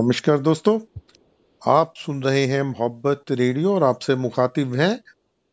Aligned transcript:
नमस्कार 0.00 0.38
दोस्तों। 0.38 0.78
आप 1.62 1.92
सुन 1.96 2.22
रहे 2.22 2.44
हैं 2.46 2.62
मोहब्बत 2.62 3.30
रेडियो 3.30 3.74
और 3.74 3.82
आपसे 3.82 4.14
मुखातिब 4.14 4.74
हैं 4.74 5.00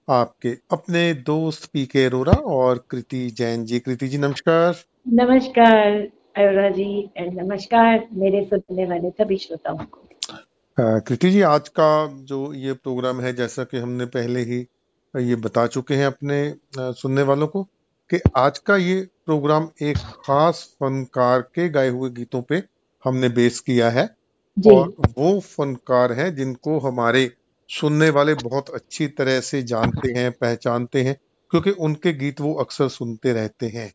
आपके 0.07 0.49
अपने 0.71 1.01
दोस्त 1.13 1.69
पी 1.73 1.85
के 1.85 2.05
अरोरा 2.05 2.33
और 2.33 2.83
कृति 2.91 3.29
जैन 3.29 3.65
जी। 3.65 3.79
कृति 3.79 4.07
जी 4.07 4.17
नमस्कार। 4.17 4.75
नमस्कार 5.07 5.97
अरोरा 6.37 6.69
जी 6.69 6.87
एंड 7.17 7.41
नमस्कार 7.41 8.07
मेरे 8.13 8.43
सुनने 8.45 8.85
वाले 8.85 9.09
सभी 9.09 9.37
श्रोताओं 9.37 9.77
को। 9.77 10.99
कृति 10.99 11.31
जी 11.31 11.41
आज 11.41 11.69
का 11.69 11.91
जो 12.23 12.53
ये 12.53 12.73
प्रोग्राम 12.73 13.21
है 13.21 13.33
जैसा 13.33 13.63
कि 13.63 13.77
हमने 13.77 14.05
पहले 14.05 14.39
ही 14.39 14.65
ये 15.13 15.35
बता 15.35 15.67
चुके 15.67 15.95
हैं 15.95 16.05
अपने 16.05 16.39
सुनने 16.79 17.21
वालों 17.21 17.47
को 17.47 17.63
कि 18.09 18.19
आज 18.35 18.59
का 18.59 18.77
ये 18.77 19.07
प्रोग्राम 19.25 19.69
एक 19.81 19.97
खास 19.97 20.67
फनकार 20.73 21.41
के 21.41 21.69
गाए 21.69 21.89
हुए 21.89 22.09
गीतों 22.09 22.41
पे 22.41 22.63
हमने 23.05 23.29
बेस 23.29 23.59
किया 23.59 23.89
है। 23.89 24.16
और 24.57 24.93
वो 25.17 25.39
फनकार 25.39 26.11
हैं 26.13 26.33
जिनको 26.35 26.79
हमारे 26.79 27.29
सुनने 27.69 28.09
वाले 28.09 28.33
बहुत 28.33 28.69
अच्छी 28.69 29.07
तरह 29.07 29.39
से 29.41 29.61
जानते 29.63 30.11
हैं 30.11 30.31
पहचानते 30.31 31.01
हैं 31.01 31.15
क्योंकि 31.51 31.71
उनके 31.79 32.13
गीत 32.13 32.41
वो 32.41 32.53
अक्सर 32.53 32.87
सुनते 32.87 33.33
रहते 33.33 33.67
हैं। 33.67 33.91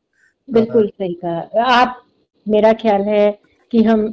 बिल्कुल 0.48 0.88
सही 0.88 1.14
कहा। 1.24 1.64
आप 1.74 2.02
मेरा 2.46 2.72
ख्याल 2.72 3.02
है 3.02 3.30
कि 3.72 3.82
हम 3.82 4.06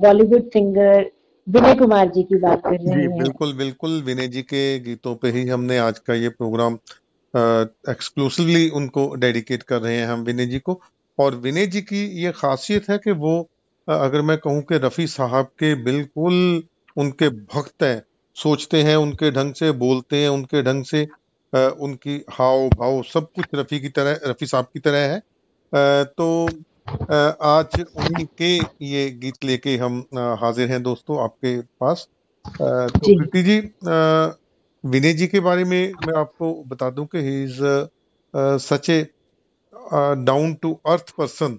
बॉलीवुड 0.00 0.48
सिंगर 0.48 1.10
विनय 1.46 1.74
कुमार 1.74 2.08
जी 2.08 2.22
की 2.22 2.36
बात 2.36 2.62
कर 2.64 2.70
रहे 2.70 3.00
हैं। 3.00 3.18
बिल्कुल 3.18 3.52
बिल्कुल 3.52 4.02
विनय 4.02 4.28
जी 4.28 4.42
के 4.42 4.78
गीतों 4.78 5.14
पे 5.14 5.30
ही 5.30 5.46
हमने 5.48 5.78
आज 5.78 5.98
का 5.98 6.14
ये 6.14 6.28
प्रोग्राम 6.28 6.78
एक्सक्लूसिवली 7.90 8.68
उनको 8.70 9.14
डेडिकेट 9.14 9.62
कर 9.62 9.80
रहे 9.80 9.96
हैं 9.96 10.06
हम 10.06 10.20
विनय 10.20 10.46
जी 10.46 10.58
को। 10.58 10.80
और 11.18 11.34
विनय 11.36 11.66
जी 11.66 11.80
की 11.82 12.04
ये 12.22 12.32
खासियत 12.32 12.88
है 12.90 12.98
कि 12.98 13.10
वो 13.10 13.48
अगर 13.88 14.22
मैं 14.22 14.36
कहूँ 14.38 14.62
कि 14.62 14.78
रफ़ी 14.78 15.06
साहब 15.06 15.46
के 15.58 15.74
बिल्कुल 15.84 16.34
उनके 16.96 17.28
भक्त 17.46 17.82
हैं 17.82 18.02
सोचते 18.36 18.82
हैं 18.82 18.96
उनके 18.96 19.30
ढंग 19.30 19.54
से 19.54 19.70
बोलते 19.78 20.22
हैं 20.22 20.28
उनके 20.28 20.62
ढंग 20.62 20.84
से 20.84 21.02
आ, 21.52 21.68
उनकी 21.70 22.16
हाव 22.30 22.68
भाव 22.72 23.02
सब 23.04 23.30
कुछ 23.34 23.46
रफ़ी 23.54 23.80
की 23.80 23.88
तरह 23.90 24.20
रफ़ी 24.26 24.46
साहब 24.46 24.66
की 24.74 24.80
तरह 24.80 25.06
है। 25.12 25.16
आ, 25.72 26.04
तो 26.04 26.64
आज 27.44 27.80
उनके 27.96 28.50
ये 28.86 29.10
गीत 29.20 29.44
लेके 29.44 29.76
हम 29.76 29.98
हाजिर 30.42 30.70
हैं 30.70 30.82
दोस्तों 30.82 31.22
आपके 31.24 31.60
पास। 31.80 32.06
तो 32.60 33.14
कृति 33.18 33.42
जी 33.42 33.58
विनय 34.84 35.12
जी 35.14 35.26
के 35.26 35.40
बारे 35.40 35.64
में 35.64 35.96
मैं 36.02 36.18
आपको 36.20 36.52
बता 36.64 36.90
दूँ 36.90 37.06
कि 37.06 37.18
he 37.20 37.42
is 37.44 37.60
such 38.62 38.90
a 38.90 39.02
down 40.24 40.54
to 40.54 40.72
earth 40.86 41.10
person 41.18 41.58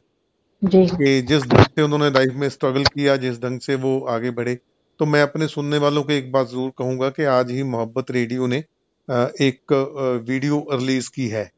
कि 0.62 1.22
जिस 1.22 1.44
ढंग 1.44 1.66
से 1.66 1.82
उन्होंने 1.82 2.10
लाइफ 2.10 2.34
में 2.36 2.48
स्ट्रगल 2.50 2.84
किया 2.86 3.16
जिस 3.18 3.42
ढंग 3.42 3.60
से 3.60 3.76
वो 3.78 4.00
आगे 4.10 4.32
बढ़े 4.32 4.56
तो 5.00 5.06
मैं 5.06 5.22
अपने 5.22 5.48
सुनने 5.48 5.78
वालों 5.78 6.04
को 6.04 6.12
एक 6.14 6.32
बात 6.32 6.48
ज़रूर 6.48 6.72
कहूँगा 6.78 7.10
कि 7.10 7.24
आज 7.34 7.52
ही 7.52 7.64
मोहब्बत 7.66 8.12
रेडियो 8.12 8.48
ने 8.48 8.58
एक 9.42 9.74
वीडियो 10.28 10.66
रिलीज़ 10.72 11.10
की 11.10 11.28
है। 11.28 11.50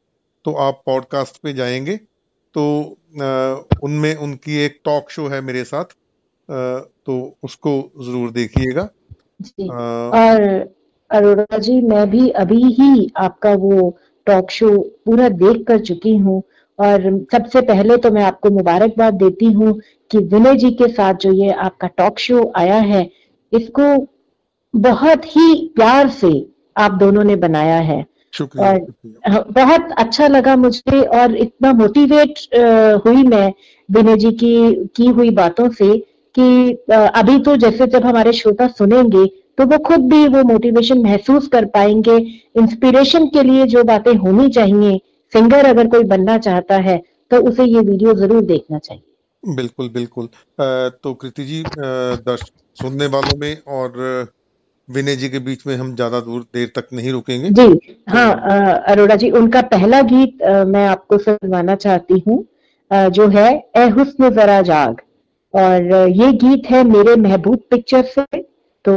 तो 0.44 0.52
आप 0.58 0.82
पॉडकास्ट 0.86 1.36
पे 1.42 1.52
जाएँगे 1.52 1.96
तो 2.54 2.64
उनमें 3.82 4.14
उनकी 4.16 4.56
एक 4.58 4.80
टॉक 4.84 5.10
शो 5.10 5.26
है 5.28 5.40
मेरे 5.40 5.64
साथ 5.64 5.94
तो 6.48 7.16
उसको 7.42 7.72
ज़रूर 8.00 8.30
देखिएगा। 8.30 8.82
और 10.12 10.40
अरोड़ा 11.10 11.58
जी 11.58 11.80
मैं 11.82 12.08
भी 12.10 12.28
अभी 12.38 12.62
ही 12.74 13.10
आपका 13.18 13.52
वो 13.56 13.90
टॉक 14.26 14.50
शो 14.50 14.70
पूरा 15.06 15.28
देख 15.28 15.64
कर 15.68 15.78
चुकी 15.82 16.16
हूँ। 16.16 16.42
और 16.78 17.26
सबसे 17.32 17.60
पहले 17.62 17.96
तो 17.96 18.10
मैं 18.10 18.22
आपको 18.24 18.50
मुबारकबाद 18.50 19.14
देती 19.14 19.52
हूँ 19.52 19.80
कि 20.10 20.18
विनय 20.18 20.54
जी 20.56 20.70
के 20.72 20.88
साथ 20.88 21.14
जो 21.14 21.32
ये 21.34 21.50
आपका 21.60 21.88
टॉक 21.88 22.18
शो 22.18 22.50
आया 22.56 22.78
है 22.86 23.08
इसको 23.52 23.84
बहुत 24.74 25.26
ही 25.26 25.54
प्यार 25.76 26.08
से 26.10 26.30
आप 26.76 26.92
दोनों 26.92 27.24
ने 27.24 27.36
बनाया 27.36 27.78
है। 27.80 28.00
और 28.58 29.44
बहुत 29.50 29.92
अच्छा 29.98 30.26
लगा 30.26 30.54
मुझे 30.56 31.00
और 31.00 31.36
इतना 31.36 31.72
मोटिवेट 31.72 32.38
हुई 33.06 33.22
मैं 33.24 33.52
विनय 33.88 34.16
जी 34.16 34.30
की 34.32 34.54
की 34.96 35.06
हुई 35.08 35.30
बातों 35.32 35.68
से 35.70 35.96
कि 36.34 36.72
अभी 36.88 37.38
तो 37.38 37.56
जैसे 37.56 37.86
जब 37.86 38.04
हमारे 38.06 38.32
श्रोता 38.32 38.66
सुनेंगे 38.68 39.26
तो 39.58 39.64
वो 39.66 39.78
खुद 39.78 40.08
भी 40.10 40.26
वो 40.28 40.42
मोटिवेशन 40.42 41.02
महसूस 41.02 41.48
कर 41.48 41.64
पाएँगे। 41.64 42.16
इंस्पिरेशन 42.58 43.26
के 43.26 43.42
लिए 43.42 43.66
जो 43.66 43.82
बातें 43.84 44.14
होनी 44.14 44.48
चाहिए 44.50 45.00
सिंगर 45.32 45.66
अगर 45.66 45.88
कोई 45.88 46.04
बनना 46.06 46.36
चाहता 46.40 46.76
है 46.80 47.00
तो 47.30 47.40
उसे 47.48 47.64
ये 47.64 47.80
वीडियो 47.82 48.14
ज़रूर 48.14 48.42
देखना 48.44 48.78
चाहिए। 48.78 49.54
बिल्कुल 49.54 49.88
बिल्कुल। 49.90 50.28
तो 50.58 51.12
कृति 51.14 51.44
जी 51.44 51.64
सुनने 51.76 53.06
वालों 53.08 53.36
में 53.36 53.56
और 53.70 53.92
विनय 54.88 55.16
जी 55.16 55.28
के 55.28 55.38
बीच 55.40 55.66
में 55.66 55.74
हम 55.76 55.94
ज़्यादा 55.96 56.20
दूर 56.20 56.42
देर 56.54 56.70
तक 56.76 56.88
नहीं 56.92 57.12
रुकेंगे। 57.12 57.50
जी 57.52 57.96
हाँ 58.08 58.80
अरोड़ा 58.86 59.16
जी 59.16 59.30
उनका 59.32 59.60
पहला 59.68 60.00
गीत 60.04 60.42
मैं 60.68 60.86
आपको 60.88 61.18
सुनवाना 61.20 61.74
चाहती 61.76 62.22
हूँ 62.26 62.44
जो 63.10 63.28
है 63.30 63.48
ए 63.76 63.88
हुस्न 63.90 64.30
जरा 64.34 64.60
जाग। 64.64 65.00
और 65.54 65.92
ये 66.10 66.32
गीत 66.34 66.70
है 66.70 66.82
मेरे 66.86 67.14
महबूब 67.18 67.58
पिक्चर 67.70 68.02
से 68.08 68.40
तो 68.84 68.96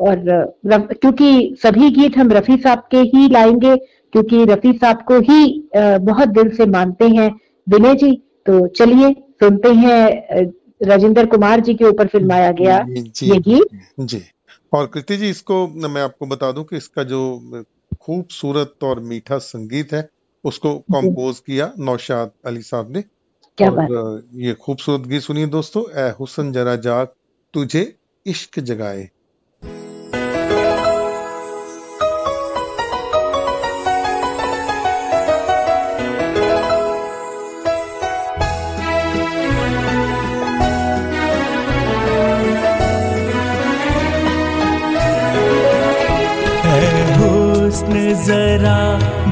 और 0.00 0.24
क्योंकि 0.66 1.56
सभी 1.62 1.90
गीत 1.92 2.16
हम 2.18 2.32
रफी 2.32 2.56
साहब 2.56 2.82
के 2.90 2.98
ही 3.08 3.28
लाएँगे 3.28 3.74
क्योंकि 4.12 4.44
रफी 4.44 4.72
साहब 4.74 5.02
को 5.08 5.18
ही 5.22 5.68
बहुत 5.74 6.28
दिल 6.30 6.54
से 6.56 6.66
मानते 6.68 7.08
हैं 7.08 7.30
विनय 7.66 7.94
जी। 7.94 8.12
तो 8.46 8.66
चलिए 8.68 9.12
सुनते 9.40 9.72
हैं 9.74 10.44
राजेंद्र 10.82 11.24
कुमार 11.26 11.60
जी 11.60 11.74
के 11.74 11.84
ऊपर 11.84 12.06
फिल्माया 12.08 12.50
गया 12.52 12.80
जी, 12.82 13.26
ये 13.26 13.38
गीत। 13.40 13.80
जी। 14.00 14.22
और 14.72 14.86
कृति 14.86 15.16
जी 15.16 15.28
इसको 15.30 15.66
मैं 15.88 16.02
आपको 16.02 16.26
बता 16.26 16.50
दूँ 16.52 16.64
कि 16.64 16.76
इसका 16.76 17.02
जो 17.04 17.64
खूबसूरत 18.00 18.84
और 18.84 19.00
मीठा 19.02 19.38
संगीत 19.40 19.92
है 19.92 20.08
उसको 20.44 20.74
कंपोज 20.94 21.38
किया 21.40 21.70
नौशाद 21.80 22.30
अली 22.46 22.62
साहब 22.62 22.90
ने। 22.90 23.02
क्या 23.58 23.70
और 23.70 23.76
बात? 23.76 24.24
ये 24.36 24.52
खूबसूरत 24.54 25.06
गीत 25.08 25.22
सुनिए 25.22 25.46
दोस्तों 25.48 25.82
ए 25.98 26.08
हुसन 26.20 26.52
जरा 26.52 26.74
जाग 26.78 27.08
तुझे 27.54 27.82
इश्क 28.26 28.60
जगाए। 28.62 29.08
जरा 48.26 48.80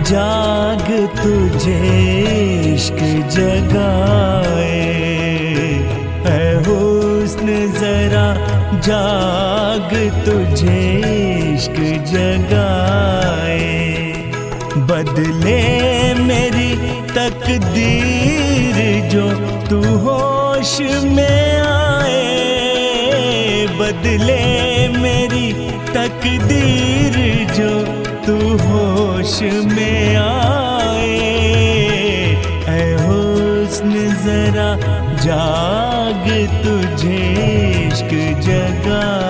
जाग 0.03 0.87
तुझे 1.17 1.79
इश्क 2.75 3.01
जगाए। 3.35 4.85
हुस्न 6.67 7.47
जरा 7.81 8.27
जाग 8.87 9.91
तुझे 10.27 10.79
इश्क 11.55 11.79
जगाए। 12.13 13.61
बदले 14.91 15.61
मेरी 16.23 16.71
तकदीर 17.11 18.79
जो 19.11 19.27
तू 19.69 19.83
होश 19.99 20.81
में 21.05 21.61
आए। 21.61 22.25
बदले 23.81 24.43
मेरी 24.99 25.53
तकदीर 25.95 27.17
जो 27.53 27.71
तू 28.27 28.37
होश 28.59 29.35
में 29.43 30.17
आए। 30.17 31.19
ऐ 32.69 32.81
हुस्न 33.03 33.93
जरा 34.25 34.71
जाग 35.27 36.27
तुझे 36.65 37.23
इश्क 37.87 38.11
जगाए 38.49 39.26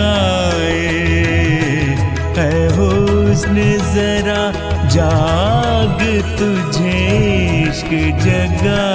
है 0.00 0.90
जरा 3.94 4.42
जाग 4.94 5.98
तुझे 6.38 6.98
इश्क 7.68 7.90
जगाए 8.24 8.89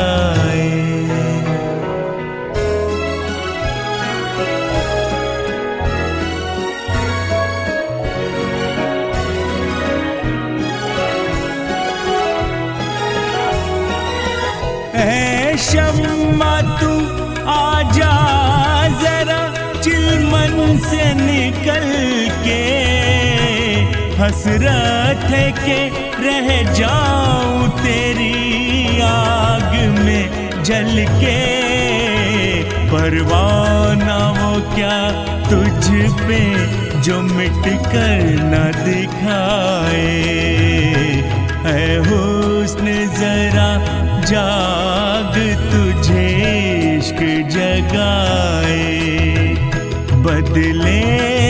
हसरत 24.25 25.23
है 25.31 25.51
के 25.51 25.89
रह 26.23 26.73
जाऊँ 26.73 27.69
तेरी 27.69 29.01
आग 29.01 29.73
में 29.99 30.63
जल 30.63 31.05
के 31.21 31.35
परवाना 32.89 34.17
वो 34.37 34.75
क्या 34.75 34.97
तुझ 35.49 35.85
पे 36.21 36.39
जो 37.01 37.21
मिट 37.21 37.67
कर 37.85 38.23
न 38.41 38.63
दिखाए? 38.85 40.07
है 41.65 41.97
हुस्न 41.97 42.85
जरा 43.19 43.69
जाग 44.21 45.35
तुझे 45.71 46.27
इश्क 46.97 47.21
जगाए। 47.49 48.83
बदले 50.25 51.01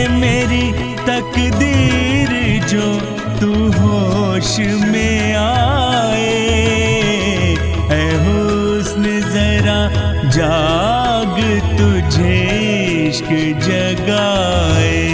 मेरी 0.08 0.72
तकदीर 1.06 2.05
जो 2.76 2.88
तू 3.40 3.52
होश 3.72 4.58
में 4.60 5.34
आए 5.34 6.24
है 7.90 8.04
हुस्न 8.24 9.20
जरा 9.32 9.80
जाग 10.30 11.36
तुझे 11.78 12.34
इश्क 13.08 13.28
जगाए। 13.64 15.04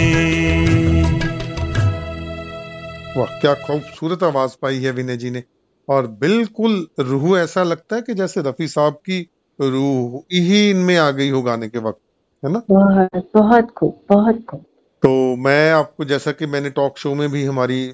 वाह 3.17 3.39
क्या 3.39 3.53
खूबसूरत 3.53 4.23
आवाज़ 4.23 4.51
पाई 4.61 4.77
है 4.77 4.91
विनय 4.91 5.17
जी 5.17 5.29
ने। 5.29 5.43
और 5.89 6.07
बिल्कुल 6.07 6.87
रूह 6.99 7.39
ऐसा 7.39 7.63
लगता 7.63 7.95
है 7.95 8.01
कि 8.01 8.13
जैसे 8.13 8.41
रफी 8.41 8.67
साहब 8.67 8.93
की 8.93 9.29
रूह 9.61 10.19
ही 10.33 10.69
इनमें 10.69 10.97
आ 10.97 11.09
गई 11.11 11.29
हो 11.29 11.41
गाने 11.41 11.67
के 11.67 11.79
वक्त 11.79 11.99
है 12.45 12.51
ना? 12.51 12.61
बहुत 12.71 13.31
बहुत 13.35 13.71
खूब 13.71 13.99
बहुत 14.09 14.45
खूब। 14.49 14.65
तो 15.03 15.35
मैं 15.35 15.71
आपको 15.71 16.05
जैसा 16.05 16.31
कि 16.31 16.45
मैंने 16.45 16.69
टॉक 16.69 16.97
शो 16.97 17.13
में 17.15 17.29
भी 17.29 17.43
हमारी 17.43 17.93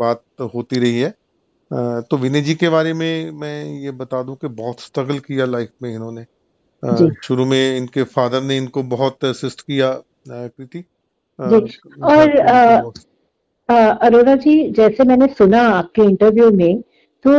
बात 0.00 0.22
होती 0.54 0.78
रही 0.78 1.00
है 1.00 1.14
तो 2.02 2.16
विनय 2.16 2.40
जी 2.40 2.54
के 2.54 2.68
बारे 2.68 2.92
में 2.92 3.30
मैं 3.30 3.64
ये 3.64 3.90
बता 3.90 4.22
दूँ 4.22 4.36
कि 4.36 4.48
बहुत 4.48 4.80
स्ट्रगल 4.80 5.18
किया 5.18 5.44
लाइफ 5.44 5.68
में 5.82 5.94
इन्होंने। 5.94 6.24
शुरू 7.22 7.46
में 7.46 7.76
इनके 7.76 8.02
फादर 8.02 8.42
ने 8.42 8.56
इनको 8.56 8.82
बहुत 8.82 9.24
असिस्ट 9.24 9.60
किया 9.60 9.90
कृति 10.28 10.84
और, 12.02 12.28
अरोरा 13.68 14.34
जी 14.36 14.70
जैसे 14.70 15.04
मैंने 15.04 15.26
सुना 15.26 15.62
आपके 15.68 16.02
इंटरव्यू 16.02 16.50
में 16.50 16.80
तो 17.24 17.30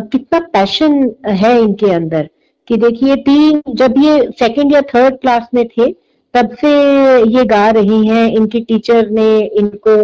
कितना 0.00 0.38
पैशन 0.38 1.14
है 1.26 1.58
इनके 1.60 1.92
अंदर? 1.92 2.28
कि 2.68 2.76
देखिए 2.76 3.16
तीन 3.16 3.62
जब 3.74 3.94
ये 3.98 4.30
सेकंड 4.38 4.72
या 4.72 4.82
थर्ड 4.82 5.16
क्लास 5.16 5.48
में 5.54 5.66
थे 5.68 6.07
तब 6.34 6.54
से 6.54 6.70
ये 7.30 7.44
गा 7.44 7.68
रही 7.70 8.06
हैं। 8.06 8.26
इनकी 8.32 8.60
टीचर 8.60 9.08
ने 9.10 9.28
इनको 9.58 10.02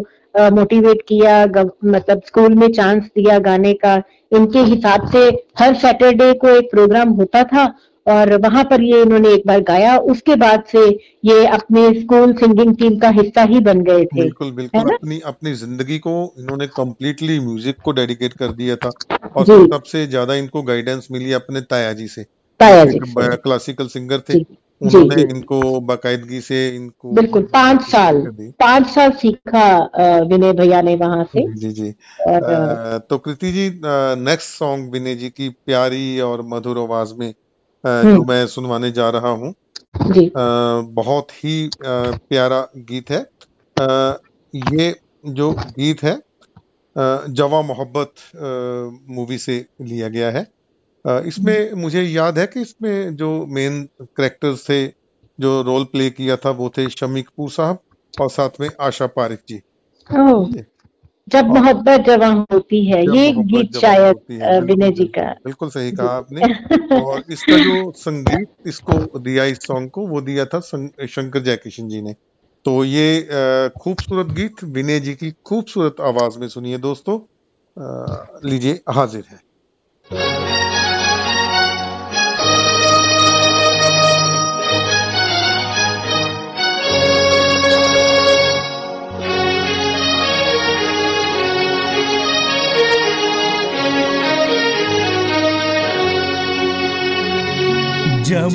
मोटिवेट 0.50 1.02
किया 1.08 1.44
गव- 1.46 1.70
मतलब 1.84 2.22
स्कूल 2.26 2.54
में 2.54 2.72
चांस 2.72 3.04
दिया 3.04 3.38
गाने 3.38 3.72
का। 3.74 3.94
इनके 4.32 4.58
हिसाब 4.58 5.10
से 5.12 5.24
हर 5.58 5.74
सैटरडे 5.74 6.32
को 6.34 6.48
एक 6.48 6.70
प्रोग्राम 6.70 7.10
होता 7.10 7.42
था 7.44 7.64
और 8.06 8.34
वहाँ 8.40 8.64
पर 8.64 8.82
ये 8.82 9.02
इन्होंने 9.02 9.28
एक 9.28 9.42
बार 9.46 9.60
गाया। 9.60 9.96
उसके 10.12 10.34
बाद 10.36 10.64
से 10.72 10.88
ये 11.24 11.44
अपने 11.46 12.00
स्कूल 12.00 12.32
सिंगिंग 12.32 12.74
टीम 12.76 12.98
का 12.98 13.08
हिस्सा 13.08 13.42
ही 13.42 13.60
बन 13.60 13.80
गए 13.80 14.04
थे। 14.04 14.20
बिल्कुल 14.20 14.50
बिल्कुल। 14.52 14.80
अपनी 14.80 15.20
अपनी 15.26 15.52
ज़िंदगी 15.52 15.98
को 15.98 16.34
इन्होंने 16.38 16.66
कम्प्लीटली 16.66 17.38
म्यूज़िक 17.40 17.76
को 17.84 17.92
डेडिकेट 17.92 18.32
कर 18.32 18.52
दिया 18.52 18.76
था 18.76 18.90
और। 19.36 19.44
सबसे 19.46 20.06
ज़्यादा 20.06 20.34
इनको 20.34 20.62
गाइडेंस 20.62 21.08
मिली 21.12 21.32
अपने 21.32 21.60
ताया 21.60 21.92
जी 21.92 22.08
से। 22.08 22.24
ताया 22.60 22.84
जी 22.84 22.98
क्लासिकल 22.98 23.86
सिंगर 23.86 24.18
थे। 24.18 24.34
जी, 24.34 24.46
उन्होंने 24.80 25.22
इनको 25.22 25.80
बाकायदगी 25.80 26.40
से 26.40 26.68
इनको 26.68 27.10
बिल्कुल 27.12 27.42
पाँच 27.52 27.82
साल 27.82 28.20
पाँच 28.60 28.86
साल 28.86 29.10
सीखा 29.12 29.66
विनय 30.22 30.52
भैया 30.52 30.80
ने 30.82 30.94
वहाँ 30.96 31.24
से। 31.24 31.46
जी 31.54 31.70
जी 31.70 31.90
और 32.28 32.42
अ, 32.44 32.98
तो 32.98 33.18
कृति 33.18 33.52
जी 33.52 33.68
नेक्स्ट 34.24 34.58
सॉन्ग 34.58 34.92
विनय 34.92 35.14
जी 35.14 35.30
की 35.30 35.48
प्यारी 35.48 36.20
और 36.20 36.42
मधुर 36.46 36.78
आवाज़ 36.78 37.14
में 37.14 37.30
जो 37.84 37.90
हम्म। 38.10 38.28
मैं 38.28 38.46
सुनवाने 38.46 38.90
जा 38.90 39.08
रहा 39.10 39.30
हूँ 39.30 39.54
बहुत 40.94 41.32
ही 41.34 41.70
प्यारा 41.78 42.60
गीत 42.76 43.10
है। 43.10 43.20
अ, 43.76 44.18
ये 44.54 44.94
जो 45.26 45.50
गीत 45.52 46.02
है 46.02 46.18
जवा 47.36 47.60
मोहब्बत 47.62 48.12
मूवी 49.10 49.38
से 49.38 49.64
लिया 49.82 50.08
गया 50.08 50.30
है। 50.30 50.46
इसमें 51.04 51.72
मुझे 51.72 52.02
याद 52.02 52.38
है 52.38 52.46
कि 52.46 52.60
इसमें 52.60 53.16
जो 53.16 53.30
मेन 53.46 53.82
करेक्टर्स 54.02 54.64
थे 54.70 54.86
जो 55.38 55.60
रोल 55.62 55.84
प्ले 55.84 56.10
किया 56.10 56.36
था 56.36 56.50
वो 56.50 56.68
थे 56.68 56.88
शमी 56.90 57.22
कपूर 57.22 57.50
साहब 57.50 57.78
और 58.14 58.30
साथ 58.30 58.60
में 58.60 58.68
आशा 58.80 59.06
पारिक 59.06 59.40
जी। 59.48 59.60
जब 61.28 61.46
मोहब्बत 61.46 62.00
जवां 62.06 62.34
होती 62.52 62.84
है 62.86 63.00
ये 63.16 63.30
गीत 63.32 63.76
शायद 63.76 64.16
विनय 64.64 64.90
जी 64.90 65.04
का। 65.08 65.30
बिल्कुल 65.44 65.68
सही 65.68 65.92
कहा 65.92 66.08
आपने। 66.08 67.00
और 67.00 67.22
इसका 67.30 67.58
जो 67.58 67.92
संगीत 67.96 68.48
इसको 68.66 69.18
दिया 69.18 69.44
इस 69.44 69.58
सॉन्ग 69.58 69.90
को 69.90 70.06
वो 70.06 70.20
दिया 70.20 70.44
था 70.44 70.60
शंकर 70.60 71.40
जयकिशन 71.40 71.88
जी 71.88 72.02
ने। 72.02 72.12
तो 72.64 72.84
ये 72.84 73.70
खूबसूरत 73.80 74.34
गीत 74.36 74.64
विनय 74.64 75.00
जी 75.00 75.14
की 75.14 75.30
खूबसूरत 75.46 76.00
आवाज़ 76.00 76.38
में 76.38 76.48
सुनिए 76.48 76.78
दोस्तों। 76.78 77.18
लीजिए 78.48 78.80
हाजिर 78.90 79.24
है। 79.30 80.43
जब 98.24 98.52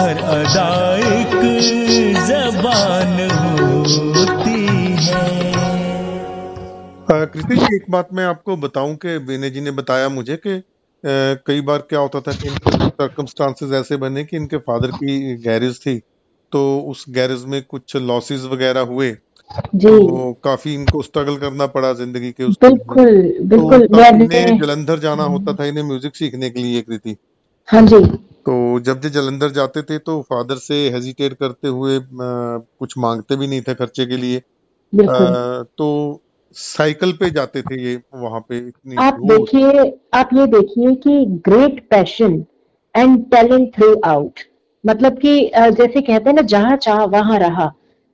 हर 0.00 0.18
अदा 0.32 0.68
एक 0.96 1.32
जबान 2.26 3.16
होती 3.38 4.60
है। 4.98 5.24
कृति 7.26 7.56
जी 7.56 7.74
एक 7.76 7.84
बात 7.90 8.08
मैं 8.12 8.24
आपको 8.24 8.56
बताऊँ 8.56 8.94
कि 8.96 9.16
विनय 9.26 9.50
जी 9.50 9.60
ने 9.60 9.70
बताया 9.70 10.08
मुझे 10.08 10.36
कि 10.36 10.54
कई 11.46 11.60
बार 11.60 11.84
क्या 11.90 12.00
होता 12.00 12.20
था 12.20 12.32
कि 12.34 12.48
सर्कमस्टांसेस 12.48 13.72
ऐसे 13.72 13.96
बने 13.96 14.24
कि 14.24 14.36
इनके 14.36 14.56
फादर 14.68 14.90
की 14.92 15.36
गैरेज 15.42 15.78
थी 15.80 15.98
तो 16.52 16.62
उस 16.88 17.04
गैरेज 17.10 17.44
में 17.44 17.62
कुछ 17.68 17.96
लॉसेस 17.96 18.44
वगैरह 18.52 18.88
हुए 18.94 19.10
जी। 19.10 19.88
तो 19.88 20.32
काफ़ी 20.44 20.74
इनको 20.74 21.02
स्ट्रगल 21.02 21.36
करना 21.36 21.66
पड़ा 21.76 21.92
ज़िंदगी 21.92 22.30
के 22.32 22.44
उस 22.44 22.56
बिल्कुल 22.62 23.12
तो 23.12 23.46
बिल्कुल 23.48 23.86
मैंने 23.92 24.24
इन्हें 24.24 24.58
जलंधर 24.60 24.98
जाना 24.98 25.24
होता 25.36 25.54
था 25.54 25.64
इन्हें 25.64 25.84
म्यूज़िक 25.84 26.16
सीखने 26.16 26.50
के 26.50 26.60
लिए 26.60 26.82
कृति। 26.82 27.16
हाँ 27.68 27.86
जी। 27.86 28.02
तो 28.46 28.80
जब 28.80 29.00
ये 29.04 29.10
जलंधर 29.10 29.50
जाते 29.50 29.82
थे 29.82 29.98
तो 29.98 30.20
फादर 30.22 30.56
से 30.56 30.74
हेजिटेट 30.90 31.32
करते 31.34 31.68
हुए 31.68 31.96
अ, 31.96 32.02
कुछ 32.78 32.94
मांगते 32.98 33.36
भी 33.36 33.46
नहीं 33.46 33.60
थे 33.60 33.74
खर्चे 33.74 34.06
के 34.06 34.16
लिए। 34.16 34.38
अ, 34.38 35.62
तो 35.78 36.22
साइकिल 36.56 37.12
पे 37.12 37.30
जाते 37.30 37.62
थे 37.62 37.82
ये 37.82 38.00
वहाँ 38.14 38.40
पे 38.40 38.58
इतनी 38.58 38.96
आप 38.96 39.18
देखिए 39.22 39.98
आप 40.14 40.30
ये 40.34 40.46
देखिए 40.46 40.94
कि 40.94 41.24
great 41.48 41.80
passion 41.90 42.44
and 42.94 43.24
talent 43.30 43.74
throughout 44.04 44.40
मतलब 44.86 45.18
कि 45.18 45.34
जैसे 45.56 46.00
कहते 46.00 46.30
हैं 46.30 46.34
ना 46.36 46.42
जहाँ 46.42 46.76
चाह 46.76 47.04
वहाँ 47.04 47.38
रहा। 47.38 47.66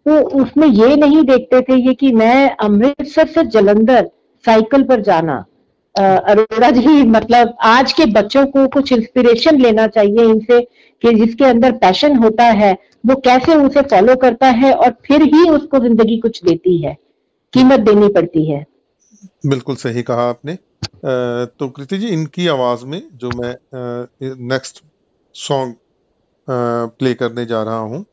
तो 0.06 0.18
उसमें 0.42 0.66
ये 0.68 0.96
नहीं 0.96 1.22
देखते 1.24 1.60
थे 1.60 1.76
ये 1.76 1.94
कि 1.94 2.12
मैं 2.12 2.56
अमृतसर 2.56 3.26
से 3.26 3.44
जलंधर 3.44 4.10
साइकिल 4.44 4.82
पर 4.82 5.00
जाना। 5.00 5.44
अरोड़ा 5.96 6.70
जी 6.70 7.02
मतलब 7.10 7.54
आज 7.64 7.92
के 7.92 8.04
बच्चों 8.12 8.44
को 8.46 8.66
कुछ 8.68 8.92
इंस्पिरेशन 8.92 9.60
लेना 9.60 9.86
चाहिए 9.86 10.24
इनसे 10.24 10.60
कि 11.02 11.12
जिसके 11.14 11.44
अंदर 11.44 11.72
पैशन 11.76 12.16
होता 12.16 12.44
है 12.60 12.72
वो 13.06 13.14
कैसे 13.20 13.54
उसे 13.56 13.82
फॉलो 13.82 14.16
करता 14.16 14.46
है 14.60 14.72
और 14.74 14.90
फिर 15.06 15.22
ही 15.34 15.48
उसको 15.50 15.78
ज़िंदगी 15.78 16.16
कुछ 16.18 16.42
देती 16.44 16.76
है 16.82 16.96
कीमत 17.52 17.80
देनी 17.80 18.08
पड़ती 18.08 18.44
है। 18.50 18.64
बिल्कुल 19.46 19.76
सही 19.76 20.02
कहा 20.02 20.28
आपने। 20.28 20.54
तो 21.58 21.68
कृति 21.68 21.98
जी 21.98 22.08
इनकी 22.08 22.46
आवाज़ 22.48 22.84
में 22.86 23.00
जो 23.14 23.30
मैं 23.34 23.54
नेक्स्ट 24.48 24.82
सॉन्ग 25.34 25.74
प्ले 26.48 27.14
करने 27.14 27.44
जा 27.46 27.62
रहा 27.62 27.78
हूँ 27.78 28.04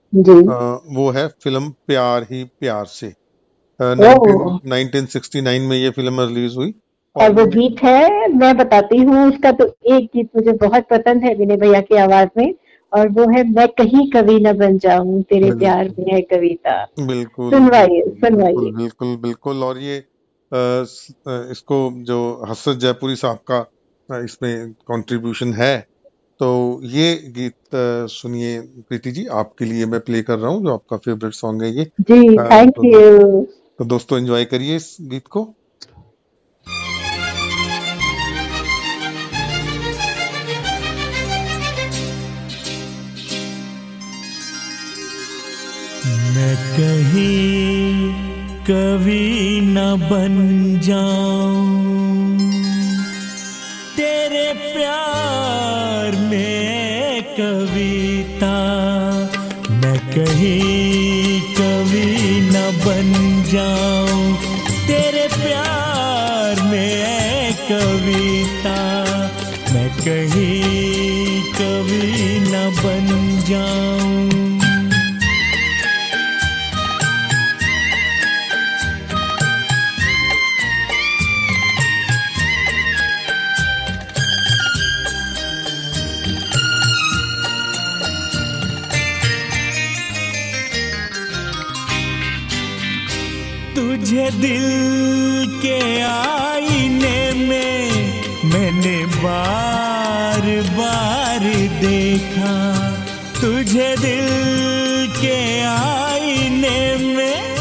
वो 0.96 1.10
है 1.12 1.28
फ़िल्म 1.44 1.70
प्यार 1.88 2.24
ही 2.32 2.44
प्यार 2.60 2.86
से। 2.86 3.08
अ, 3.08 3.84
ओह। 3.84 4.60
19 4.68 5.16
1969 5.16 5.68
में 5.70 5.78
ये 5.78 5.90
फ़िल्म 5.90 6.22
रिलीज़ 6.22 6.56
हुई। 6.58 6.74
और 7.16 7.32
वो 7.34 7.46
गीत 7.48 7.84
है 7.84 8.28
मैं 8.30 8.56
बताती 8.58 8.98
हूँ 9.00 9.28
उसका 9.28 9.52
तो 9.52 9.66
एक 9.96 10.06
गीत 10.16 10.30
मुझे 10.36 10.52
बहुत 10.60 10.88
पसंद 10.90 11.24
है 11.24 11.34
विनय 11.36 11.58
भैया 11.58 11.82
की 11.82 11.96
आवाज़ 12.00 12.30
में 12.38 12.54
और 12.92 13.10
वो 13.10 13.30
है 13.32 13.44
मैं 13.50 13.68
कहीं 13.78 14.10
कवि 14.12 14.40
न 14.40 14.54
बन 14.58 14.78
जाऊँ 14.80 15.22
तेरे 15.24 15.52
प्यार 15.60 15.90
में 16.00 16.12
है 16.14 16.22
कविता। 16.24 16.84
बिल्कुल 17.02 17.52
सुनवाइए 17.52 18.02
सुनवाइए। 18.18 18.72
बिल्कुल 18.74 19.16
बिल्कुल 19.22 19.64
और 19.64 19.78
ये 19.80 19.98
इसको 21.52 21.78
जो 22.04 22.20
हसरत 22.50 22.78
जयपुरी 22.80 23.16
साहब 23.16 23.40
का 23.52 24.20
इसमें 24.24 24.72
कंट्रीब्यूशन 24.92 25.54
है 25.54 25.76
तो 26.40 26.50
ये 26.92 27.14
गीत 27.36 27.76
सुनिए 28.12 28.60
प्रीति 28.90 29.12
जी 29.12 29.26
आपके 29.34 29.66
लिए 29.66 29.86
मैं 29.86 30.00
प्ले 30.02 30.22
कर 30.22 30.38
रहा 30.40 30.52
हूँ 30.52 30.64
जो 30.64 30.74
आपका 30.74 30.98
फेवरेट 30.98 31.34
सॉन्ग 31.34 31.64
है 31.64 31.70
ये। 31.72 31.86
जी 32.02 32.38
थैंक 32.38 32.76
तो 32.76 32.84
यू 32.86 33.42
तो 33.80 33.86
दोस्तों 33.86 34.20
एंजॉय 34.20 34.46
करिए 34.46 34.76
इस 34.76 34.96
गीत 35.02 35.28
को। 35.28 35.44
मैं 46.36 46.56
कहीं 46.56 48.10
कभी 48.68 49.60
न 49.62 49.82
बन 50.12 50.36
जाऊँ। 50.84 52.38
तेरे 53.98 54.46
प्यार 54.74 56.16
में 56.30 57.24
कविता 57.38 58.56
मैं 59.70 60.00
कहीं 60.16 61.40
कभी 61.60 62.40
न 62.50 62.66
बन 62.86 63.12
जाऊँ। 63.52 64.34
तेरे 64.88 65.28
प्यार 65.36 66.62
में 66.72 67.54
कविता 67.70 68.80
मैं 69.74 69.90
कहीं 70.00 71.42
कभी 71.52 72.40
न 72.40 72.70
बन 72.84 73.08
जाऊँ। 73.50 74.43
तुझे 93.76 94.30
दिल 94.32 94.66
के 95.62 96.02
आईने 96.02 97.32
में 97.34 98.14
मैंने 98.46 99.06
बार 99.06 100.42
बार 100.78 101.40
देखा। 101.82 102.54
तुझे 103.42 103.96
दिल 103.98 104.28
के 105.22 105.38
आईने 105.66 106.82
में 107.06 107.58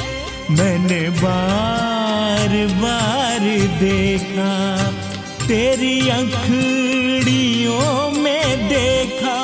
मैंने 0.58 1.00
बार 1.20 2.56
बार 2.82 3.40
देखा। 3.80 4.52
तेरी 5.46 6.08
अंखड़ियों 6.08 8.10
में 8.18 8.68
देखा 8.68 9.40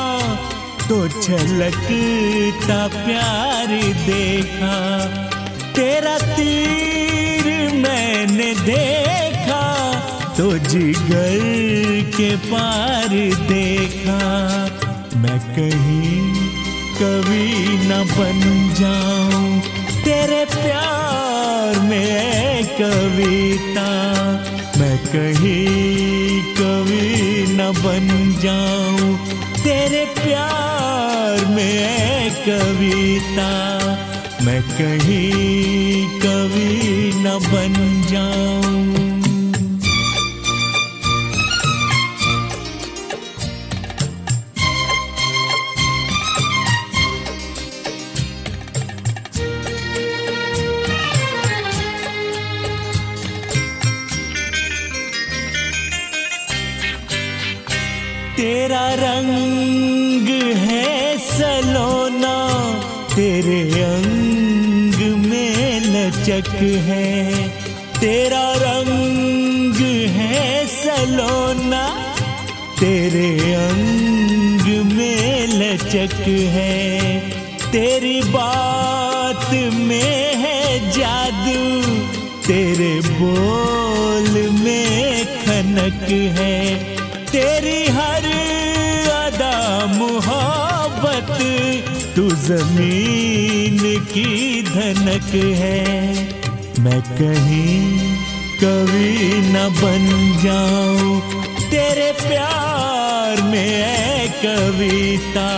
तो 0.88 0.96
छलकता 1.22 2.86
प्यार 2.98 3.68
देखा। 4.06 4.76
तेरा 5.78 6.16
तीर 6.18 7.44
मैंने 7.74 8.46
देखा 8.66 9.64
तो 10.36 10.46
जिगर 10.68 11.36
के 12.16 12.30
पार 12.46 13.08
देखा। 13.48 14.22
मैं 15.22 15.38
कहीं 15.54 16.18
कभी 16.98 17.76
न 17.86 18.02
बन 18.10 18.40
जाऊँ, 18.80 19.60
तेरे 20.04 20.44
प्यार 20.54 21.78
में 21.80 22.64
कविता। 22.80 23.88
मैं 24.78 24.98
कहीं 25.06 26.42
कभी 26.58 27.46
न 27.54 27.72
बन 27.78 28.08
जाऊँ, 28.42 29.16
तेरे 29.62 30.04
प्यार 30.18 31.46
में 31.46 32.30
कविता। 32.48 33.50
मैं 34.44 34.62
कहीं 34.62 36.06
कवि 36.20 37.10
न 37.14 37.38
बन 37.48 37.74
जाऊँ। 38.10 38.97
लचक 66.38 66.60
है, 66.86 67.48
तेरा 68.00 68.52
रंग 68.56 69.76
है 70.16 70.66
सलोना, 70.66 71.82
तेरे 72.80 73.54
अंग 73.54 74.92
में 74.92 75.46
लचक 75.48 76.14
है, 76.54 77.20
तेरी 77.72 78.20
बात 78.22 79.50
में 79.74 80.36
है 80.36 80.90
जादू, 80.90 81.96
तेरे 82.46 82.94
बोल 83.08 84.30
में 84.60 85.24
खनक 85.24 86.08
है, 86.38 86.74
तेरी 87.32 87.84
हर 87.88 88.30
अदा 89.16 89.86
मोहब्बत, 89.86 91.36
तू 92.16 92.28
ज़मीन 92.30 93.78
की 94.12 94.57
धनक 94.78 95.30
है, 95.58 96.14
मैं 96.80 97.00
कहीं 97.10 97.78
कभी 98.58 99.14
न 99.44 99.64
बन 99.78 100.04
जाऊँ। 100.42 101.16
तेरे 101.70 102.10
प्यार 102.20 103.42
में 103.42 103.72
है 103.74 104.28
कविता, 104.44 105.48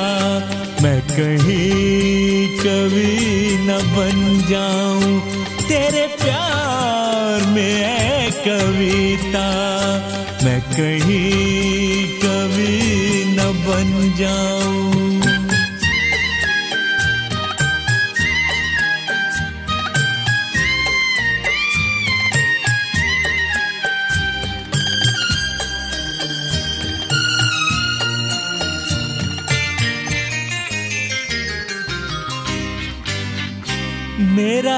मैं 0.82 1.00
कहीं 1.10 2.46
कभी 2.56 3.56
न 3.66 3.78
बन 3.96 4.18
जाऊँ। 4.48 5.20
तेरे 5.68 6.06
प्यार 6.22 7.46
में 7.46 7.74
है 7.74 8.30
कविता, 8.40 9.46
मैं 10.44 10.60
कहीं 10.70 12.04
कभी 12.24 13.24
न 13.34 13.52
बन 13.66 14.14
जाऊँ। 14.18 14.79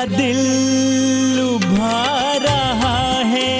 दिल 0.04 0.38
लुभा 1.36 2.02
रहा 2.42 2.98
है, 3.24 3.54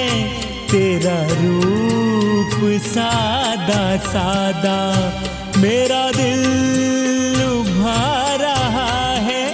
तेरा 0.69 1.19
रूप 1.33 2.55
सादा 2.83 3.85
सादा। 4.07 4.79
मेरा 5.61 6.05
दिल 6.11 6.43
लुभा 7.39 8.35
रहा 8.37 9.15
है, 9.21 9.45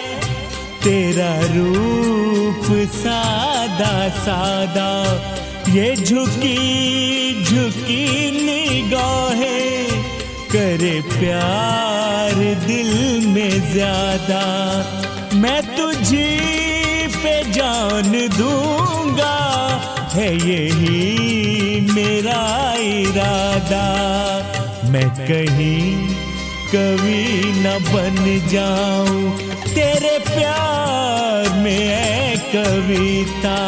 तेरा 0.84 1.32
रूप 1.54 2.66
सादा 2.94 4.08
सादा। 4.18 4.90
ये 5.72 5.94
झुकी 5.96 7.44
झुकी 7.44 8.04
निगाहें 8.44 9.86
करे 10.52 11.00
प्यार 11.10 12.34
दिल 12.66 13.26
में 13.26 13.72
ज़्यादा। 13.72 14.42
मैं 15.34 15.60
तुझी 15.76 16.67
जान 17.68 18.12
दूँगा, 18.32 19.36
है 20.12 20.28
यही 20.48 21.80
मेरा 21.88 22.42
इरादा। 22.82 23.86
मैं 24.92 25.08
कहीं 25.18 25.82
कभी 26.72 27.24
न 27.56 27.74
बन 27.88 28.16
जाऊँ, 28.48 29.20
तेरे 29.74 30.16
प्यार 30.28 31.50
में 31.64 31.84
है 31.88 32.36
कविता। 32.54 33.58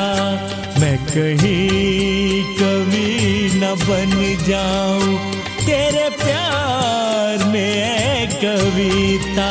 मैं 0.80 0.96
कहीं 1.06 2.42
कभी 2.60 3.50
न 3.54 3.74
बन 3.84 4.16
जाऊँ, 4.48 5.18
तेरे 5.60 6.08
प्यार 6.24 7.44
में 7.52 7.74
है 7.76 8.26
कविता। 8.36 9.50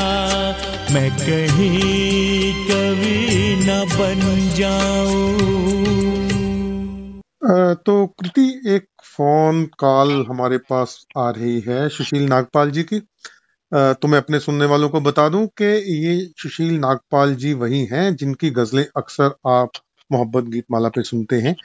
मैं 0.93 1.09
कहीं 1.15 2.53
कभी 2.67 3.55
न 3.57 3.73
बन 3.89 4.21
जाऊँ। 4.55 5.37
तो 7.75 8.05
कृति, 8.19 8.61
एक 8.67 8.85
फ़ोन 9.05 9.63
कॉल 9.79 10.25
हमारे 10.29 10.57
पास 10.69 11.05
आ 11.17 11.29
रही 11.29 11.59
है 11.59 11.87
सुशील 11.89 12.27
नागपाल 12.29 12.71
जी 12.71 12.83
की। 12.83 12.99
तो 13.71 14.07
मैं 14.07 14.17
अपने 14.17 14.39
सुनने 14.39 14.65
वालों 14.65 14.89
को 14.89 15.01
बता 15.01 15.27
दूँ 15.29 15.45
कि 15.57 15.65
ये 16.05 16.17
सुशील 16.37 16.73
नागपाल 16.79 17.35
जी 17.35 17.53
वही 17.55 17.83
हैं, 17.85 18.15
जिनकी 18.15 18.49
गजलें 18.49 18.85
अक्सर 18.97 19.35
आप 19.47 19.71
मोहब्बत 20.09 20.43
गीत 20.45 20.65
माला 20.71 20.89
पे 20.89 21.03
सुनते 21.03 21.35
हैं। 21.35 21.55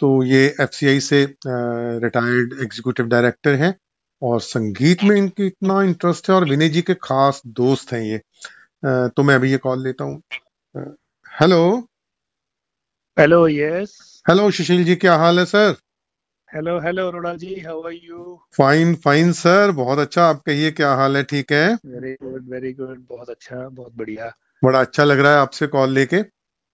तो 0.00 0.22
ये 0.24 0.44
एफसीआई 0.60 1.00
से 1.00 1.24
रिटायर्ड 1.46 2.54
एग्जीक्यूटिव 2.62 3.06
डायरेक्टर 3.06 3.54
हैं। 3.54 3.74
और 4.24 4.40
संगीत 4.40 5.02
में 5.04 5.16
इनकी 5.16 5.46
इतना 5.46 5.82
इंटरेस्ट 5.82 6.30
है 6.30 6.36
और 6.36 6.48
विनय 6.48 6.68
जी 6.68 6.82
के 6.82 6.94
खास 6.94 7.42
दोस्त 7.46 7.92
हैं 7.92 8.00
ये। 8.00 8.18
तो 8.84 9.22
मैं 9.22 9.34
अभी 9.34 9.50
ये 9.50 9.56
कॉल 9.56 9.82
लेता 9.82 10.04
हूँ। 10.04 10.22
Hello 11.40 11.88
hello 13.16 13.46
yes 13.48 14.22
hello 14.28 14.50
Sushil 14.50 14.84
ji 14.84 14.94
क्या 14.96 15.14
हाल 15.16 15.38
है 15.38 15.44
sir 15.44 15.74
hello 16.54 16.78
hello 16.80 17.06
Arora 17.08 17.34
ji 17.34 17.60
how 17.60 17.82
are 17.82 17.92
you 17.92 18.38
fine 18.58 18.94
fine 18.94 19.32
sir 19.32 19.70
बहुत 19.70 19.98
अच्छा 19.98 20.24
आप 20.24 20.42
कहिए 20.46 20.70
क्या 20.70 20.92
हाल 20.94 21.16
है 21.16 21.22
ठीक 21.22 21.52
है? 21.52 21.74
वेरी 21.74 22.12
गुड 22.22 22.48
वेरी 22.50 22.72
गुड 22.72 23.04
बहुत 23.08 23.30
अच्छा 23.30 23.68
बहुत 23.68 23.92
बढ़िया। 23.96 24.32
बड़ा 24.64 24.80
अच्छा 24.80 25.04
लग 25.04 25.20
रहा 25.20 25.32
है 25.32 25.38
आपसे 25.38 25.66
कॉल 25.66 25.90
लेके। 25.90 26.16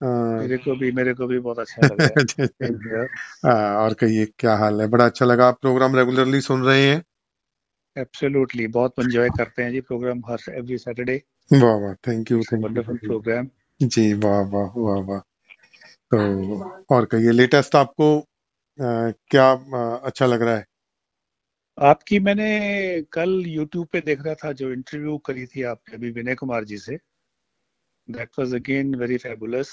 मेरे 0.01 0.57
को 0.57 0.75
भी 0.75 0.91
मेरे 0.91 1.13
को 1.13 1.27
भी 1.27 1.39
बहुत 1.39 1.59
अच्छा 1.59 1.87
लग 1.87 2.01
रहा 2.01 2.09
है. 2.09 3.05
हाँ, 3.45 3.77
और 3.77 3.93
कहिए 3.93 4.25
क्या 4.39 4.55
हाल 4.55 4.81
है? 4.81 4.87
बड़ा 4.87 5.05
अच्छा 5.05 5.25
लगा 5.25 5.47
आप 5.47 5.57
प्रोग्राम 5.61 5.95
रेगुलरली 5.95 6.41
सुन 6.41 6.63
रहे 6.63 6.85
हैं। 6.87 7.03
एब्सोल्युटली 7.95 8.67
बहुत 8.69 8.99
एंजॉय 8.99 9.31
करते 9.31 9.63
हैं 9.63 9.71
जी 9.71 9.81
प्रोग्राम 9.83 10.21
हर 10.29 10.51
एवरी 10.53 10.77
सैटरडे 10.79 11.21
वाह 11.51 11.75
वाह 11.83 11.93
thank 12.07 12.31
you 12.31 12.43
thank 12.51 12.63
wonderful 12.63 12.97
program 13.01 13.49
जी 13.81 14.13
वाह 14.25 14.41
वाह 14.53 14.73
वाह 14.77 14.99
वाह. 15.09 15.19
तो 16.11 16.19
और 16.95 17.05
कहिए 17.05 17.31
लेटेस्ट 17.31 17.75
आपको 17.77 18.09
अ, 18.19 18.85
क्या 19.31 19.51
अ, 19.51 20.01
अच्छा 20.05 20.25
लग 20.27 20.43
रहा 20.43 20.55
है? 20.57 20.65
आपकी 21.77 22.19
मैंने 22.19 22.47
कल 23.13 23.31
यूट्यूब 23.47 23.87
पे 23.93 24.01
देख 24.01 24.21
रहा 24.25 24.35
था 24.43 24.51
जो 24.61 24.71
इंटरव्यू 24.73 25.17
करी 25.27 25.45
थी 25.47 25.63
आपने 25.73 25.95
अभी 25.95 26.11
विनय 26.11 26.35
कुमार 26.35 26.65
जी 26.65 26.77
से. 26.79 26.97
That 28.07 28.29
was 28.39 28.55
again 28.55 28.95
very 28.95 29.17
fabulous 29.19 29.71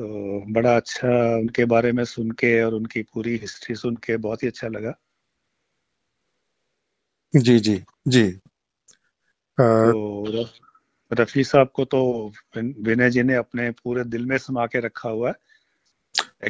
तो 0.00 0.06
बड़ा 0.54 0.76
अच्छा 0.76 1.08
उनके 1.38 1.64
बारे 1.66 1.92
में 1.92 2.04
सुन 2.06 2.30
के 2.42 2.52
और 2.62 2.74
उनकी 2.74 3.02
पूरी 3.14 3.36
हिस्ट्री 3.38 3.74
सुन 3.76 3.96
के 4.06 4.16
बहुत 4.18 4.42
ही 4.42 4.48
अच्छा 4.48 4.68
लगा. 4.68 4.94
जी 7.34 7.58
जी 7.58 7.82
जी। 8.08 8.40
तो 9.58 10.32
रफी 11.12 11.44
साहब 11.44 11.68
को 11.68 11.84
तो 11.84 12.32
विनय 12.56 13.10
जी 13.10 13.22
ने 13.22 13.34
अपने 13.34 13.70
पूरे 13.70 14.04
दिल 14.04 14.26
में 14.26 14.38
समा 14.38 14.66
के 14.66 14.80
रखा 14.80 15.08
हुआ 15.08 15.28
है। 15.28 15.34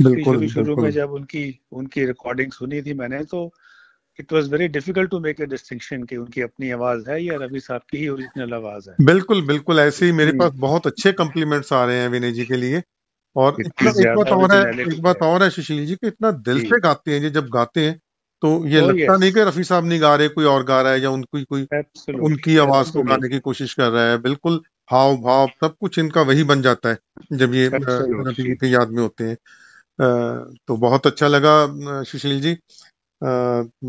बिल्कुल 0.03 0.49
शुरू 0.49 0.77
में 0.77 0.91
जब 0.91 1.11
उनकी 1.11 1.61
उनकी 1.73 2.05
रिकॉर्डिंग 2.05 2.53
सुनी 2.53 2.83
थी 2.83 2.95
मैंने 2.95 3.25
तो 3.25 3.53
it 4.21 4.33
was 4.33 4.53
very 4.53 4.69
difficult 4.69 5.11
to 5.11 5.21
make 5.21 5.41
a 5.41 5.45
distinction 5.45 6.03
कि 6.03 6.17
उनकी 6.17 6.41
अपनी 6.41 6.71
आवाज़ 6.71 7.11
है 7.11 7.25
या 7.25 7.35
रफी 7.37 7.61
साहब 7.61 7.81
की 7.91 7.99
ही 7.99 8.09
ओरिजिनल 8.09 8.55
आवाज़ 8.55 8.91
है। 8.91 8.97
बिल्कुल 9.07 9.47
बिल्कुल 9.47 9.79
ऐसे 9.79 10.07
ही 10.07 10.13
मेरे 10.13 10.31
हम्म, 10.31 10.39
पास 10.39 10.53
बहुत 10.53 10.87
अच्छे 10.87 11.13
कॉम्प्लीमेंट्स 11.13 11.73
आ 11.73 11.85
रहे 11.85 11.97
हैं 11.97 12.09
विनय 12.09 12.33
जी 12.33 12.45
के 12.45 12.57
लिए। 12.57 12.83
और 13.37 13.61
एक 13.61 14.17
बात 14.17 14.27
और 14.27 14.53
है 14.53 14.81
एक 14.81 15.03
बात 15.03 15.17
और 15.17 15.43
है 15.43 15.51
सुशील 15.51 15.87
जी 15.87 15.95
कि 15.95 16.07
इतना 16.07 16.31
दिल 16.31 16.61
से 16.61 16.81
गाते 16.81 17.15
हैं 17.15 17.21
ये 17.21 17.31
जब 17.31 17.49
गाते 17.49 17.87
हैं 17.89 18.01
तो 18.45 18.67
ये 18.67 18.81
ओ 18.81 18.87
लगता 18.87 19.13
yes. 19.13 19.21
नहीं 19.21 19.33
कि 19.33 19.41
रफी 19.41 19.65
साहब 19.65 19.85
नहीं 19.85 20.01
गा 20.01 20.15
रहे 20.17 20.29
कोई 20.29 20.45
और 20.45 20.65
गा 20.65 20.83
रहा 20.83 20.93
है 20.93 21.01
या 21.01 21.11
उनकी 21.11 21.45
कोई 21.45 21.63
Absolutely. 21.63 22.21
उनकी 22.21 22.57
आवाज़ 22.57 22.93
को 22.93 23.03
गाने 23.03 23.29
की 23.29 23.39
कोशिश 23.39 23.75
कर 23.75 23.89
रहा 23.91 24.05
है। 24.05 24.19
बिल्कुल 24.19 24.61
हाव 24.91 25.17
भाव 25.17 25.49
सब 25.49 25.75
कुछ 25.81 25.99
इनका 25.99 26.23
वही 26.23 26.45
बन 26.45 26.63
जाता 26.63 26.89
है 26.89 26.99
जब 27.33 27.55
ये 27.55 27.71
रफी 27.75 28.55
की 28.55 28.75
याद 28.75 28.89
में 28.89 29.03
होते 29.03 29.25
हैं। 29.25 29.37
तो 30.69 30.77
बहुत 30.77 31.07
अच्छा 31.07 31.29
लगा 31.29 31.55
सुशील 32.03 32.41
जी। 32.41 32.53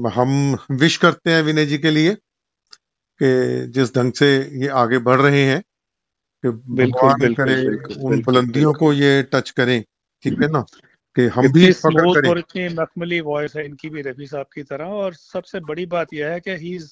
हम 0.09 0.57
विश 0.71 0.97
करते 0.97 1.31
हैं 1.31 1.41
विनय 1.41 1.65
जी 1.65 1.77
के 1.77 1.91
लिए 1.91 2.13
कि 3.23 3.67
जिस 3.71 3.95
ढंग 3.95 4.13
से 4.13 4.37
ये 4.61 4.67
आगे 4.67 4.97
बढ़ 4.97 5.21
रहे 5.21 5.43
हैं 5.43 5.61
कि 5.61 6.49
बिल्कुल 6.49 7.09
भगवान 7.09 7.33
करे 7.33 7.69
बिल्कुल 7.69 7.97
उन 8.03 8.21
बुलंदियों 8.21 8.73
को 8.73 8.93
ये 8.93 9.23
टच 9.23 9.49
करें 9.49 9.83
ठीक 10.23 10.41
है 10.41 10.47
ना? 10.51 10.65
कि 11.15 11.25
हम 11.35 11.51
भी 11.53 11.71
स्मूथ 11.73 12.27
और 12.27 12.39
इतनी 12.39 12.67
मखमली 12.75 13.19
वॉइस 13.21 13.55
है 13.55 13.65
इनकी 13.65 13.89
भी 13.89 14.01
रफी 14.01 14.27
साहब 14.27 14.45
की 14.55 14.63
तरह। 14.63 14.85
और 14.95 15.13
सबसे 15.13 15.59
बड़ी 15.69 15.85
बात 15.85 16.13
यह 16.13 16.29
है 16.29 16.39
कि 16.39 16.55
he 16.57 16.75
is 16.75 16.89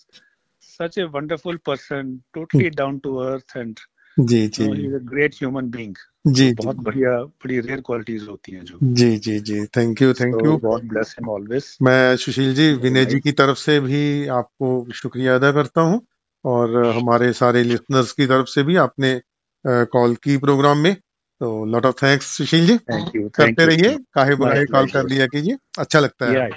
such 0.64 0.98
a 0.98 1.04
wonderful 1.14 1.58
person 1.66 2.18
totally 2.34 2.70
down 2.72 3.00
to 3.00 3.16
earth 3.24 3.58
and 3.58 3.80
जी 4.18 4.48
जी। 4.48 4.68
ग्रेट 5.12 5.36
ह्यूमन 5.36 5.70
बीइंग 5.70 5.96
जी 6.28 6.52
बहुत 6.54 6.76
बढ़िया 6.78 7.18
बड़ी 7.24 7.60
रेयर 7.60 7.82
क्वालिटीज 7.82 8.28
होती 8.30 8.52
हैं 8.52 8.64
जो। 8.66 8.78
जी 8.96 9.16
जी 9.18 9.40
जी। 9.40 9.66
Thank 9.78 10.02
you 10.02 10.14
thank 10.14 10.46
you 10.46 10.58
God 10.60 10.88
bless 10.90 11.16
him 11.20 11.30
always 11.30 11.78
मैं 11.82 12.16
सुशील 12.18 12.54
जी 12.56 12.72
विनय 12.84 13.06
जी 13.06 13.20
की 13.20 13.32
तरफ़ 13.32 13.58
से 13.58 13.80
भी 13.80 14.04
आपको 14.38 14.70
शुक्रिया 14.96 15.36
अदा 15.36 15.52
करता 15.52 15.82
हूँ। 15.82 16.02
और 16.46 16.76
हमारे 16.88 17.32
सारे 17.34 17.64
लिसनर्स 17.64 18.12
की 18.12 18.26
तरफ़ 18.28 18.48
से 18.48 18.64
भी 18.64 18.76
आपने 18.78 19.20
कॉल 19.66 20.16
की 20.24 20.38
प्रोग्राम 20.38 20.78
में। 20.78 20.96
तो 21.42 21.66
lot 21.66 21.86
of 21.86 21.96
thanks 22.04 22.26
Sushil 22.38 22.66
ji 22.68 22.78
thank 22.78 23.16
you 23.16 23.30
करते 23.30 23.66
रहिए 23.66 23.98
काहे 24.14 24.36
माय 24.36 24.66
कॉल 24.66 24.88
कर 24.88 25.08
लिया 25.10 25.28
कीजिए। 25.28 25.58
अच्छा 25.80 26.00
लगता 26.00 26.32
है। 26.32 26.50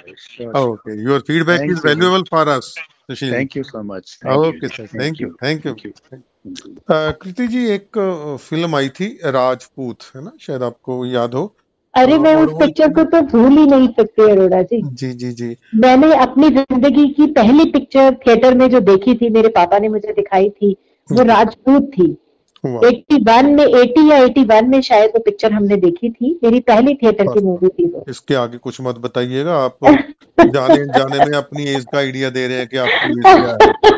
Okay 0.61 1.01
your 1.03 1.19
feedback 1.27 1.69
is 1.69 1.85
valuable 1.87 2.23
for 2.31 2.47
us 2.47 2.73
Sushil 3.09 3.33
thank 3.33 3.57
you 3.57 3.63
so 3.63 3.83
much 3.83 4.17
okay 4.27 4.67
sir 4.67 4.85
thank 4.85 5.21
you 5.21 5.29
thank 5.43 5.65
you 5.65 5.75
Kriti 6.91 7.47
ji 7.47 7.65
एक 7.69 7.97
फ़िल्म 8.39 8.75
आई 8.75 8.89
थी 8.89 9.07
राजपूत 9.25 10.03
है 10.15 10.23
ना? 10.23 10.31
शायद 10.41 10.63
आपको 10.63 11.05
याद 11.05 11.33
हो। 11.33 11.55
अरे 11.93 12.13
अ, 12.13 12.17
मैं 12.17 12.35
उस 12.35 12.53
पिक्चर 12.53 12.93
को 12.93 13.03
तो 13.03 13.21
भूल 13.21 13.57
ही 13.57 13.65
नहीं 13.65 13.87
सकती 13.87 14.29
अरोड़ा 14.31 14.61
जी। 14.61 14.81
जी 14.93 15.11
जी 15.13 15.31
जी। 15.31 15.55
मैंने 15.75 16.13
अपनी 16.15 16.49
ज़िंदगी 16.49 17.07
की 17.07 17.25
पहली 17.31 17.65
पिक्चर 17.71 18.13
थिएटर 18.15 18.55
में 18.57 18.69
जो 18.69 18.79
देखी 18.79 19.15
थी 19.15 19.29
मेरे 19.29 19.49
पापा 19.49 19.79
ने 19.79 19.89
मुझे 19.89 20.13
दिखाई 20.13 20.49
थी 20.49 20.75
वो 21.09 21.23
राजपूत 21.23 21.89
थी। 21.93 22.15
81 22.75 23.43
में 23.43 23.65
80 23.65 24.11
या 24.11 24.17
81 24.17 24.63
में 24.63 24.81
शायद 24.81 25.09
वो 25.09 25.19
पिक्चर 25.19 25.51
हमने 25.51 25.75
देखी 25.75 26.09
थी। 26.09 26.39
मेरी 26.43 26.59
पहली 26.59 26.93
थिएटर 26.93 27.25
की 27.25 27.39
मूवी 27.39 27.67
थी 27.67 27.87
वो। 27.87 28.05
इसके 28.09 28.35
आगे 28.35 28.57
कुछ 28.57 28.81
मत 28.81 28.95
बताइएगा 28.95 29.53
आप 29.53 29.77
जाने 30.45 30.85
जाने 30.85 31.25
में 31.25 31.37
अपनी 31.37 31.63
एज 31.63 31.85
का 31.85 31.97
आइडिया 31.97 32.29
दे 32.29 32.47
रहे 32.47 32.57
हैं 32.57 32.67
कि 32.67 32.77
आपकी 32.77 33.29
है। 33.29 33.57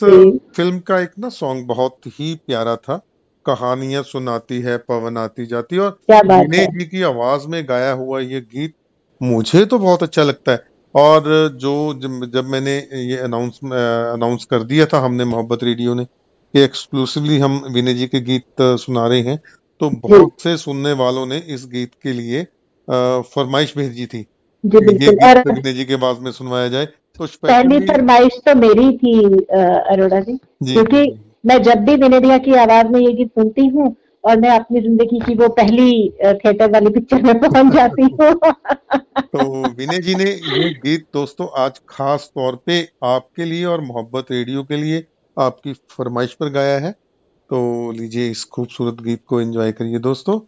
तो 0.00 0.38
फ़िल्म 0.38 0.78
का 0.78 1.00
एक 1.00 1.10
ना 1.18 1.28
सॉन्ग 1.28 1.66
बहुत 1.66 1.96
ही 2.06 2.34
प्यारा 2.46 2.76
था। 2.76 3.06
कहानियाँ 3.46 4.02
सुनाती 4.02 4.60
है 4.60 4.78
पवन 4.78 5.16
आती 5.16 5.46
जाती 5.46 5.78
और 5.78 5.98
विनय 6.10 6.66
जी 6.66 6.84
की 6.84 7.02
आवाज़ 7.02 7.48
में 7.48 7.64
गाया 7.68 7.92
हुआ 7.92 8.20
ये 8.20 8.40
गीत 8.40 8.74
मुझे 9.22 9.64
तो 9.64 9.78
बहुत 9.78 10.02
अच्छा 10.02 10.22
लगता 10.22 10.52
है। 10.52 10.71
और 10.94 11.24
जो 11.60 11.72
जब, 11.94 12.30
जब 12.34 12.44
मैंने 12.44 12.76
ये 13.02 13.16
अनाउंस 13.18 13.60
अनाउंस 13.64 14.44
कर 14.44 14.62
दिया 14.62 14.86
था 14.86 14.98
हमने 14.98 15.24
मोहब्बत 15.24 15.64
रेडियो 15.64 15.94
ने 15.94 16.04
कि 16.04 16.60
एक्सक्लूसिवली 16.60 17.38
हम 17.38 17.62
विनय 17.74 17.94
जी 17.94 18.06
के 18.06 18.20
गीत 18.20 18.62
सुना 18.80 19.06
रहे 19.06 19.20
हैं 19.20 19.36
तो 19.80 19.90
बहुत 20.00 20.42
से 20.42 20.56
सुनने 20.56 20.92
वालों 20.92 21.26
ने 21.26 21.36
इस 21.54 21.64
गीत 21.66 21.90
के 22.02 22.12
लिए 22.12 22.42
फरमाइश 22.88 23.74
भेजी 23.76 24.06
थी 24.06 24.18
ये 24.18 24.80
गीत 24.94 25.46
विनय 25.46 25.72
जी 25.72 25.84
के 25.84 25.94
आवाज़ 25.94 26.20
में 26.20 26.30
सुनवाया 26.32 26.68
जाए। 26.68 26.86
तो 26.86 27.26
पहली 27.42 27.80
फरमाइश 27.86 28.40
तो 28.46 28.54
मेरी 28.54 28.90
थी 28.98 29.14
अरोड़ा 29.52 30.20
जी 30.20 30.36
क्योंकि 30.64 31.02
मैं 31.46 31.62
जब 31.62 31.84
भी 31.84 31.96
विनय 31.96 32.20
भैया 32.20 32.38
की 32.38 32.54
आवाज़ 32.54 32.86
में 32.86 33.00
ये 33.00 33.12
गीत 33.12 33.28
सुनती 33.28 33.66
हूँ 33.66 33.94
और 34.24 34.40
मैं 34.40 34.50
अपनी 34.50 34.80
ज़िंदगी 34.80 35.20
की 35.20 35.34
वो 35.34 35.48
पहली 35.48 36.10
थिएटर 36.24 36.70
वाली 36.70 36.90
पिक्चर 36.90 37.22
में 37.22 37.40
पहुँच 37.40 37.74
जाती 37.74 38.02
हूँ। 38.02 38.34
तो 39.22 39.68
विनय 39.68 39.98
जी 39.98 40.14
ने 40.14 40.24
ये 40.24 40.70
गीत 40.74 41.06
दोस्तों 41.14 41.48
आज 41.56 41.80
खास 41.88 42.30
तौर 42.34 42.56
पे 42.66 42.88
आपके 43.04 43.44
लिए 43.44 43.64
और 43.64 43.80
मोहब्बत 43.80 44.26
रेडियो 44.30 44.62
के 44.62 44.76
लिए 44.76 45.06
आपकी 45.36 45.72
फरमाइश 45.72 46.32
पर 46.32 46.48
गाया 46.48 46.78
है। 46.78 46.92
तो 47.50 47.92
लीजिए 47.92 48.30
इस 48.30 48.44
खूबसूरत 48.44 49.02
गीत 49.02 49.22
को 49.26 49.40
एंजॉय 49.40 49.72
करिए 49.72 49.98
दोस्तों। 49.98 50.38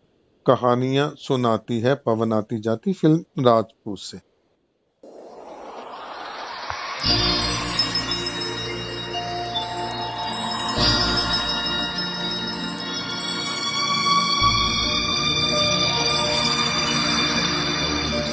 कहानियाँ 0.47 1.15
सुनाती 1.19 1.81
है 1.81 1.95
पवन 1.95 2.33
आती 2.33 2.61
जाती 2.61 2.93
फ़िल्म 2.93 3.47
राजपूत 3.47 3.99
से। 3.99 4.34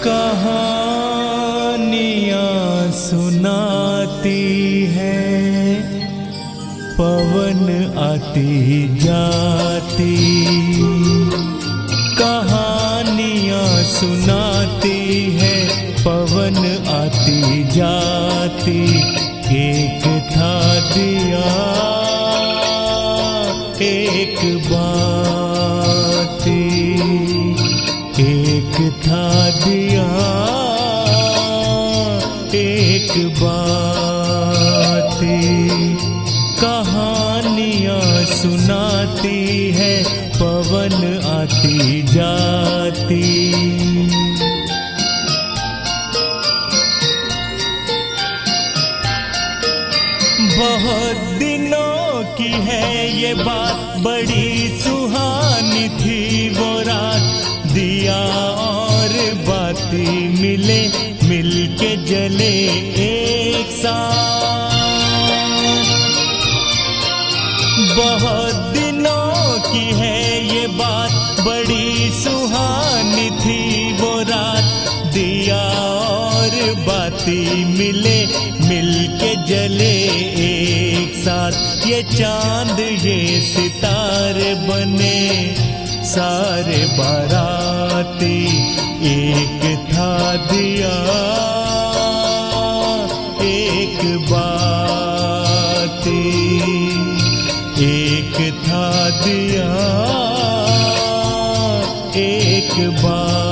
कहानियाँ 0.03 0.41
सुनाती 2.91 4.43
है। 4.95 5.19
पवन 6.97 7.63
आती 7.97 8.53
जाती 8.97 10.15
बड़ी 54.03 54.50
चाँद 82.01 82.79
ये 82.79 83.41
सितारे 83.41 84.53
बने, 84.55 85.55
सारे 86.03 86.85
बाराती 86.97 88.47
एक 89.05 89.87
था 89.93 90.35
दिया। 90.35 90.95
एक 93.43 94.19
बाती, 94.31 94.67
एक 97.83 98.63
था 98.67 99.09
दिया। 99.09 99.69
एक 102.15 102.89
बाती। 102.89 103.50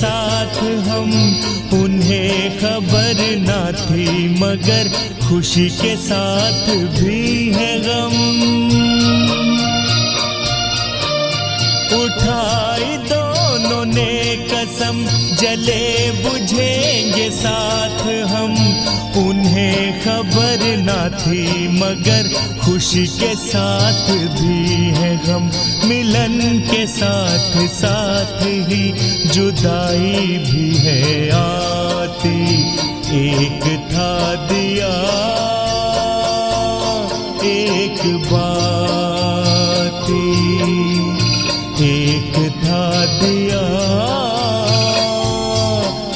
साथ 0.00 0.56
हम, 0.88 1.10
उन्हें 1.72 2.58
खबर 2.58 3.36
ना 3.38 3.72
थी, 3.72 4.28
मगर 4.40 4.90
खुशी 5.28 5.68
के 5.70 5.96
साथ 5.96 6.68
भी 7.00 7.52
है 7.52 7.80
गम। 7.80 8.16
उठाई 12.02 12.96
दोनों 12.96 13.84
ने 13.84 14.36
कसम, 14.50 15.04
जले 15.36 16.10
बुझेंगे 16.22 17.30
साथ 17.30 18.00
हम। 18.26 18.79
उन्हें 19.16 20.00
खबर 20.00 20.76
ना 20.76 21.08
थी, 21.18 21.68
मगर 21.68 22.30
खुशी 22.64 23.06
के 23.06 23.34
साथ 23.34 24.10
भी 24.10 24.90
है 24.90 25.16
गम। 25.26 25.50
मिलन 25.88 26.58
के 26.70 26.86
साथ 26.86 27.66
साथ 27.66 28.42
ही 28.42 28.92
जुदाई 29.28 30.38
भी 30.38 30.76
है। 30.76 31.30
आती 31.30 32.70
एक 33.10 33.62
था 33.92 34.34
दिया, 34.34 34.92
एक 37.44 38.16
बाती। 38.32 38.70
एक 41.82 42.32
था 42.36 43.04
दिया, 43.04 43.64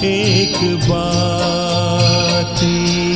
एक 0.05 0.77
बाती। 0.91 2.04
एक 2.65 3.14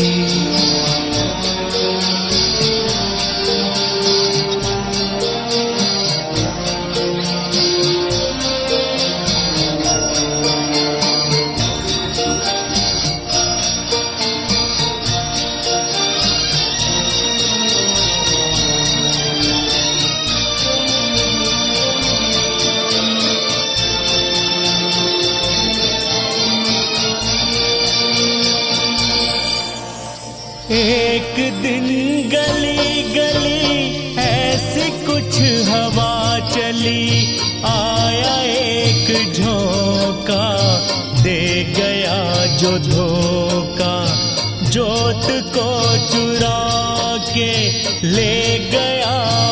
ले 48.19 48.59
गया। 48.59 49.48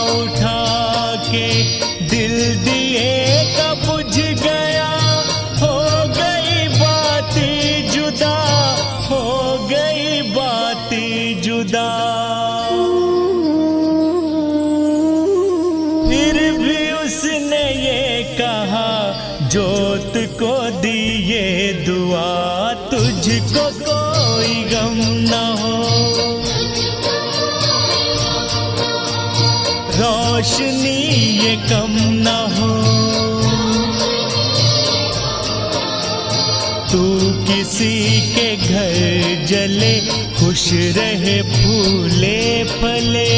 घर 38.66 39.44
जले, 39.46 39.94
खुश 40.38 40.70
रहे 40.96 41.40
फूले 41.42 42.64
फले। 42.64 43.34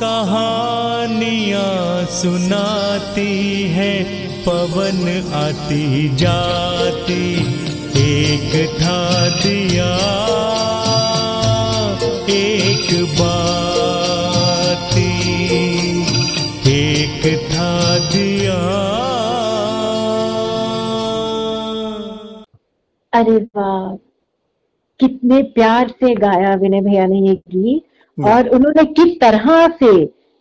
कहानियाँ 0.00 2.06
सुनाती 2.06 3.62
है, 3.70 4.04
पवन 4.44 5.00
आती 5.34 6.16
जाती, 6.16 7.24
एक 8.00 8.76
था 8.80 9.28
दिया, 9.38 9.90
एक 12.30 12.88
बाती 13.18 13.27
अरे 23.18 23.36
वाह 23.56 23.94
कितने 25.00 25.42
प्यार 25.54 25.88
से 25.90 26.14
गाया 26.16 26.54
विनय 26.56 26.80
भैया 26.82 27.06
ने 27.06 27.18
ये 27.20 27.34
गीत। 27.48 27.84
और 28.18 28.48
उन्होंने 28.48 28.84
किस 28.94 29.14
तरह 29.20 29.66
से 29.80 29.90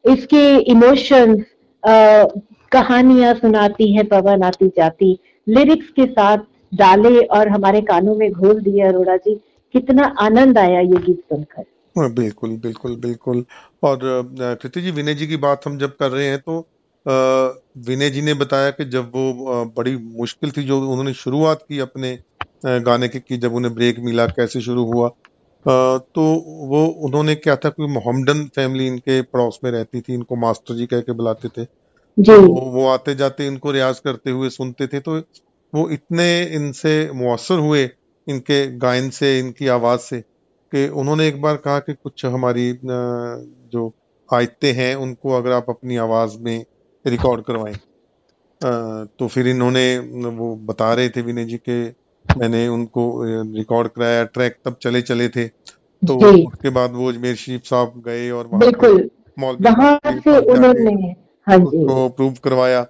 इसके 0.06 0.44
इमोशंस 0.72 1.44
कहानियाँ 2.72 3.34
सुनाती 3.36 3.92
है 3.94 4.04
पवन 4.06 4.44
आती 4.44 4.68
जाती 4.78 5.18
लिरिक्स 5.48 5.90
के 5.96 6.06
साथ 6.08 6.38
डाले 6.74 7.20
और 7.36 7.50
हमारे 7.50 7.82
कानों 7.84 8.16
में 8.16 8.32
घोल 8.32 8.62
दिए 8.62 8.82
अरोड़ा 8.84 9.16
जी। 9.18 9.36
कितना 9.74 10.04
आनंद 10.22 10.58
आया 10.58 10.80
ये 10.80 10.98
गीत 10.98 11.20
सुनकर। 11.20 11.64
हाँ, 11.96 12.10
बिल्कुल 12.14 12.50
बिल्कुल 12.64 12.96
बिल्कुल। 12.96 13.44
और 13.84 14.00
कृति 14.62 14.82
जी 14.82 14.92
विनय 14.92 15.14
जी 15.16 15.28
की 15.28 15.38
बात 15.38 15.68
हम 15.68 15.78
जब 15.78 15.96
कर 15.96 16.12
रहे 16.12 16.28
हैं 16.28 16.40
तो 16.40 16.60
विनय 17.88 18.10
जी 18.10 18.22
ने 18.22 18.34
बताया 18.36 18.70
कि 18.72 18.86
जब 18.88 19.12
वो 19.16 19.64
बड़ी 19.78 19.96
मुश्किल 20.20 20.52
थी 20.52 20.64
जो 20.64 20.80
उन्होंने 20.82 21.14
शुरुआत 21.16 21.66
की 21.70 21.80
अपने 21.80 22.18
गाने 22.64 23.08
की 23.08 23.20
कि 23.20 23.38
जब 23.38 23.54
उन्हें 23.56 23.74
ब्रेक 23.76 24.00
मिला 24.02 24.26
कैसे 24.30 24.62
शुरू 24.62 24.84
हुआ। 24.86 25.10
तो 25.66 26.24
वो 26.70 26.86
उन्होंने 27.06 27.36
क्या 27.38 27.56
था 27.56 27.70
कोई 27.70 27.88
मोहम्मडन 27.94 28.44
फैमिली 28.56 28.88
इनके 28.88 29.22
पड़ोस 29.24 29.60
में 29.64 29.72
रहती 29.72 30.02
थी 30.02 30.14
इनको 30.14 30.36
मास्टर 30.38 30.76
जी 30.76 30.86
कह 30.88 31.02
के 31.02 31.12
बुलाते 31.14 31.50
थे। 31.50 31.66
जी। 32.18 32.34
वो 32.36 32.62
वो 32.72 32.88
आते 32.90 33.16
जाते 33.16 33.48
इनको 33.48 33.72
रियाज 33.72 34.00
करते 34.00 34.32
हुए 34.32 34.50
सुनते 34.50 34.88
थे 34.88 35.00
तो 35.00 35.18
वो 35.74 35.90
इतने 35.92 36.28
इनसे 36.56 36.94
मुसर 37.16 37.60
हुए 37.60 37.84
इनके 38.28 38.66
गायन 38.78 39.10
से 39.12 39.38
इनकी 39.40 39.68
आवाज़ 39.70 40.00
से 40.02 40.20
कि 40.72 40.88
उन्होंने 41.02 41.28
एक 41.28 41.42
बार 41.42 41.58
कहा 41.58 41.80
कि 41.80 41.94
कुछ 41.94 42.26
हमारी 42.26 42.72
जो 42.84 43.92
आयते 44.30 44.72
हैं 44.74 44.94
उनको 44.98 45.34
अगर 45.34 45.52
आप 45.52 45.66
अपनी 45.70 45.98
आवाज़ 45.98 46.38
में 46.42 46.66
रिकॉर्ड 47.06 47.44
करवाएँ। 47.46 47.76
तो 49.20 49.28
फिर 49.28 49.48
इन्होंने 49.48 49.86
वो 50.38 50.56
बता 50.66 50.94
रहे 50.94 51.10
थे 51.10 51.22
विनय 51.22 51.46
जी 51.46 51.58
के 51.60 51.80
मैंने 52.38 52.68
उनको 52.68 53.04
रिकॉर्ड 53.56 53.88
कराया 53.88 54.24
ट्रैक 54.26 54.58
तब 54.66 54.76
चले 54.82 55.02
चले 55.04 55.28
थे। 55.30 55.48
तो 56.02 56.16
उसके 56.18 56.70
बाद 56.70 56.92
वो 56.96 57.10
अजमेर 57.10 57.36
शरीफ 57.36 57.62
साहब 57.66 58.02
गए 58.08 58.30
और 58.32 58.50
बिल्कुल। 58.56 59.10
वहाँ 59.38 60.00
से 60.06 60.38
उन्होंने 60.38 61.16
हाँ। 61.48 61.58
उसको 61.58 62.08
प्रूव 62.10 62.34
करवाया। 62.44 62.84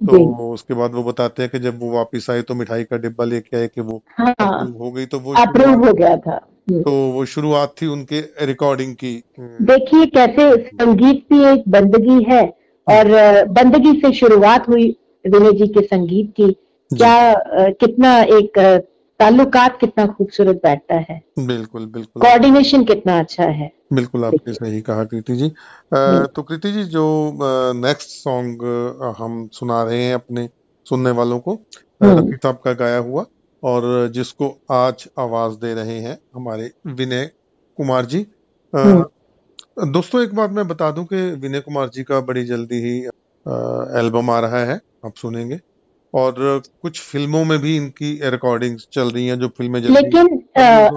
तो 0.00 0.52
उसके 0.52 0.74
बाद 0.74 0.94
वो 0.94 1.02
बताते 1.02 1.42
हैं 1.42 1.50
कि 1.50 1.58
जब 1.58 1.78
वो 1.80 1.90
वापस 1.90 2.26
आए 2.30 2.42
तो 2.42 2.54
मिठाई 2.54 2.84
का 2.84 2.96
डिब्बा 2.98 3.24
लेके 3.24 3.56
आए 3.56 3.68
कि 3.68 3.80
वो 3.80 4.02
हाँ, 4.18 4.76
हो 4.80 4.90
गई 4.92 5.06
तो 5.06 5.18
वो 5.18 5.34
अप्रूव 5.42 5.84
हो 5.86 5.92
गया 5.92 6.16
था। 6.16 6.36
तो 6.70 6.90
वो 7.12 7.24
शुरुआत 7.26 7.74
थी 7.82 7.86
उनके 7.86 8.20
रिकॉर्डिंग 8.46 8.94
की। 8.94 9.12
देखिए 9.40 10.06
कैसे 10.16 10.50
संगीत 10.68 11.26
भी 11.32 11.44
एक 11.44 11.62
बंदगी 11.68 12.22
है 12.24 12.42
और 12.86 13.08
बंदगी 13.50 13.92
से 14.00 14.12
शुरुआत 14.12 14.68
हुई 14.68 14.88
विनय 15.24 15.52
जी 15.52 15.66
के 15.68 15.82
संगीत 15.82 16.32
की। 16.36 16.50
क्या 16.90 17.70
कितना 17.80 18.18
एक 18.32 18.58
ताल्लुकात 19.20 19.78
कितना 19.80 20.06
खूबसूरत 20.06 20.56
बैठता 20.56 20.94
है। 21.08 21.20
बिल्कुल 21.38 21.86
बिल्कुल। 21.86 22.22
कोऑर्डिनेशन 22.22 22.84
कितना 22.84 23.18
अच्छा 23.18 23.44
है। 23.44 23.70
बिल्कुल 23.92 24.24
आपने 24.24 24.52
सही 24.52 24.80
कहा 24.80 25.04
कृति 25.04 25.36
जी। 25.36 25.46
आ, 25.46 26.24
तो 26.24 26.42
कृति 26.42 26.72
जी 26.72 26.84
जो 26.84 27.04
नेक्स्ट 27.76 28.08
सॉन्ग 28.10 28.62
हम 29.18 29.46
सुना 29.52 29.82
रहे 29.82 30.02
हैं 30.04 30.14
अपने 30.14 30.48
सुनने 30.86 31.10
वालों 31.10 31.38
को 31.38 31.52
हम्म। 32.02 32.18
रफी 32.18 32.36
साहब 32.36 32.60
का 32.64 32.72
गाया 32.72 32.98
हुआ 32.98 33.24
और 33.62 34.08
जिसको 34.14 34.48
आज 34.70 35.08
आवाज़ 35.18 35.54
दे 35.56 35.74
रहे 35.74 35.98
हैं 36.00 36.18
हमारे 36.34 36.70
विनय 36.86 37.30
कुमार 37.78 38.04
जी। 38.04 38.26
हम्म। 38.72 39.92
दोस्तों 39.92 40.22
एक 40.22 40.34
बात 40.34 40.50
मैं 40.50 40.66
बता 40.68 40.90
दूँ 40.90 41.04
कि 41.04 41.16
विनय 41.38 41.60
कुमार 41.60 41.88
जी 41.88 42.02
का 42.02 42.20
बड़ी 42.22 42.44
जल्दी 42.44 42.80
ही 42.80 42.98
एल्बम 43.98 44.30
आ 44.30 44.38
रहा 44.40 44.64
है 44.64 44.80
आप 45.06 45.14
सुनेंगे। 45.16 45.60
और 46.14 46.62
कुछ 46.82 47.00
फ़िल्मों 47.00 47.44
में 47.44 47.58
भी 47.58 47.76
इनकी 47.76 48.18
रिकॉर्डिंग 48.24 48.76
चल 48.92 49.10
रही 49.10 49.26
हैं 49.26 49.38
जो 49.38 49.48
फ़िल्में 49.48 49.80
लेकिन 49.82 50.26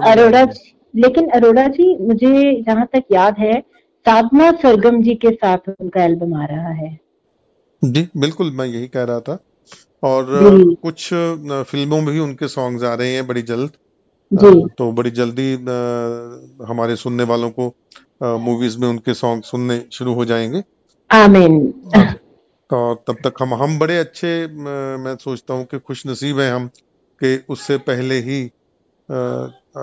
अरोड़ा 0.06 0.42
लेकिन 0.94 1.28
अरोड़ा 1.28 1.66
जी 1.68 1.96
मुझे 2.06 2.62
जहाँ 2.62 2.86
तक 2.92 3.04
याद 3.12 3.38
है 3.38 3.60
साधना 4.06 4.50
सरगम 4.52 5.02
जी 5.02 5.14
के 5.14 5.30
साथ 5.30 5.68
उनका 5.68 6.04
एल्बम 6.04 6.34
आ 6.34 6.44
रहा 6.44 6.70
है। 6.72 6.98
जी 7.82 8.08
बिल्कुल 8.16 8.50
मैं 8.50 8.66
यही 8.66 8.86
कह 8.88 9.02
रहा 9.02 9.20
था। 9.20 9.38
और 10.02 10.26
कुछ 10.82 11.08
फ़िल्मों 11.12 12.00
में 12.00 12.12
भी 12.14 12.20
उनके 12.20 12.48
सॉन्ग्स 12.48 12.82
आ 12.82 12.94
रहे 12.94 13.12
हैं 13.14 13.26
बड़ी 13.26 13.42
जल्द। 13.42 13.70
तो 14.78 14.90
बड़ी 14.92 15.10
जल्दी 15.10 15.52
हमारे 16.68 16.96
सुनने 16.96 17.24
वालों 17.24 17.50
को 17.50 17.72
मूवीज़ 18.38 18.78
में 18.78 18.88
उनके 18.88 19.14
सॉन्ग 19.14 19.42
सुनने 19.42 19.82
शुरू 19.92 20.14
हो 20.14 20.24
जाएँगे। 20.24 20.62
आमीन। 21.10 21.72
तो 22.70 22.94
तब 23.08 23.16
तक 23.24 23.42
हम 23.42 23.54
हम 23.54 23.78
बड़े 23.78 23.98
अच्छे 23.98 24.30
मैं 24.98 25.16
सोचता 25.16 25.54
हूँ 25.54 25.64
कि 25.64 25.78
खुश 25.78 26.06
नसीब 26.06 26.40
हैं 26.40 26.52
हम 26.52 26.66
कि 27.20 27.36
उससे 27.48 27.76
पहले 27.78 28.18
ही 28.20 28.40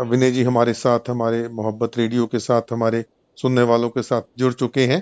विनय 0.10 0.32
जी 0.32 0.44
हमारे 0.44 0.74
साथ 0.74 1.10
हमारे 1.10 1.48
मोहब्बत 1.50 1.98
रेडियो 1.98 2.26
के 2.26 2.40
साथ 2.40 2.72
हमारे 2.72 3.04
सुनने 3.38 3.62
वालों 3.62 3.90
के 3.90 4.02
साथ 4.02 4.22
जुड़ 4.38 4.54
चुके 4.54 4.86
हैं। 4.86 5.02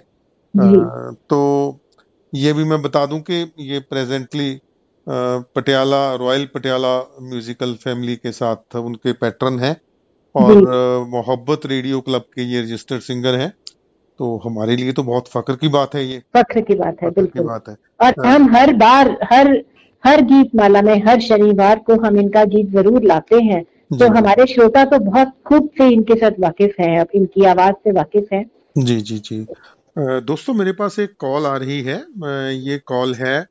तो 1.30 1.39
ये 2.34 2.54
भी 2.54 2.63
मैं 2.63 2.82
बता 2.82 3.06
दूँ 3.06 3.19
कि 3.22 3.41
ये 3.60 3.80
presently 3.80 4.60
Patiala 5.08 6.04
royal 6.15 6.46
Patiala 6.46 6.98
musical 7.22 7.74
family 7.74 8.15
के 8.15 8.32
साथ 8.32 8.76
उनके 8.76 9.13
पैटर्न 9.13 9.60
हैं 9.60 9.76
और 10.36 10.62
मोहब्बत 11.10 11.65
रेडियो 11.65 12.02
क्लब 12.02 12.26
के 12.36 12.43
ये 12.43 12.62
रजिस्टर्ड 12.62 13.02
सिंगर 13.02 13.36
हैं। 13.36 13.52
तो 14.19 14.36
हमारे 14.45 14.76
लिए 14.76 14.93
तो 14.93 15.04
बहुत 15.04 15.28
फक्र 15.28 15.56
की 15.56 15.67
बात 15.69 15.95
है 15.95 16.06
ये। 16.06 16.21
फक्र 16.36 16.62
की 16.62 16.76
बात 16.76 17.02
है 17.04 17.10
बिल्कुल। 17.12 17.43
बात 17.43 17.69
है। 17.69 17.76
और 17.99 18.13
हाँ। 18.17 18.34
हम 18.34 18.49
हर 18.56 18.73
बार 18.76 19.17
हर 19.32 19.54
हर 20.04 20.21
गीत 20.23 20.56
माला 20.56 20.82
में 20.82 20.95
हर 21.06 21.19
शनिवार 21.21 21.80
को 21.80 21.95
हम 22.02 22.17
इनका 22.19 22.43
गीत 22.45 22.69
ज़रूर 22.71 23.04
लाते 23.04 23.36
हैं। 23.43 23.63
तो 23.91 24.08
हमारे 24.10 24.45
श्रोता 24.47 24.84
तो 24.86 24.99
बहुत 25.02 25.34
खूब 25.47 25.69
से 25.78 25.88
इनके 25.89 26.15
साथ 26.15 26.39
वाकिफ 26.39 26.76
हैं 26.80 26.99
अब 26.99 27.08
इनकी 27.15 27.45
आवाज़ 27.45 27.73
से 27.76 27.91
वाकिफ 27.91 28.28
हैं। 28.34 28.45
जी 28.80 28.99
जी 29.02 29.17
जी। 29.19 29.45
दोस्तों 29.97 30.54
मेरे 30.54 30.71
पास 30.73 30.99
एक 30.99 31.13
कॉल 31.19 31.45
आ 31.45 31.56
रही 31.58 31.82
है। 31.82 31.97
ये 32.60 32.78
कॉल 32.88 33.13
है 33.15 33.41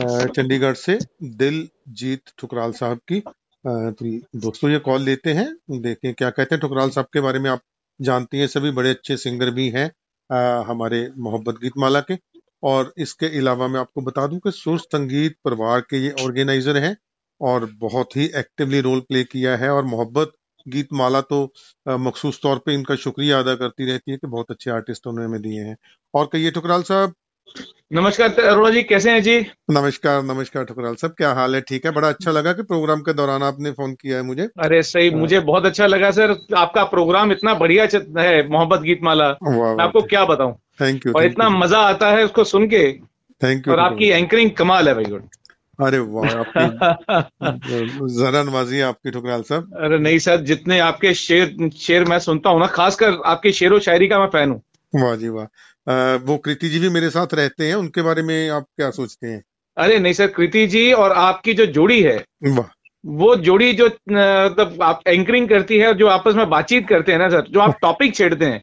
चंडीगढ़ 0.00 0.74
से 0.76 0.98
दिल 1.36 1.66
जीत 1.98 2.20
ठुकराल 2.38 2.72
साहब 2.74 2.98
की। 3.08 3.20
तो 3.64 4.18
दोस्तों 4.38 4.70
ये 4.70 4.78
कॉल 4.80 5.02
लेते 5.02 5.32
हैं। 5.32 5.48
देखें 5.72 6.12
क्या 6.14 6.30
कहते 6.30 6.54
हैं 6.54 6.60
ठुकराल 6.60 6.90
साहब 6.90 7.06
के 7.12 7.20
बारे 7.20 7.38
में। 7.38 7.50
आप 7.50 7.60
जानती 8.00 8.38
हैं 8.38 8.46
सभी 8.48 8.70
बड़े 8.72 8.90
अच्छे 8.90 9.16
सिंगर 9.18 9.50
भी 9.50 9.68
हैं। 9.70 9.90
हमारे 10.30 11.06
मोहब्बत 11.18 11.58
गीत 11.62 11.72
माला 11.78 12.00
के। 12.10 12.16
और 12.62 12.92
इसके 12.98 13.26
अलावा 13.38 13.66
मैं 13.68 13.80
आपको 13.80 14.00
बता 14.02 14.26
दूँ 14.26 14.38
कि 14.38 14.50
सुर 14.50 14.78
संगीत 14.78 15.36
परिवार 15.44 15.80
के 15.80 15.96
ये 15.96 16.10
ऑर्गेनाइजर 16.18 16.76
हैं 16.76 16.96
और 17.40 17.64
बहुत 17.80 18.16
ही 18.16 18.24
एक्टिवली 18.36 18.80
रोल 18.80 19.00
प्ले 19.00 19.22
किया 19.24 19.56
है 19.56 19.70
और 19.70 19.84
मोहब्बत 19.86 20.32
गीत 20.66 20.88
माला 20.92 21.20
तो 21.22 21.44
मखसूस 21.88 22.40
तौर 22.42 22.58
पे 22.66 22.74
इनका 22.74 22.94
शुक्रिया 22.96 23.38
अदा 23.38 23.54
करती 23.54 23.86
रहती 23.86 24.10
है 24.10 24.16
कि 24.16 24.26
बहुत 24.26 24.50
अच्छे 24.50 24.70
आर्टिस्ट 24.70 25.06
उन्होंने 25.06 25.28
हमें 25.28 25.42
दिए 25.42 25.62
हैं। 25.64 25.76
और 26.14 26.26
कहिए 26.32 26.50
ठुकराल 26.50 26.82
साहब 26.82 27.14
नमस्कार 27.92 28.40
अरोड़ा 28.40 28.70
जी 28.70 28.82
कैसे 28.82 29.10
हैं 29.10 29.22
जी? 29.22 29.46
नमस्कार 29.70 30.22
नमस्कार 30.22 30.64
ठुकराल 30.64 30.94
साहब 30.94 31.12
क्या 31.12 31.32
हाल 31.32 31.54
है? 31.54 31.60
ठीक 31.60 31.86
है 31.86 31.90
बड़ा 31.92 32.08
अच्छा 32.08 32.30
लगा 32.30 32.52
कि 32.52 32.62
प्रोग्राम 32.62 33.00
के 33.00 33.12
दौरान 33.12 33.42
आपने 33.42 33.70
फ़ोन 33.70 33.92
किया 33.92 34.16
है 34.16 34.22
मुझे। 34.22 34.48
अरे 34.58 34.82
सही 34.82 35.10
हाँ। 35.10 35.18
मुझे 35.18 35.40
बहुत 35.40 35.66
अच्छा 35.66 35.86
लगा 35.86 36.10
सर। 36.10 36.36
आपका 36.56 36.84
प्रोग्राम 36.84 37.32
इतना 37.32 37.54
बढ़िया 37.54 37.88
है 38.18 38.48
मोहब्बत 38.48 38.80
गीत 38.80 39.00
माला 39.02 39.28
मैं 39.42 39.84
आपको 39.84 40.02
क्या 40.02 40.24
बताऊँ? 40.24 40.54
थैंक 40.80 41.06
यू 41.06 41.12
और 41.12 41.24
इतना 41.24 41.48
मज़ा 41.48 41.78
आता 41.78 42.10
है 42.10 42.24
उसको 42.24 42.44
सुन 42.44 42.66
के। 42.66 42.92
थैंक 43.42 43.68
यू 43.68 43.72
और 43.72 43.80
आपकी 43.80 44.08
एंकरिंग 44.08 44.50
कमाल 44.50 44.88
है 44.88 44.94
भाई 44.94 45.04
गुड। 45.04 45.22
अरे 45.80 45.98
वाह 45.98 46.30
आपकी 46.30 48.08
जरा 48.20 48.42
नवाजी 48.42 48.80
आपकी 48.80 49.10
ठुकराल 49.10 49.42
साहब। 49.42 49.74
अरे 49.80 49.98
नहीं 49.98 50.18
सर 50.18 50.36
जितने 50.36 50.78
आपके 50.78 51.14
शेर 51.14 51.70
शेर 51.78 52.04
मैं 52.04 52.18
सुनता 52.18 52.50
हूँ 52.50 52.60
ना 52.60 52.66
खासकर 52.66 53.20
आपके 53.26 53.52
शेर 53.52 53.72
व 53.72 53.80
शायरी 53.80 54.08
का 54.08 54.18
मैं 54.18 54.26
फ़ैन 54.26 54.50
हूँ। 54.50 54.62
वाह 54.94 55.16
जी 55.16 55.28
वाह। 55.28 55.46
वो 56.24 56.36
कृति 56.36 56.68
जी 56.68 56.78
भी 56.78 56.88
मेरे 56.88 57.10
साथ 57.10 57.34
रहते 57.34 57.64
हैं 57.68 57.74
उनके 57.74 58.02
बारे 58.02 58.22
में 58.22 58.50
आप 58.50 58.64
क्या 58.76 58.90
सोचते 58.90 59.26
हैं? 59.26 59.42
अरे 59.76 59.98
नहीं 59.98 60.12
सर 60.12 60.26
कृति 60.26 60.66
जी 60.66 60.92
और 60.92 61.12
आपकी 61.12 61.54
जो 61.54 61.66
जोड़ी 61.66 62.02
है 62.02 62.24
वो 63.06 63.36
जोड़ी 63.36 63.72
जो 63.72 63.86
मतलब 63.86 64.78
आप 64.82 65.00
एंकरिंग 65.06 65.48
करती 65.48 65.78
है 65.78 65.86
और 65.88 65.94
जो 65.94 66.06
आपस 66.06 66.34
में 66.34 66.50
बातचीत 66.50 66.88
करते 66.88 67.12
हैं 67.12 67.18
ना 67.18 67.28
सर 67.28 67.40
जो 67.50 67.60
आप 67.60 67.78
टॉपिक 67.82 68.14
छेड़ते 68.14 68.44
हैं 68.44 68.62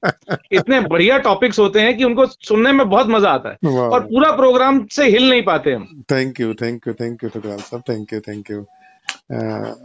इतने 0.52 0.80
बढ़िया 0.80 1.18
टॉपिक्स 1.18 1.60
होते 1.60 1.80
हैं 1.80 1.98
कि 1.98 2.04
उनको 2.04 2.26
सुनने 2.26 2.72
में 2.72 2.90
बहुत 2.90 3.08
मज़ा 3.08 3.30
आता 3.30 3.50
है। 3.50 3.70
और 3.78 4.00
पूरा 4.00 4.32
प्रोग्राम 4.32 4.86
से 4.86 5.08
हिल 5.10 5.30
नहीं 5.30 5.44
पाते 5.44 5.72
हम। 5.72 6.04
Thank 6.12 6.40
you 6.40 6.54
thank 6.54 6.88
you 6.88 6.94
thank 6.94 7.24
you 7.24 7.30
साहब 7.46 7.84
थैंक 7.90 8.14
यू 8.14 8.20
थैंक 8.20 8.52
यू 8.52 8.60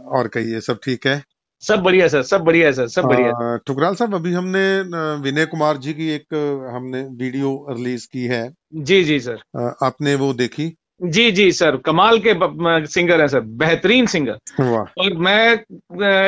और 0.07 0.27
कहिए 0.27 0.61
सब 0.61 0.79
ठीक 0.83 1.07
है? 1.07 1.23
सब 1.63 1.81
बढ़िया 1.83 2.07
सर 2.07 2.21
सब 2.23 2.41
बढ़िया 2.41 2.71
सर 2.71 2.87
सब 2.87 3.03
बढ़िया 3.03 3.55
ठुकराल 3.67 3.95
साहब 3.95 4.15
अभी 4.15 4.33
हमने 4.33 4.61
विनय 5.21 5.45
कुमार 5.45 5.77
जी 5.77 5.93
की 5.93 6.09
एक 6.09 6.33
हमने 6.75 7.01
वीडियो 7.01 7.55
रिलीज़ 7.69 8.07
की 8.13 8.25
है। 8.25 8.47
जी 8.75 9.03
जी 9.03 9.19
सर। 9.19 9.41
आपने 9.83 10.15
वो 10.15 10.33
देखी? 10.33 10.73
जी 11.03 11.29
जी 11.31 11.51
सर 11.51 11.75
कमाल 11.77 12.19
के 12.25 12.33
सिंगर 12.87 13.21
है 13.21 13.27
सर 13.27 13.39
बेहतरीन 13.59 14.05
सिंगर। 14.05 14.63
और 14.97 15.13
मैं 15.17 15.53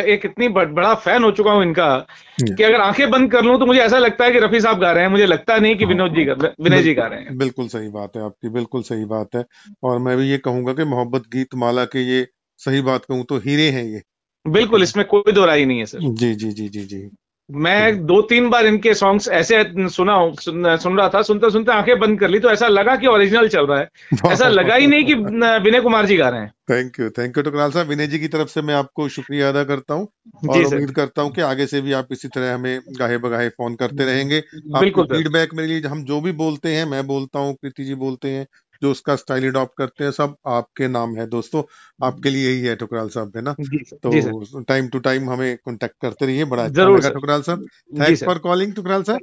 एक 0.06 0.26
इतनी 0.26 0.48
बड़ा 0.50 0.94
फ़ैन 0.96 1.24
हो 1.24 1.32
चुका 1.32 1.52
हूँ 1.52 1.64
इनका 1.64 1.96
कि 2.42 2.64
अगर 2.64 2.82
आँखें 2.82 3.10
बंद 3.12 3.32
कर 3.32 3.44
लूँ 3.44 3.58
तो 3.60 3.66
मुझे 3.66 3.80
ऐसा 3.80 3.98
लगता 3.98 4.26
है 4.26 4.32
कि 4.32 4.40
रफी 4.40 4.62
साहब 4.62 4.80
गा 4.80 4.92
रहे 4.92 5.04
हैं 5.04 5.10
मुझे 5.12 5.26
लगता 5.26 5.58
नहीं 5.58 5.76
कि 5.76 5.84
हाँ। 5.84 5.90
विनोद 5.90 6.16
जी 6.16 6.24
विनय 6.64 6.82
जी 6.84 6.94
गा 6.94 7.08
रहे 7.08 7.20
हैं। 7.20 7.38
बिल्कुल 7.38 7.68
सही 7.68 7.90
बात 7.90 8.16
है 8.18 8.24
आपकी 8.24 8.50
बिल्कुल 8.50 8.82
सही 8.84 9.06
बात 9.06 9.36
है। 9.36 9.44
और 9.84 10.00
मैं 10.00 10.18
भी 10.18 10.30
ये 10.30 10.38
कहूँगा 10.38 10.74
कि 10.74 10.84
मोहब्बत 10.86 11.28
गीत 11.34 11.56
माला 11.56 11.86
के 11.86 12.08
ये 12.08 12.26
सही 12.60 12.82
बात 12.82 13.06
कहूँ 13.06 13.24
तो 13.30 13.38
हीरे 13.38 13.70
हैं 13.70 13.84
ये। 13.84 14.02
बिल्कुल 14.46 14.84
इसमें 14.84 15.06
कोई 15.06 15.32
दो 15.32 15.46
राय 15.46 15.66
नहीं 15.66 15.80
है 15.80 15.86
सर। 15.86 16.00
जी 16.02 16.34
जी 16.36 16.52
जी 16.52 16.68
जी 16.70 16.86
जी। 16.86 17.10
मैं 17.50 18.06
दो 18.06 18.22
तीन 18.22 18.50
बार 18.50 18.66
इनके 18.66 18.94
सॉन्ग्स 18.94 19.28
ऐसे 19.30 19.64
सुना 19.90 20.16
सुन, 20.42 20.76
सुन 20.78 20.98
रहा 20.98 21.10
था 21.10 21.22
सुनते 21.22 21.50
सुनते 21.50 21.72
आँखें 21.72 22.00
बंद 22.00 22.20
कर 22.20 22.30
ली 22.30 22.40
तो 22.40 22.50
ऐसा 22.50 22.68
लगा 22.68 22.96
कि 22.96 23.08
ओरिजिनल 23.08 23.48
चल 23.48 23.66
रहा 23.66 23.80
है। 23.80 23.88
ऐसा 24.32 24.48
लगा 24.50 24.76
ही 24.76 24.88
नहीं 24.88 25.06
कि 25.06 25.14
विनय 25.14 25.82
कुमार 25.82 26.06
जी 26.06 26.18
गा 26.18 26.30
रहे 26.30 26.42
हैं। 26.42 26.52
Thank 26.72 27.00
you 27.00 27.10
thank 27.10 27.38
you 27.38 27.44
Thukral 27.44 27.72
साहब। 27.72 27.88
विनय 27.88 28.08
जी 28.08 28.20
की 28.20 28.28
तरफ़ 28.28 28.50
से 28.50 28.62
मैं 28.62 28.74
आपको 28.74 29.08
शुक्रिया 29.10 29.50
अदा 29.50 29.64
करता 29.64 29.94
हूँ 29.94 30.08
और 30.50 30.64
उम्मीद 30.64 30.92
करता 30.92 31.22
हूँ 31.22 31.32
कि 31.32 31.42
आगे 31.42 31.66
से 31.68 31.82
भी 31.82 31.94
आप 31.94 32.08
इसी 32.12 32.28
तरह 32.28 32.54
हमें 32.54 32.80
गाहे 33.00 33.18
बगाहे 33.18 33.50
फ़ोन 33.50 33.76
करते 33.76 34.06
रहेंगे। 34.06 34.42
बिल्कुल 34.80 35.06
फीडबैक 35.08 35.54
मेरे 35.54 35.68
लिए 35.68 35.88
हम 35.88 36.04
जो 36.04 36.22
भी 36.22 36.32
बोलते 36.32 36.76
हैं 36.76 36.86
मैं 36.86 37.06
बोलता 37.08 37.40
हूँ 37.40 37.54
कृति 37.56 37.84
जी 37.84 37.96
बोलते 37.96 38.30
हैं 38.30 38.46
जो 38.84 38.92
उसका 38.92 39.16
स्टाइल 39.16 39.48
अडॉप्ट 39.50 39.78
करते 39.78 40.04
हैं 40.04 40.12
सब 40.12 40.36
आपके 40.50 40.88
नाम 40.90 41.16
है 41.18 41.26
दोस्तों। 41.30 41.64
आपके 42.00 42.30
लिए 42.30 42.50
यही 42.50 42.62
है 42.62 42.76
ठुकराल 42.76 43.10
साहब 43.10 43.32
है 43.36 43.42
ना? 43.42 43.54
तो 43.54 44.62
टाइम 44.64 44.88
टू 44.88 45.00
टाइम 45.02 45.30
हमें 45.30 45.56
कांटेक्ट 45.58 45.96
करते 46.02 46.26
रहिए 46.26 46.46
बड़ा 46.46 46.64
अच्छा 46.66 46.84
लगा 46.86 47.10
ठुकराल 47.10 47.42
साहब। 47.42 47.68
थैंक्स 48.00 48.24
फॉर 48.24 48.38
कॉलिंग 48.40 48.74
ठुकराल 48.76 49.04
साहब। 49.04 49.20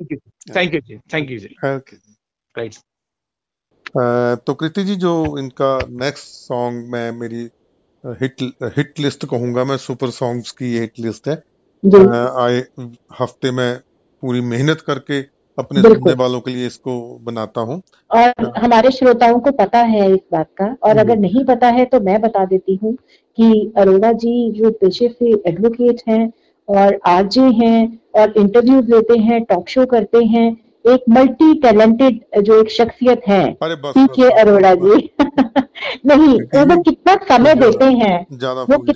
Thank 0.57 0.75
you 0.75 0.99
thank 1.15 1.31
you 1.31 1.39
okay 1.69 1.97
right 2.55 2.75
तो 4.47 4.55
कृति 4.55 4.85
जी 4.85 4.95
जो 4.97 5.13
इनका 5.39 5.79
नेक्स्ट 6.01 6.27
सॉन्ग 6.27 6.91
मैं 6.93 7.11
मेरी 7.13 7.49
हिट 8.05 8.43
हिट 8.77 9.01
लिस्ट 9.01 9.27
कहूँगा 9.27 9.65
मैं 9.65 9.77
सुपर 9.79 10.11
सॉन्ग्स 10.13 10.51
की 10.53 10.77
हिट 10.79 10.99
लिस्ट 11.01 11.29
है। 11.29 11.35
आए 12.39 12.59
हफ़्ते 13.21 13.51
में 13.51 13.81
पूरी 14.23 14.41
मेहनत 14.47 14.81
करके 14.81 15.21
अपने 15.61 15.83
सुनने 15.83 16.13
वालों 16.15 16.41
के 16.41 16.51
लिए 16.51 16.67
इसको 16.67 16.93
बनाता 17.23 17.61
हूँ। 17.61 17.81
और 18.11 18.53
हमारे 18.59 18.91
श्रोताओं 18.91 19.39
को 19.41 19.51
पता 19.55 19.79
है 19.87 20.11
इस 20.13 20.21
बात 20.33 20.49
का। 20.59 20.75
और 20.83 20.99
अगर 20.99 21.19
नहीं 21.19 21.45
पता 21.45 21.69
है 21.69 21.85
तो 21.85 22.01
मैं 22.01 22.21
बता 22.21 22.45
देती 22.45 22.79
हूँ 22.83 22.95
कि 23.39 23.73
अरोड़ा 23.77 24.13
जी 24.15 24.51
जो 24.53 24.71
पेशे 24.81 25.09
से 25.09 25.33
एडवोकेट 25.49 26.03
हैं 26.09 26.33
और 26.69 26.99
आरजे 27.09 27.43
हैं 27.55 27.99
और 28.17 28.33
इंटरव्यूज़ 28.39 28.91
लेते 28.91 29.19
हैं 29.21 29.43
टॉक 29.45 29.69
शो 29.69 29.85
करते 29.87 30.25
हैं 30.27 30.49
एक 30.95 31.05
मल्टी 31.11 31.55
टैलेंटेड 31.55 32.21
जो 32.43 32.61
एक 32.61 32.71
शख्सियत 32.71 33.23
है 33.29 33.45
पी 33.63 34.07
के 34.07 34.31
अरोड़ा 34.41 34.75
जी। 34.75 35.11
नहीं 36.07 36.29
वो 36.29 36.65
तो 36.65 36.83
कितना 36.83 37.15
समय 37.29 37.55
देते 37.55 37.85
हैं 37.85 38.27
वो 38.65 38.79
कि... 38.79 38.93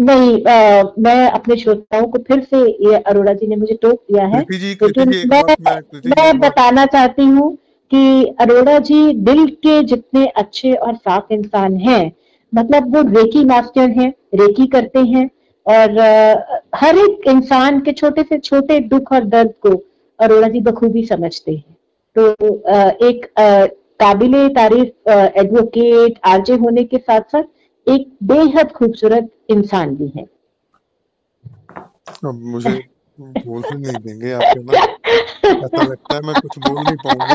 नहीं 0.00 0.44
आ, 0.44 0.82
मैं 0.98 1.30
अपने 1.30 1.56
श्रोताओं 1.56 2.06
को 2.06 2.18
फिर 2.18 2.40
से 2.50 2.58
ये 2.90 2.96
अरोड़ा 2.96 3.32
जी 3.32 3.46
ने 3.46 3.56
मुझे 3.56 3.74
टोक 3.82 4.02
दिया 4.12 4.26
है। 4.26 4.40
लेकिन 4.40 5.28
मैं 5.28 5.42
मैं 6.08 6.38
बताना 6.38 6.86
चाहती 6.86 7.24
हूँ 7.24 7.56
कि 7.90 8.24
अरोड़ा 8.40 8.78
जी 8.78 9.12
दिल 9.12 9.46
के 9.46 9.82
जितने 9.82 10.26
अच्छे 10.26 10.72
और 10.74 10.94
साफ़ 10.94 11.32
इंसान 11.32 11.76
हैं 11.76 12.12
मतलब 12.54 12.96
वो 12.96 13.02
रेकी 13.20 13.44
मास्टर 13.44 13.90
हैं 13.90 14.12
रेकी 14.34 14.66
करते 14.66 14.98
हैं 14.98 15.30
और 15.66 15.98
हर 16.74 16.98
एक 16.98 17.28
इंसान 17.28 17.80
के 17.80 17.92
छोटे 17.92 18.22
से 18.22 18.38
छोटे 18.38 18.78
दुख 18.80 19.12
और 19.12 19.24
दर्द 19.24 19.52
को 19.66 19.70
अरोड़ा 20.20 20.48
जी 20.48 20.60
बखूबी 20.62 21.04
समझते 21.06 21.52
हैं। 21.52 21.76
तो 22.16 22.22
एक 23.06 23.26
काबिल 24.00 24.48
तारीफ़ 24.54 25.10
एडवोकेट 25.10 26.18
आरजे 26.26 26.54
होने 26.56 26.84
के 26.84 26.98
साथ 26.98 27.20
साथ 27.32 27.42
एक 27.86 28.08
बेहद 28.24 28.72
खूबसूरत 28.72 29.30
इंसान 29.50 29.94
भी 29.96 30.12
है। 30.16 30.24
अब 32.24 32.40
मुझे 32.44 32.78
बोल 33.18 33.62
ही 33.62 33.76
नहीं 33.76 33.98
देंगे 33.98 34.32
आपके 34.32 34.62
ना। 34.62 34.72
ऐसा 35.48 35.82
लगता 35.82 36.14
है 36.14 36.20
मैं 36.22 36.34
कुछ 36.40 36.58
बोल 36.58 36.76
नहीं 36.78 36.96
पाऊँगा। 37.04 37.34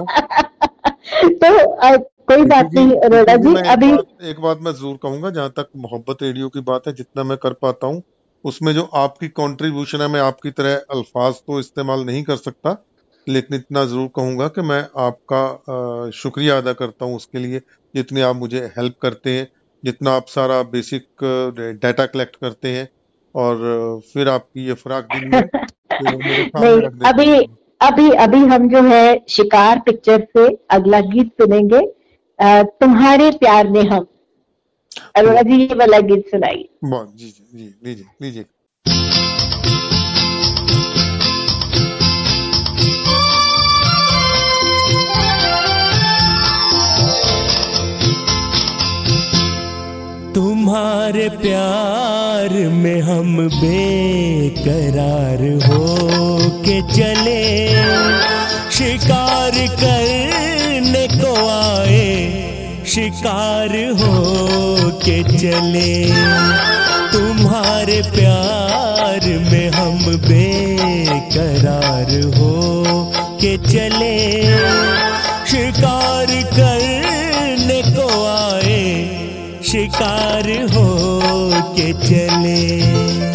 तो 1.24 1.70
आ, 1.70 1.96
कोई 1.96 2.46
बात 2.46 2.70
नहीं 2.74 2.92
अरोड़ा 2.98 3.36
जी 3.38 3.56
अभी 3.70 3.92
एक 4.30 4.40
बात, 4.42 4.60
मैं 4.60 4.72
ज़रूर 4.74 4.98
कहूँगा 5.04 5.30
जहाँ 5.30 5.50
तक 5.58 5.68
मोहब्बत 5.78 6.24
रेडियो 6.24 6.50
की 6.50 6.60
बात 6.64 6.88
है 6.88 6.94
जितना 6.94 7.24
मैं 7.24 7.38
कर 7.38 7.54
पाता 7.62 7.88
हूँ 7.88 8.02
उसमें 8.44 8.74
जो 8.74 8.84
आपकी 8.96 9.28
कंट्रीब्यूशन 9.28 10.02
है 10.02 10.08
मैं 10.08 10.20
आपकी 10.20 10.52
तरह 10.52 10.76
अल्फाज 10.92 11.34
तो 11.34 11.60
इस्तेमाल 11.60 12.06
नहीं 12.06 12.24
कर 12.24 12.36
सकता 12.36 12.78
लेकिन 13.28 13.58
इतना 13.58 13.84
ज़रूर 13.86 14.08
कहूँगा 14.16 14.48
कि 14.48 14.62
मैं 14.62 14.82
आपका 14.98 16.12
शुक्रिया 16.12 16.58
अदा 16.58 16.74
करता 16.74 17.06
हूँ 17.06 17.16
उसके 17.16 17.40
लिए 17.40 17.62
जितनी 17.96 18.22
आप 18.22 18.36
मुझे 18.36 18.66
हेल्प 18.78 18.96
करते 19.02 19.30
हैं 19.30 19.48
जितना 19.84 20.12
आप 20.12 20.26
सारा 20.28 20.62
बेसिक 20.72 21.24
डाटा 21.82 22.06
कलेक्ट 22.06 22.36
करते 22.36 22.70
हैं 22.70 22.88
और 23.36 23.58
फिर 24.14 24.30
आपकी 24.30 24.66
ये 24.68 24.74
फराक 24.74 25.08
दिन 25.14 25.28
में 25.28 25.42
नहीं 25.94 26.82
अभी 27.06 27.30
अभी 27.82 28.10
अभी 28.18 28.40
हम 28.48 28.68
जो 28.70 28.82
है 28.84 29.20
शिकार 29.30 29.80
पिक्चर 29.80 30.28
से 30.38 30.46
अगला 30.72 31.00
गीत 31.00 31.32
सुनेंगे। 31.42 31.82
तुम्हारे 32.80 33.30
प्यार 33.32 33.68
में 33.70 33.82
हम 33.84 34.06
अरोड़ा 35.18 35.42
जी 35.50 35.62
ये 35.62 35.76
वाला 35.84 36.00
गीत 36.12 36.28
सुनाइए 36.32 36.70
जी 37.18 37.30
जी 37.30 37.46
जी 37.58 37.74
लीजिए 37.86 38.06
लीजिए 38.22 38.46
तुम्हारे 50.36 51.28
प्यार 51.42 52.54
में 52.84 53.00
हम 53.10 53.36
बेकरार 53.50 55.42
हो 55.66 55.82
के 56.66 56.78
चले 56.94 57.44
शिकार 58.78 59.58
करने 59.82 59.82
को 59.82 59.92
आए 59.94 60.43
शिकार 62.94 63.72
हो 64.00 64.90
के 65.06 65.24
चले। 65.24 65.94
तुम्हारे 67.12 68.02
प्यार 68.02 69.26
में 69.26 69.70
हम 69.70 70.06
बेकरार 70.18 72.12
हो 72.38 72.54
के 73.42 73.58
चले। 73.58 74.18
शिकार 75.46 76.26
करने 76.54 77.82
को 77.96 78.08
आए, 78.26 78.86
शिकार 79.64 80.52
हो 80.76 80.88
के 81.74 81.94
चले। 81.94 83.33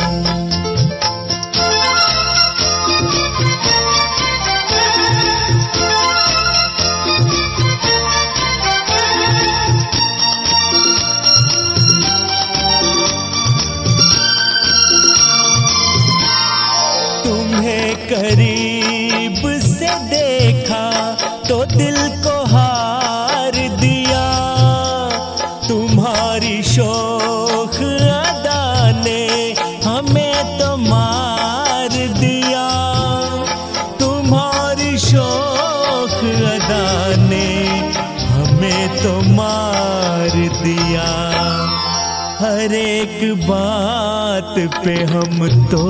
हम 45.39 45.66
तो 45.70 45.82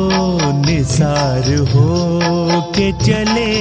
निसार 0.53 1.46
हो 1.72 2.61
के 2.76 2.90
चले। 3.05 3.53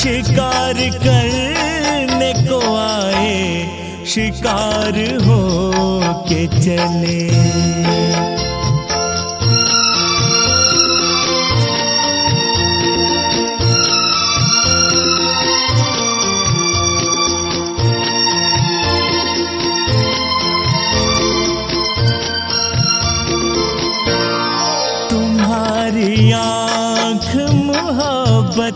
शिकार 0.00 0.80
करने 1.04 2.32
को 2.48 2.60
आए 2.76 4.04
शिकार 4.06 4.98
हो 5.26 5.40
के 6.28 6.46
चले। 6.46 7.20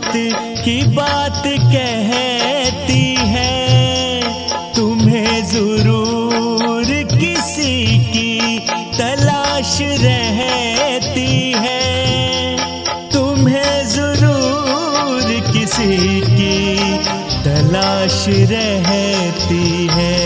मोहब्बत 0.09 0.63
की 0.65 0.81
बात 0.95 1.43
कहती 1.45 3.15
है, 3.31 4.73
तुम्हें 4.75 5.43
ज़रूर 5.45 6.85
किसी 7.11 7.97
की 8.09 8.59
तलाश 8.97 9.77
रहती 9.81 11.51
है। 11.57 11.83
तुम्हें 13.13 13.85
ज़रूर 13.87 15.27
किसी 15.51 16.21
की 16.21 16.57
तलाश 17.43 18.25
रहती 18.51 19.87
है। 19.87 20.17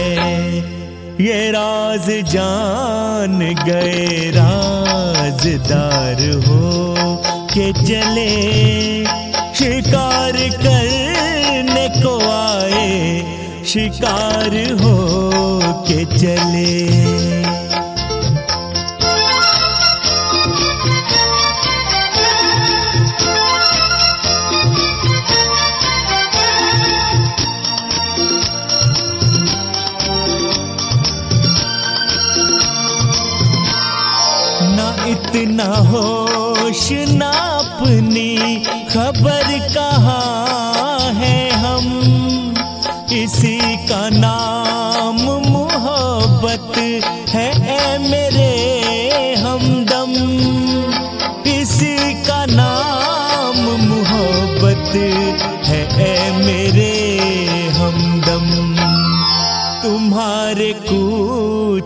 ये 1.22 1.50
राज 1.52 2.10
जान 2.32 3.40
गए 3.66 4.32
राजदार 4.36 6.24
हो 6.48 6.62
के 7.54 7.72
चले। 7.84 9.23
शिकार 9.58 10.38
करने 10.64 11.88
को 12.02 12.14
आए 12.30 13.64
शिकार 13.72 14.56
हो 14.82 14.96
के 15.88 16.06
चले। 16.18 17.43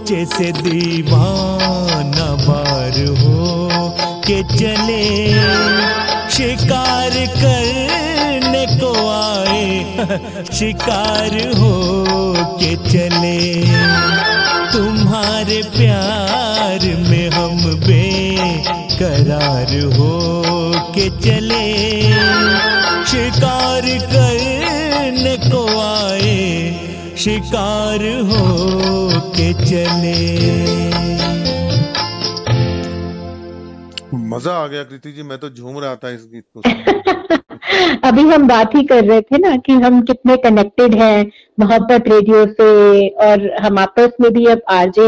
ऊँचे 0.07 0.25
से 0.25 0.51
दीवाना 0.63 2.27
बार 2.47 2.95
हो 3.19 3.91
के 4.23 4.37
चले। 4.55 5.03
शिकार 6.31 7.15
करने 7.35 8.63
को 8.79 8.91
आए, 9.09 9.67
शिकार 10.53 11.35
हो 11.59 11.73
के 12.61 12.75
चले। 12.87 13.39
तुम्हारे 14.71 15.61
प्यार 15.75 16.87
में 17.09 17.29
हम 17.29 17.59
बेकरार 17.83 19.75
हो 19.97 20.13
के 20.95 21.09
चले। 21.19 21.67
शिकार 23.11 23.91
करने 24.15 25.35
को 25.51 25.65
आए, 25.81 26.39
शिकार 27.17 28.07
हो 28.31 29.06
के 29.39 29.53
चले। 29.53 30.15
मज़ा 34.29 34.51
आ 34.53 34.67
गया 34.67 34.83
कृति 34.83 35.11
जी 35.11 35.23
मैं 35.23 35.37
तो 35.37 35.49
झूम 35.49 35.77
रहा 35.79 35.95
था 35.95 36.09
इस 36.09 36.27
गीत 36.33 36.43
को 36.53 36.61
अभी 38.07 38.21
हम 38.21 38.47
बात 38.47 38.75
ही 38.75 38.83
कर 38.83 39.03
रहे 39.03 39.21
थे 39.21 39.37
ना 39.37 39.55
कि 39.57 39.73
हम 39.73 40.01
कितने 40.01 40.35
कनेक्टेड 40.37 40.95
हैं 40.95 41.31
मोहब्बत 41.59 42.07
रेडियो 42.07 42.45
से 42.45 43.07
और 43.25 43.49
हम 43.61 43.79
आपस 43.79 44.11
में 44.21 44.31
भी 44.33 44.45
अब 44.45 44.61
आरजे 44.69 45.07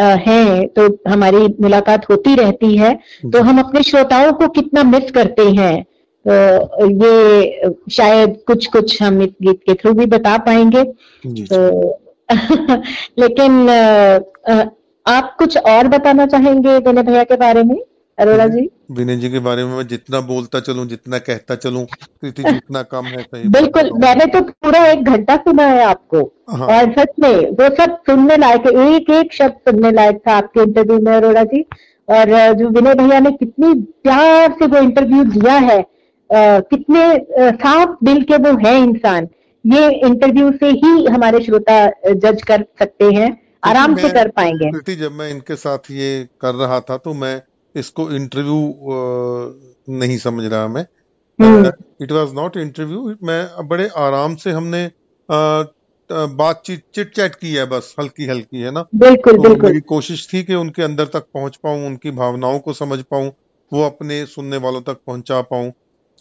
हैं 0.00 0.66
तो 0.68 0.86
हमारी 1.10 1.46
मुलाकात 1.60 2.08
होती 2.10 2.34
रहती 2.34 2.76
है। 2.76 2.94
तो 3.32 3.42
हम 3.42 3.58
अपने 3.58 3.82
श्रोताओं 3.82 4.32
को 4.32 4.48
कितना 4.48 4.82
मिस 4.82 5.10
करते 5.10 5.42
हैं। 5.50 5.82
तो 6.24 6.86
ये 7.04 7.72
शायद 7.90 8.36
कुछ 8.46 8.66
कुछ 8.66 9.02
हम 9.02 9.22
इस 9.22 9.30
गीत 9.42 9.60
के 9.66 9.74
थ्रू 9.74 9.92
भी 9.92 10.06
बता 10.06 10.36
पाएँगे। 10.38 10.84
तो 11.44 12.00
लेकिन 13.18 13.68
आप 15.06 15.34
कुछ 15.38 15.56
और 15.58 15.88
बताना 15.88 16.26
चाहेंगे 16.26 16.78
विनय 16.78 17.02
भैया 17.02 17.22
के 17.24 17.36
बारे 17.36 17.62
में? 17.64 17.76
अरोड़ा 18.18 18.46
जी? 18.48 18.68
विनय 18.92 19.16
जी 19.16 19.30
के 19.30 19.38
बारे 19.38 19.64
में 19.64 19.76
मैं 19.76 19.86
जितना 19.88 20.20
बोलता 20.28 20.60
चलूँ 20.60 20.86
जितना 20.88 21.18
कहता 21.18 21.54
चलूँ 21.54 21.84
कृति 21.86 22.42
जितना 22.42 22.82
कम 22.92 23.04
है 23.06 23.22
सही 23.22 23.48
बिल्कुल 23.48 23.90
मैंने 24.04 24.26
तो 24.34 24.40
पूरा 24.42 24.84
एक 24.86 25.04
घंटा 25.04 25.36
सुना 25.36 25.66
है 25.66 25.84
आपको। 25.84 26.20
हाँ। 26.50 26.66
और 26.68 26.92
सच 26.98 27.12
में 27.20 27.50
वो 27.60 27.68
सब 27.76 27.96
सुनने 28.10 28.36
लायक 28.36 28.66
है 28.66 28.86
एक 28.94 29.10
एक 29.18 29.32
शब्द 29.34 29.70
सुनने 29.70 29.90
लायक 29.92 30.20
था 30.28 30.36
आपके 30.36 30.62
इंटरव्यू 30.62 30.98
में 31.00 31.12
अरोड़ा 31.16 31.42
जी। 31.44 31.64
और 32.08 32.30
जो 32.58 32.68
विनय 32.70 32.94
भैया 32.94 33.18
ने 33.20 33.30
कितनी 33.32 33.74
प्यार 34.04 34.52
से 34.58 34.66
वो 34.66 34.78
इंटरव्यू 34.78 35.24
दिया 35.30 35.54
है 35.68 35.78
आ, 35.78 36.58
कितने 36.70 37.02
साफ़ 37.62 38.04
दिल 38.04 38.22
के 38.30 38.36
वो 38.44 38.56
है 38.66 38.76
इंसान। 38.78 39.28
ये 39.66 39.88
इंटरव्यू 40.06 40.50
से 40.52 40.68
ही 40.72 41.06
हमारे 41.06 41.44
श्रोता 41.44 41.76
जज 42.14 42.42
कर 42.42 42.64
सकते 42.78 43.04
हैं 43.14 43.28
आराम 43.64 43.96
से 43.96 44.08
कर 44.10 44.28
पाएँगे। 44.30 44.94
जब 44.96 45.12
मैं 45.12 45.30
इनके 45.30 45.56
साथ 45.56 45.90
ये 45.90 46.28
कर 46.40 46.54
रहा 46.54 46.80
था 46.80 46.96
तो 46.98 47.14
मैं 47.14 47.40
इसको 47.74 48.10
इंटरव्यू 48.10 48.60
नहीं 49.98 50.18
समझ 50.18 50.44
रहा 50.44 50.66
मैं। 50.68 50.86
इट 52.02 52.12
वॉज़ 52.12 52.34
नॉट 52.34 52.56
इंटरव्यू 52.56 53.16
मैं 53.22 53.68
बड़े 53.68 53.88
आराम 53.98 54.36
से 54.36 54.50
हमने 54.50 54.90
बातचीत 56.10 56.82
चिट 56.94 57.14
चैट 57.14 57.34
की 57.34 57.52
है 57.54 57.64
बस 57.66 57.94
हल्की 58.00 58.26
हल्की 58.26 58.60
है 58.60 58.70
ना? 58.70 58.84
बिल्कुल 58.94 59.36
तो 59.36 59.42
बिल्कुल। 59.42 59.68
मेरी 59.68 59.80
कोशिश 59.88 60.28
थी 60.32 60.42
कि 60.42 60.54
उनके 60.54 60.82
अंदर 60.82 61.04
तक 61.14 61.26
पहुँच 61.34 61.56
पाऊँ 61.56 61.86
उनकी 61.86 62.10
भावनाओं 62.12 62.58
को 62.58 62.72
समझ 62.74 63.00
पाऊँ 63.10 63.32
वो 63.72 63.82
अपने 63.84 64.24
सुनने 64.26 64.56
वालों 64.58 64.80
तक 64.82 65.00
पहुँचा 65.06 65.40
पाऊँ। 65.42 65.72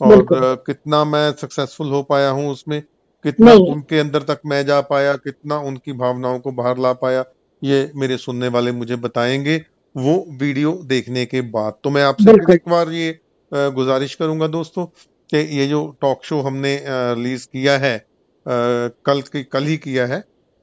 और 0.01 0.25
कितना 0.67 1.03
मैं 1.05 1.31
सक्सेसफुल 1.33 1.89
हो 1.89 2.01
पाया 2.03 2.29
हूँ 2.29 2.49
उसमें 2.51 2.81
कितना 3.26 3.53
उनके 3.65 3.99
अंदर 3.99 4.23
तक 4.23 4.39
मैं 4.45 4.65
जा 4.65 4.80
पाया 4.84 5.13
कितना 5.15 5.57
उनकी 5.67 5.93
भावनाओं 5.95 6.39
को 6.39 6.51
बाहर 6.53 6.78
ला 6.78 6.91
पाया 6.95 7.23
ये 7.61 7.91
मेरे 7.95 8.17
सुनने 8.17 8.47
वाले 8.47 8.71
मुझे 8.73 8.95
बताएँगे। 8.97 9.57
वो 9.95 10.13
वीडियो 10.39 10.71
देखने 10.86 11.26
के 11.26 11.41
बाद। 11.49 11.73
तो 11.84 11.89
मैं 11.89 12.03
आपसे 12.03 12.32
एक 12.53 12.69
बार 12.69 12.89
ये 12.91 13.19
गुजारिश 13.51 14.15
करूँगा 14.15 14.47
दोस्तों 14.49 14.86
कि 15.30 15.38
ये 15.57 15.67
जो 15.67 15.86
टॉक 16.01 16.23
शो 16.23 16.39
हमने 16.41 16.76
रिलीज़ 16.88 17.47
किया 17.47 17.78
है 17.78 17.97
कल 18.45 19.21
की 19.23 19.43
कल 19.45 19.63
ही 19.63 19.78
किया 19.78 20.05
है 20.05 20.19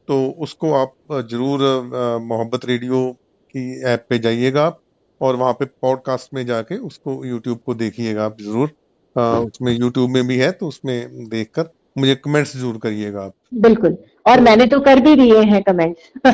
तो 0.08 0.18
उसको 0.40 0.72
आप 0.74 0.94
ज़रूर 1.30 1.60
मोहब्बत 2.22 2.64
रेडियो 2.64 3.10
की 3.54 3.82
ऐप 3.84 4.06
पे 4.10 4.18
जाइएगा 4.18 4.64
आप 4.66 4.80
और 5.20 5.36
वहाँ 5.36 5.52
पे 5.52 5.64
पॉडकास्ट 5.64 6.34
में 6.34 6.44
जाके 6.46 6.76
उसको 6.86 7.24
यूट्यूब 7.24 7.58
को 7.66 7.74
देखिएगा 7.74 8.24
आप 8.24 8.40
ज़रूर। 8.40 8.72
उसमें 9.16 9.72
यूट्यूब 9.72 10.10
में 10.10 10.26
भी 10.26 10.36
है 10.38 10.50
तो 10.52 10.68
उसमें 10.68 11.28
देखकर 11.28 11.70
मुझे 11.96 12.14
कमेंट्स 12.14 12.56
ज़रूर 12.56 12.78
करिएगा 12.82 13.20
आप। 13.22 13.32
बिल्कुल। 13.62 13.96
और 14.26 14.40
मैंने 14.40 14.66
तो 14.66 14.78
कर 14.80 15.00
भी 15.00 15.14
दिए 15.16 15.40
हैं 15.44 15.62
कमेंट्स 15.62 16.10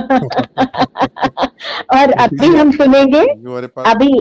और 1.92 2.12
अभी 2.20 2.46
हम 2.48 2.70
सुनेंगे। 2.72 3.20
अभी 3.84 4.20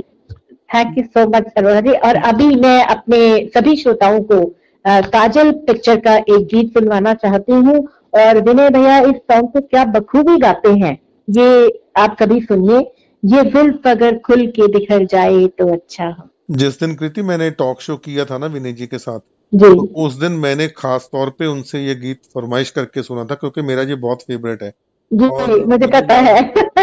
thank 0.69 0.97
you 0.97 1.03
so 1.05 1.27
much 1.29 1.47
Saroja 1.49 1.81
ji. 1.81 1.91
और 1.99 2.15
अभी 2.25 2.47
मैं 2.55 2.83
अपने 2.85 3.19
सभी 3.55 3.75
श्रोताओं 3.75 4.21
को 4.31 4.45
काजल 4.85 5.51
पिक्चर 5.67 5.99
का 5.99 6.15
एक 6.15 6.47
गीत 6.53 6.73
सुनवाना 6.73 7.13
चाहती 7.15 7.51
हूँ। 7.51 7.87
और 8.15 8.41
विनय 8.41 8.69
भैया 8.69 8.97
इस 9.01 9.15
सॉन्ग 9.31 9.49
को 9.53 9.61
क्या 9.61 9.83
बखूबी 9.87 10.37
गाते 10.39 10.69
हैं? 10.75 10.97
ये 11.27 11.81
आप 11.97 12.15
सभी 12.19 12.39
सुनिए। 12.41 12.79
ये 13.23 13.43
जुल्फ 13.45 13.87
अगर 13.87 14.17
खुल 14.25 14.45
के 14.49 14.67
बिखर 14.71 15.05
जाए 15.05 15.45
तो 15.59 15.71
अच्छा 15.73 16.05
हो। 16.09 16.29
जिस 16.51 16.79
दिन 16.79 16.93
कृति 16.95 17.21
मैंने 17.21 17.49
टॉक 17.53 17.81
शो 17.81 17.95
किया 17.97 18.25
था 18.25 18.37
ना 18.37 18.47
विनय 18.47 18.73
जी 18.73 18.87
के 18.87 18.97
साथ 18.97 19.19
जी। 19.53 19.65
तो 19.65 20.05
उस 20.05 20.13
दिन 20.13 20.31
मैंने 20.31 20.67
खास 20.67 21.09
तौर 21.11 21.29
पे 21.29 21.45
उनसे 21.45 21.85
ये 21.85 21.95
गीत 21.95 22.19
फरमाइश 22.33 22.69
करके 22.69 23.03
सुना 23.03 23.25
था 23.25 23.35
क्योंकि 23.35 23.61
मेरा 23.61 23.81
ये 23.81 23.95
बहुत 23.95 24.21
फेवरेट 24.21 24.63
है। 24.63 24.73
जी 25.13 25.27
और 25.27 25.65
मुझे 25.65 25.87
पता 25.87 26.13
है। 26.13 26.41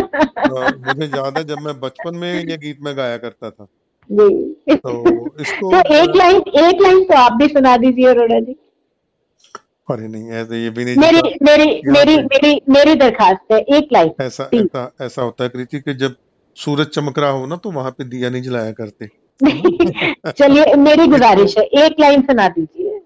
मुझे 0.87 1.07
याद 1.07 1.39
है 1.39 1.45
जब 1.45 1.59
मैं 1.59 1.81
बचपन 1.81 2.15
में 2.15 2.35
ये 2.35 2.57
गीत 2.57 2.79
में 2.81 2.97
गाया 2.97 3.17
करता 3.17 3.51
था। 3.51 3.67
जी। 4.13 4.75
तो 4.75 5.27
इसको 5.41 5.71
तो 5.83 5.95
एक 5.95 6.17
लाइन 6.17 6.37
एक 6.37 6.83
लाइन 6.83 7.05
तो 7.05 7.15
आप 7.15 7.33
भी 7.33 7.49
सुना 7.49 7.77
दीजिए 7.77 8.07
अरोड़ा 8.07 8.41
जी। 8.41 8.57
अरे 9.91 10.09
नहीं 10.09 10.31
ऐसे 10.31 10.63
ये 10.63 10.71
भी 10.71 10.85
नहीं 10.85 10.97
मेरी 10.97 11.21
मेरी 11.43 11.83
मेरी 11.87 12.17
मेरी 12.17 12.61
मेरी 12.69 12.95
दरखास्त 12.95 13.53
है 13.53 13.59
एक 13.59 13.89
लाइन 13.93 14.13
ऐसा 14.21 14.51
ऐसा 14.55 14.93
ऐसा 15.01 15.23
होता 15.23 15.45
है 15.45 15.51
कृति 15.51 15.81
कि 15.81 15.95
जब 15.95 16.15
सूरज 16.57 16.87
चमक 16.87 17.19
रहा 17.19 17.31
हो 17.31 17.47
ना 17.47 17.57
तो 17.57 17.71
वहाँ 17.71 17.91
पे 17.91 18.05
दिया 18.05 18.31
नहीं 18.31 18.43
जलाया 18.43 18.73
करते। 18.73 19.24
चलिए 20.39 20.75
मेरी 20.75 21.07
गुजारिश 21.07 21.59
है। 21.59 21.65
एक 21.65 21.97
लाइन 22.01 22.23
सुना 22.23 22.49
दीजिए। 22.49 23.01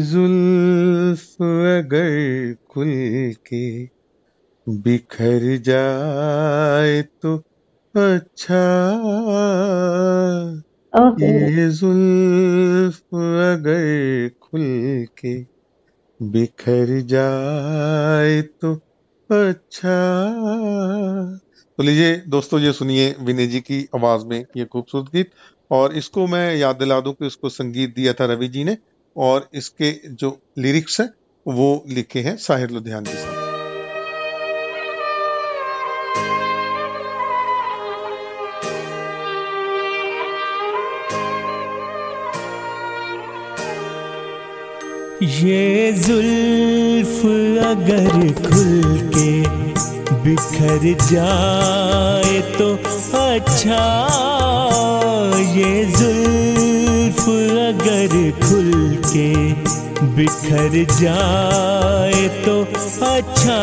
जुल्फ 0.00 1.42
अगर 1.42 2.54
खुल 2.70 3.34
के 3.46 3.84
बिखर 4.68 5.56
जाए 5.58 7.02
तो 7.02 7.36
अच्छा। 7.94 8.62
ये 11.20 11.70
जुल्फ 11.70 13.00
अगर 13.50 14.30
खुल 14.42 15.06
के 15.18 15.46
बिखर 16.22 17.00
जाए 17.00 18.42
तो 18.42 18.74
अच्छा। 19.30 19.96
तो 21.78 21.82
लीजिए 21.82 22.16
दोस्तों, 22.28 22.58
ये 22.60 22.72
सुनिए 22.72 23.14
विनय 23.20 23.46
जी 23.46 23.60
की 23.60 23.78
आवाज़ 23.94 24.24
में 24.26 24.44
ये 24.56 24.64
खूबसूरत 24.64 25.06
गीत। 25.14 25.30
और 25.70 25.94
इसको 25.96 26.26
मैं 26.26 26.54
याद 26.56 26.76
दिला 26.76 26.98
दूँ 27.00 27.12
कि 27.12 27.26
इसको 27.26 27.48
संगीत 27.48 27.94
दिया 27.96 28.12
था 28.12 28.24
रवि 28.24 28.48
जी 28.48 28.64
ने, 28.64 28.76
और 29.16 29.48
इसके 29.54 29.90
जो 30.12 30.38
लिरिक्स 30.58 31.00
है, 31.00 31.08
वो 31.46 31.84
लिखे 31.88 32.20
हैं 32.20 32.36
साहिर 32.36 32.70
लुधियान 32.70 33.04
जी 33.04 33.12
साहब। 33.12 33.42
ये 45.22 45.92
जुल्फ 45.98 47.24
अगर 47.64 48.32
खुल 48.42 48.82
के 49.10 49.63
बिखर 50.24 50.84
जाए 51.08 52.40
तो 52.58 52.68
अच्छा। 53.18 53.80
ये 55.56 55.84
जुल्फ 55.96 57.20
अगर 57.64 58.14
खुल 58.40 58.72
के 59.06 59.28
बिखर 60.16 60.78
जाए 61.00 62.28
तो 62.44 62.60
अच्छा। 63.10 63.60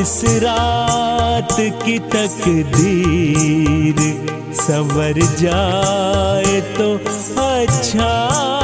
इस 0.00 0.20
रात 0.42 1.56
की 1.84 1.98
तकदीर 2.16 4.02
संवर 4.60 5.20
जाए 5.40 6.60
तो 6.78 6.94
अच्छा। 7.42 8.55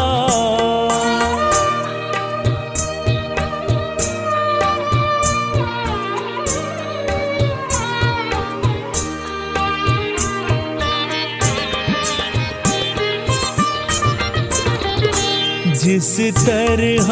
जिस 16.12 16.34
तरह 16.46 17.08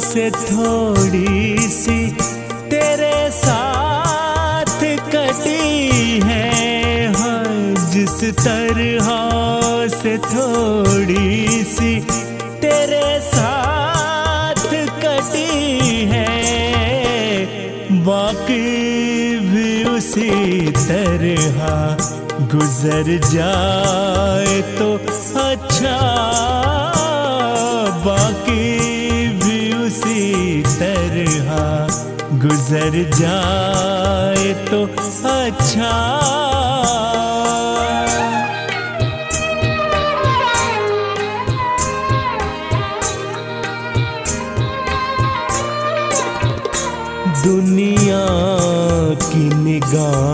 से 0.00 0.30
थोड़ी 0.30 1.58
सी 1.70 1.96
तेरे 2.70 3.30
साथ 3.30 4.80
कटी 5.14 6.20
है। 6.24 7.12
हाँ 7.12 7.44
जिस 7.92 8.16
तरह 8.40 9.08
से 9.96 10.16
थोड़ी 10.18 11.64
सी 11.64 11.92
तेरे 12.62 13.20
साथ 13.20 14.64
कटी 15.04 16.06
है। 16.12 16.30
बाकी 18.08 19.38
भी 19.50 19.84
उसी 19.90 20.70
तरह 20.70 21.60
गुजर 22.54 23.18
जाए 23.28 24.60
तो 24.78 24.94
अच्छा 25.42 25.96
बाकी 28.06 29.28
भी 29.42 29.58
उसी 29.84 30.62
तरह 30.62 31.52
गुजर 32.44 32.96
जाए 33.18 34.52
तो 34.70 34.84
अच्छा। 35.30 35.92
दुनिया 47.44 48.24
की 49.24 49.44
निगाहों 49.64 50.33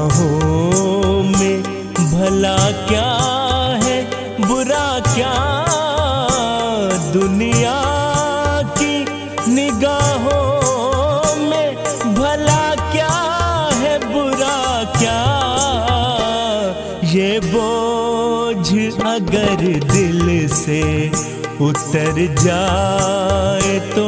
उतर 21.80 22.18
जाए 22.42 23.78
तो 23.94 24.04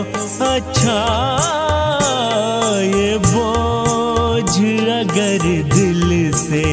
अच्छा 0.47 0.99
ये 2.85 3.17
बोझ 3.27 4.53
अगर 4.97 5.47
दिल 5.75 6.33
से 6.37 6.65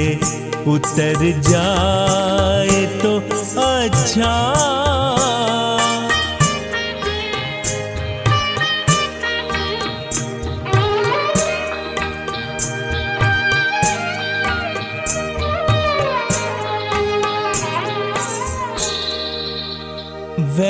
उतर 0.74 1.24
जाए 1.50 2.86
तो 3.02 3.16
अच्छा 3.66 4.34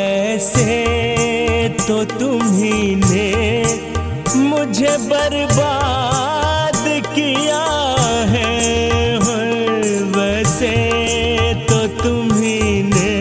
वैसे 0.09 1.69
तो 1.87 2.03
तुम्ही 2.11 2.95
ने 2.95 3.29
मुझे 4.35 4.93
बर्बाद 5.05 6.81
किया 7.15 7.59
है। 8.31 8.53
वैसे 10.15 10.73
तो 11.69 11.79
तुम्ही 12.01 12.61
ने 12.89 13.13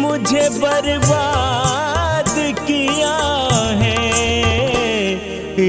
मुझे 0.00 0.48
बर्बाद 0.58 2.34
किया 2.68 3.16
है। 3.82 3.96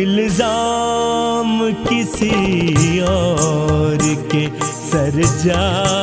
इल्ज़ाम 0.02 1.58
किसी 1.90 3.00
और 3.10 4.02
के 4.34 4.48
सर 4.84 5.22
जाए 5.46 6.03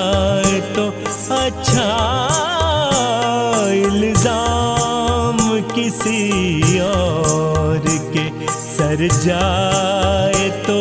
सर 9.01 9.09
जाए 9.09 10.49
तो 10.67 10.75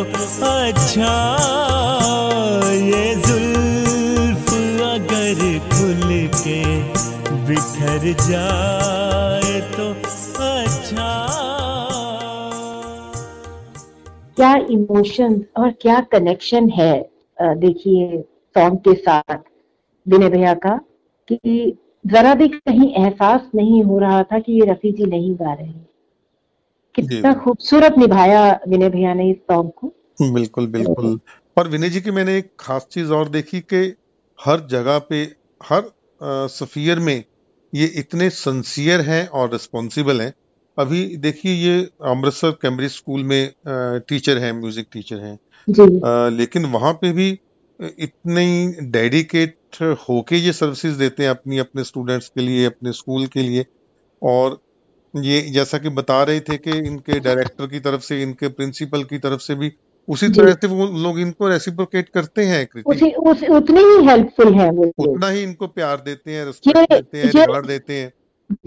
अच्छा। 0.45 1.11
ये 2.74 3.15
जुल्फ 3.15 4.49
अगर 4.84 5.39
खुल 5.70 6.11
के 6.36 6.59
बिखर 7.47 8.07
जाए 8.30 9.61
तो 9.78 9.88
अच्छा। 10.43 11.07
क्या 14.36 14.53
इमोशन 14.72 15.41
और 15.57 15.72
क्या 15.82 15.99
कनेक्शन 16.11 16.70
है 16.70 16.93
देखिए, 17.41 18.22
सॉन्ग 18.55 18.78
के 18.78 18.93
साथ, 18.93 19.38
विनय 20.05 20.30
भैया 20.30 20.53
का, 20.53 20.80
कि 21.28 21.78
जरा 22.07 22.34
भी 22.36 22.47
कहीं 22.47 22.93
एहसास 22.93 23.49
नहीं 23.55 23.84
हो 23.84 23.99
रहा 23.99 24.24
था 24.24 24.39
कि 24.39 24.53
ये 24.53 24.72
रफी 24.72 24.91
जी 24.91 25.05
नहीं 25.05 25.36
गा 25.36 25.53
रहे 25.53 25.67
हैं। 25.67 25.89
कितना 27.02 27.34
खूबसूरत 27.34 27.95
निभाया 27.97 28.41
विनय 28.68 28.89
भैया 28.89 29.14
ने 29.14 29.30
इस 29.32 29.38
सॉन्ग 29.52 29.72
को। 29.78 29.93
बिल्कुल 30.34 30.68
बिल्कुल। 30.68 31.20
और 31.58 31.68
विनय 31.68 31.89
जी 31.89 32.02
की 32.02 32.12
मैंने 32.12 32.38
एक 32.38 32.52
खास 32.60 32.88
चीज़ 32.91 33.12
और 33.14 33.30
देखी 33.30 33.60
कि 33.74 33.82
हर 34.39 34.68
जगह 34.70 35.00
पे 35.10 35.22
हर 35.64 35.91
सफियर 36.50 37.00
में 37.00 37.24
ये 37.74 37.86
इतने 38.00 38.30
सन्सियर 38.30 39.02
हैं 39.02 39.28
और 39.30 39.52
रिस्पॉन्सिबल 39.52 40.22
हैं। 40.22 40.34
अभी 40.78 41.04
देखिए 41.18 41.54
ये 41.54 41.82
अमृतसर 42.06 42.52
कैम्ब्रिज 42.62 42.91
स्कूल 42.91 43.24
में 43.24 43.52
टीचर 44.10 44.38
हैं 44.38 44.52
म्यूज़िक 44.54 44.88
टीचर 44.93 45.20
हैं। 45.20 46.30
लेकिन 46.30 46.66
वहाँ 46.66 46.93
पे 46.93 47.12
भी 47.12 47.30
इतने 47.80 48.45
डेडिकेट 48.91 49.56
होके 50.10 50.36
ये 50.36 50.54
सर्विसेज़ 50.54 50.97
देते 51.00 51.24
हैं 51.24 51.30
अपनी 51.30 51.58
अपने 51.58 51.84
स्टूडेंट्स 51.84 52.30
के 52.30 52.41
लिए 52.41 52.66
अपने 52.66 52.91
स्कूल 52.93 53.26
के 53.28 53.41
लिए। 53.41 53.66
और 54.22 54.60
ये 55.14 55.41
जैसा 55.41 55.78
कि 55.78 55.89
बता 55.89 56.22
रहे 56.24 56.39
थे 56.39 56.57
कि 56.57 56.72
इनके 56.72 57.20
डायरेक्टर 57.20 57.68
की 57.68 57.80
तरफ़ 57.80 58.01
से 58.01 58.22
इनके 58.24 58.47
प्रिंसिपल 58.47 59.03
की 59.03 59.18
तरफ़ 59.18 59.41
से 59.41 59.55
भी 59.55 59.72
उसी 60.07 60.28
तरह 60.30 60.53
से 60.53 60.68
वो 60.68 60.86
लोग 61.03 61.20
इनको 61.20 61.47
रेसिप्रोकेट 61.47 62.10
करते 62.10 62.43
हैं 62.43 62.68
उसी 62.86 63.12
उस 63.12 63.43
उतने 63.51 63.82
ही 63.82 64.05
हेल्पफुल 64.07 64.53
हैं 64.53 64.70
वो 64.72 64.91
उतना 64.99 65.30
ही 65.30 65.43
इनको 65.43 65.68
प्यार 65.68 66.01
देते 66.05 66.32
हैं 66.32 66.45
रिस्पेक्ट 66.45 66.93
देते 66.93 67.18
हैं 67.18 67.26
रिगार्ड 67.26 67.68
देते 67.68 67.93
हैं। 67.93 68.12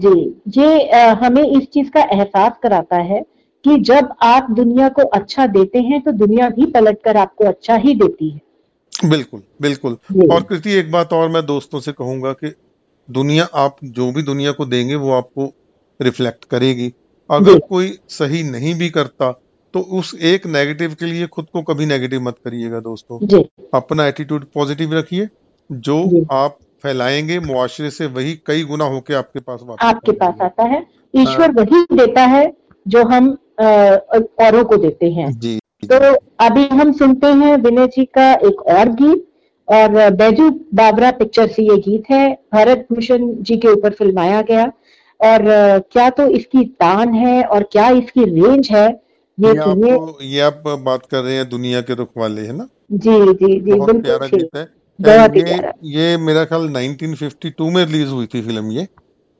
जी 0.01 0.61
ये 0.61 0.99
हमें 1.21 1.43
इस 1.43 1.67
चीज़ 1.67 1.89
का 1.89 2.01
एहसास 2.13 2.53
कराता 2.63 2.97
है 3.03 3.21
कि 3.65 3.77
जब 3.81 4.13
आप 4.23 4.47
दुनिया 4.51 4.89
को 4.89 5.01
अच्छा 5.01 5.47
देते 5.47 5.79
हैं 5.79 6.01
तो 6.01 6.11
दुनिया 6.11 6.49
भी 6.49 6.65
पलट 6.65 7.01
कर 7.05 7.17
आपको 7.17 7.45
अच्छा 7.45 7.75
ही 7.75 7.93
देती 7.95 8.29
है। 8.29 9.09
बिल्कुल 9.09 9.43
बिल्कुल। 9.61 9.97
और 10.31 10.43
कृति 10.43 10.73
एक 10.73 10.91
बात 10.91 11.13
और 11.13 11.29
मैं 11.29 11.45
दोस्तों 11.45 11.79
से 11.79 11.91
कहूँगा 11.91 12.33
कि 12.33 12.53
दुनिया 13.09 13.47
आप 13.55 13.75
जो 13.83 14.11
भी 14.11 14.21
दुनिया 14.23 14.51
को 14.51 14.65
देंगे 14.65 14.95
वो 14.95 15.11
आपको 15.11 15.53
रिफ्लेक्ट 16.03 16.45
करेगी। 16.45 16.91
अगर 17.29 17.59
कोई 17.59 17.97
सही 18.09 18.43
नहीं 18.43 18.73
भी 18.75 18.89
करता 18.89 19.31
तो 19.73 19.79
उस 19.91 20.13
एक 20.23 20.45
नेगेटिव 20.47 20.95
के 20.99 21.05
लिए 21.05 21.27
खुद 21.27 21.45
को 21.53 21.61
कभी 21.63 21.85
नेगेटिव 21.85 22.21
मत 22.21 22.35
करिएगा 22.45 22.79
दोस्तों। 22.79 23.43
अपना 23.73 24.05
एटीट्यूड 24.07 24.45
पॉजिटिव 24.53 24.93
रखिए। 24.93 25.27
जो 25.69 26.25
आप 26.31 26.57
फैलाएँगे 26.83 27.39
मुआशरे 27.39 27.89
से 27.89 28.05
वही 28.07 28.33
कई 28.45 28.63
गुना 28.63 28.85
होके 28.85 29.13
आपके 29.13 29.39
पास 29.39 29.59
वापस 29.63 29.85
आपके 29.85 30.11
पास 30.13 30.41
आता 30.41 30.63
है। 30.63 30.85
ईश्वर 31.13 31.51
वही 31.51 31.83
देता 31.93 32.21
है 32.27 32.45
जो 32.85 33.03
हम 33.05 33.29
औरों 33.59 34.63
को 34.65 34.77
देते 34.77 35.09
हैं। 35.11 35.31
जी। 35.31 35.57
तो 35.83 35.97
अभी 36.39 36.65
हम 36.73 36.91
सुनते 36.93 37.27
हैं 37.27 37.55
विनय 37.57 37.87
जी 37.87 38.05
का 38.17 38.31
एक 38.47 38.61
और 38.69 38.89
गीत 38.91 39.25
और 39.67 40.09
बैजू 40.13 40.49
बाबरा 40.73 41.11
पिक्चर 41.13 41.47
से 41.47 41.63
ये 41.63 41.77
गीत 41.79 42.09
है। 42.11 42.31
भरत 42.53 42.85
भूषण 42.91 43.27
जी 43.41 43.57
के 43.57 43.67
ऊपर 43.67 43.93
फिल्माया 43.93 44.41
गया। 44.41 44.71
और 45.23 45.43
क्या 45.79 46.09
तो 46.09 46.27
इसकी 46.27 46.65
तान 46.65 47.13
है 47.13 47.43
और 47.43 47.63
क्या 47.63 47.89
इसकी 47.89 48.23
रेंज 48.23 48.69
है? 48.71 49.01
ये 49.39 49.49
ये 49.49 49.57
आपको 49.57 50.23
ये 50.23 50.39
आप 50.39 50.63
बात 50.67 51.05
कर 51.05 51.21
रहे 51.21 51.35
हैं 51.35 51.49
दुनिया 51.49 51.81
के 51.81 51.93
रुख 51.93 52.09
वाले 52.17 52.41
है 52.41 52.53
ना? 52.53 52.67
जी 52.91 53.33
जी 53.33 53.59
जी 53.59 53.71
बहुत 53.71 54.01
प्यारा 54.01 54.27
गीत 54.27 54.49
है। 54.55 54.67
ये 55.37 55.71
ये 55.83 56.17
मेरा 56.17 56.45
ख्याल 56.45 56.69
1952 56.69 57.69
में 57.69 57.85
रिलीज़ 57.85 58.09
हुई 58.09 58.25
थी 58.25 58.41
फ़िल्म 58.41 58.71
ये। 58.71 58.87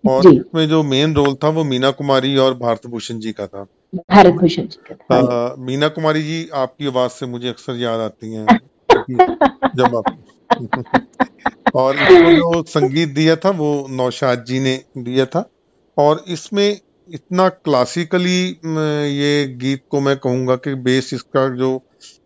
और 0.04 0.34
इसमें 0.34 0.68
जो 0.70 0.84
मेन 0.84 1.14
रोल 1.14 1.34
था 1.34 1.50
वो 1.50 1.64
मीना 1.64 1.92
कुमारी 1.92 2.38
और 2.38 2.54
भारत 2.54 2.88
भूषण 2.88 3.20
जी 3.20 3.32
का 3.32 3.48
था। 3.48 3.66
भारत 3.96 4.34
भूषण 4.34 4.62
जी 4.62 4.80
का 4.92 4.96
था। 4.96 5.52
अ, 5.52 5.56
मीना 5.60 5.88
कुमारी 5.88 6.24
जी 6.24 6.50
आपकी 6.54 6.88
आवाज़ 6.88 7.12
से 7.12 7.26
मुझे 7.26 7.50
अक्सर 7.50 7.76
याद 7.76 8.00
आती 8.00 8.34
हैं। 8.34 8.60
जब 9.76 9.96
आप 9.96 10.18
और 11.76 11.96
इसको 11.96 12.32
जो 12.32 12.64
संगीत 12.64 13.10
दिया 13.10 13.36
था 13.36 13.50
वो 13.50 13.88
नौशाद 13.90 14.46
जी 14.48 14.60
ने 14.60 14.82
दिया 14.98 15.26
था। 15.26 15.50
और 15.98 16.24
इसमें 16.28 16.70
इतना 17.10 17.48
क्लासिकली 17.50 18.42
ये 18.46 19.46
गीत 19.62 19.82
को 19.90 20.00
मैं 20.02 20.16
कहूँगा 20.18 20.56
कि 20.56 20.74
बेस 20.84 21.14
इसका 21.14 21.48
जो 21.56 21.70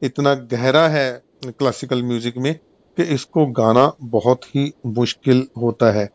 इतना 0.03 0.33
गहरा 0.51 0.87
है 0.87 1.09
क्लासिकल 1.47 2.03
म्यूज़िक 2.03 2.37
में 2.37 2.53
कि 2.97 3.03
इसको 3.15 3.45
गाना 3.53 3.91
बहुत 4.01 4.45
ही 4.45 4.71
मुश्किल 4.85 5.45
होता 5.57 5.91
है। 5.91 6.09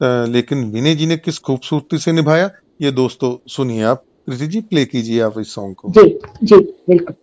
लेकिन 0.00 0.64
विनय 0.72 0.94
जी 0.94 1.06
ने 1.06 1.16
किस 1.16 1.38
खूबसूरती 1.38 1.98
से 1.98 2.12
निभाया 2.12 2.50
ये 2.82 2.90
दोस्तों 2.92 3.36
सुनिए 3.48 3.82
आप। 3.84 4.04
प्रीति 4.26 4.46
जी 4.46 4.60
प्ले 4.62 4.84
कीजिए 4.84 5.20
आप 5.20 5.38
इस 5.38 5.54
सॉन्ग 5.54 5.74
को। 5.74 5.92
जी 5.92 6.08
जी 6.44 6.56
बिल्कुल। 6.88 7.14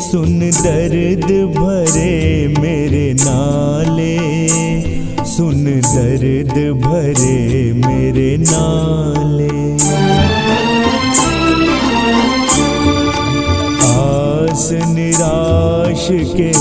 सुन 0.09 0.39
दर्द 0.41 1.29
भरे 1.59 2.14
मेरे 2.61 3.07
नाले 3.21 4.17
सुन 5.37 5.64
दर्द 5.64 6.57
भरे 6.85 7.66
मेरे 8.17 8.37
नाले। 8.41 9.57
आस 13.93 14.69
निराश 14.89 16.07
के 16.33 16.53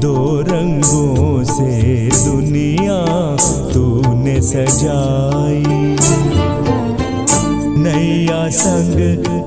दो 0.00 0.16
रंगों 0.48 1.44
से 1.44 1.72
दुनिया 2.24 3.00
तूने 3.72 4.36
सजाई। 4.42 5.64
नैया 7.82 8.42
संग 8.60 8.98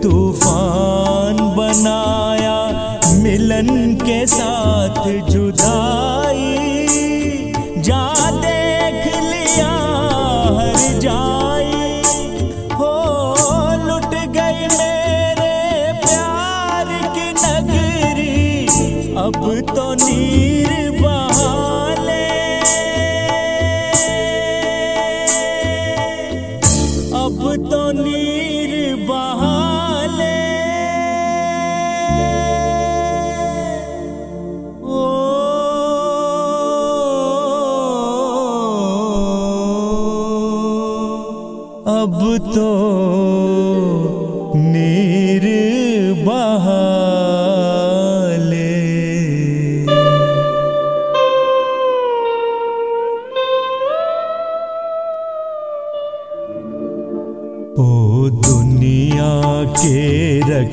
तूफ़ान 0.02 1.38
बनाया, 1.58 2.60
मिलन 3.24 3.70
के 4.02 4.26
साथ 4.28 5.04
जुदाई 5.30 5.61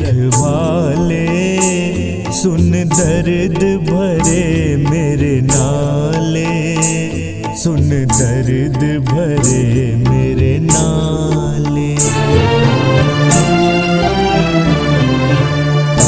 रखवाले 0.08 1.26
सुन 2.32 2.70
दर्द 2.70 3.58
भरे 3.88 4.44
मेरे 4.90 5.40
नाले। 5.40 6.52
सुन 7.56 7.90
दर्द 8.14 8.82
भरे 9.08 9.64
मेरे 10.08 10.58
नाले। 10.62 11.92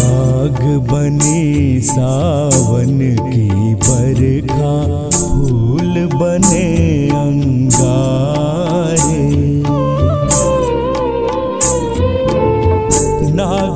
आग 0.01 0.61
बनी 0.91 1.81
सावन 1.81 2.99
की 3.21 3.49
बरखा, 3.85 4.77
फूल 5.11 5.95
बने 6.15 6.69
अंगारे। 7.11 8.40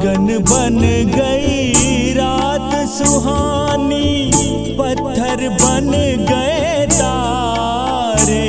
नागन 0.05 0.27
बन 0.49 0.79
गई 1.17 2.13
रात 2.13 2.73
सुहानी 2.89 4.31
पत्थर 4.79 5.49
बन 5.63 5.91
गए 6.29 6.87
तारे। 6.93 8.45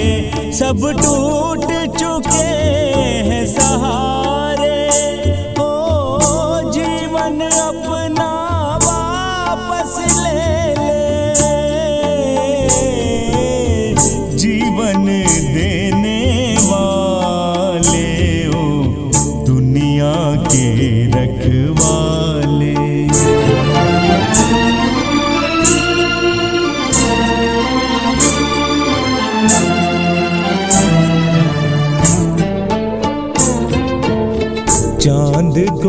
सब 0.59 0.81
टूट 0.99 1.54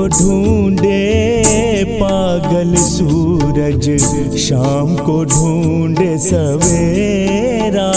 ढूंढे 0.08 1.02
पागल 2.00 2.74
सूरज, 2.76 3.88
शाम 4.38 4.94
को 4.96 5.24
ढूंढे 5.24 6.18
सवेरा। 6.18 7.90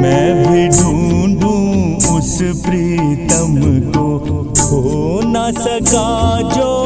मैं 0.00 0.26
भी 0.42 0.68
ढूंढूं 0.68 2.18
उस 2.18 2.38
प्रीतम 2.64 3.56
को, 3.92 4.18
खो 4.60 5.20
न 5.24 5.52
सका 5.58 6.08
जो 6.50 6.77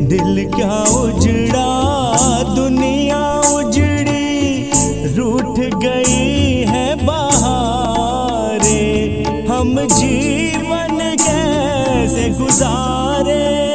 दिल 0.07 0.45
क्या 0.57 0.83
उजड़ा, 0.99 1.69
दुनिया 2.55 3.23
उजड़ी, 3.55 4.71
रूठ 5.17 5.59
गई 5.85 6.65
है 6.69 7.05
बहारे, 7.05 8.83
हम 9.49 9.87
जीवन 9.87 10.99
कैसे 11.21 12.29
गुजारे? 12.31 13.66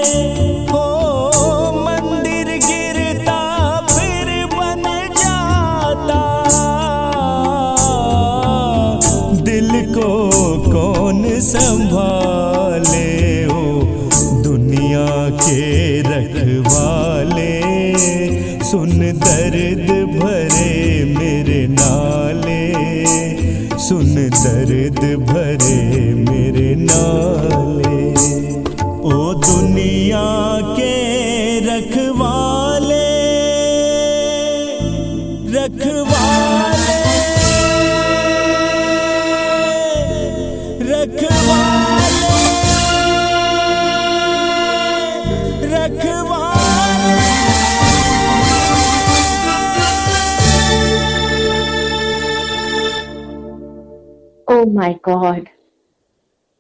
माय 54.82 54.94
गॉड 55.06 55.48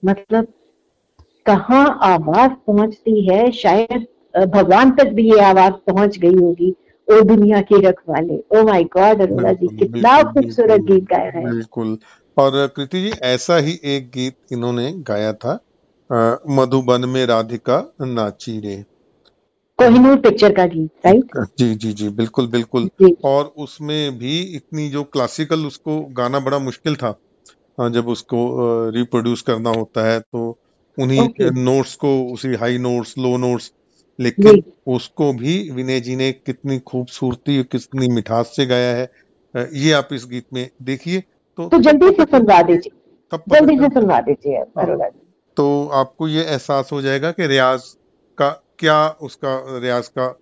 मतलब 0.03 0.47
कहाँ 1.45 1.85
आवाज़ 2.03 2.51
पहुँचती 2.67 3.25
है? 3.27 3.51
शायद 3.51 4.05
भगवान 4.49 4.91
तक 4.95 5.07
भी 5.13 5.23
ये 5.29 5.39
आवाज़ 5.43 5.73
पहुँच 5.87 6.17
गई 6.17 6.35
होगी 6.35 6.69
ओ 7.07 7.21
दुनिया 7.23 7.61
के 7.61 7.79
रखवाले। 7.81 8.37
Oh 8.51 8.63
my 8.65 8.83
God 8.93 9.21
Arora 9.21 9.53
ji 9.53 9.67
कितना 9.77 10.21
खूबसूरत 10.23 10.81
गीत 10.81 11.03
गाया 11.03 11.31
है। 11.37 11.43
बिल्कुल। 11.45 11.97
और 12.37 12.67
कृति 12.75 13.01
जी 13.01 13.11
ऐसा 13.25 13.57
ही 13.57 13.79
एक 13.85 14.09
गीत 14.09 14.53
इन्होंने 14.53 14.91
गाया 15.07 15.33
था 15.35 15.59
मधुबन 16.51 17.09
में 17.09 17.25
राधिका 17.25 17.79
नाची 18.01 18.59
रे। 18.59 18.75
कोहिनूर 19.79 20.17
पिक्चर 20.19 20.53
का 20.53 20.65
गीत 20.67 21.05
राइट 21.05 21.37
जी 21.59 21.73
जी 21.75 21.91
जी 21.93 22.09
बिल्कुल 22.11 22.47
बिल्कुल। 22.47 22.87
जी। 23.01 23.15
और 23.25 23.53
उसमें 23.57 24.17
भी 24.17 24.39
इतनी 24.55 24.89
जो 24.89 25.03
क्लासिकल 25.13 25.65
उसको 25.65 25.99
गाना 26.13 26.39
बड़ा 26.39 26.59
मुश्किल 26.59 26.95
था 26.95 27.13
जब 27.89 28.07
उसको 28.07 28.39
रिप्रोड्यूस 28.89 29.41
करना 29.41 29.69
होता 29.69 30.05
है 30.07 30.19
तो 30.19 30.59
उन्हीं 30.97 31.27
नोट्स 31.41 31.95
को 31.95 32.09
उसी 32.33 32.55
हाई 32.55 32.77
नोट्स 32.77 33.17
लो 33.17 33.37
नोट्स 33.37 33.71
लेकिन 34.19 34.63
उसको 34.87 35.33
भी 35.33 35.69
विनय 35.71 35.99
जी 35.99 36.15
ने 36.15 36.31
कितनी 36.31 36.79
खूबसूरती 36.79 37.57
और 37.57 37.63
कितनी 37.63 38.07
मिठास 38.07 38.53
से 38.55 38.65
गाया 38.65 38.95
है। 38.95 39.11
ये 39.73 39.91
आप 39.91 40.09
इस 40.11 40.25
गीत 40.25 40.45
में 40.53 40.69
देखिए 40.81 41.19
तो 41.57 41.69
तो 41.69 41.77
जल्दी 41.77 42.09
से 42.11 42.23
सुनवा 42.23 42.61
दीजिए। 42.61 42.91
जल्दी 43.33 43.77
से 43.77 43.87
सुनवा 43.87 44.19
दीजिए 44.19 44.57
हाँ। 44.57 45.09
तो 45.57 45.87
आपको 45.87 46.27
ये 46.27 46.43
एहसास 46.43 46.89
हो 46.91 47.01
जाएगा 47.01 47.31
कि 47.31 47.47
रियाज 47.47 47.83
का 48.37 48.49
क्या 48.79 49.09
उसका 49.09 49.79
रियाज 49.79 50.07
का 50.07 50.39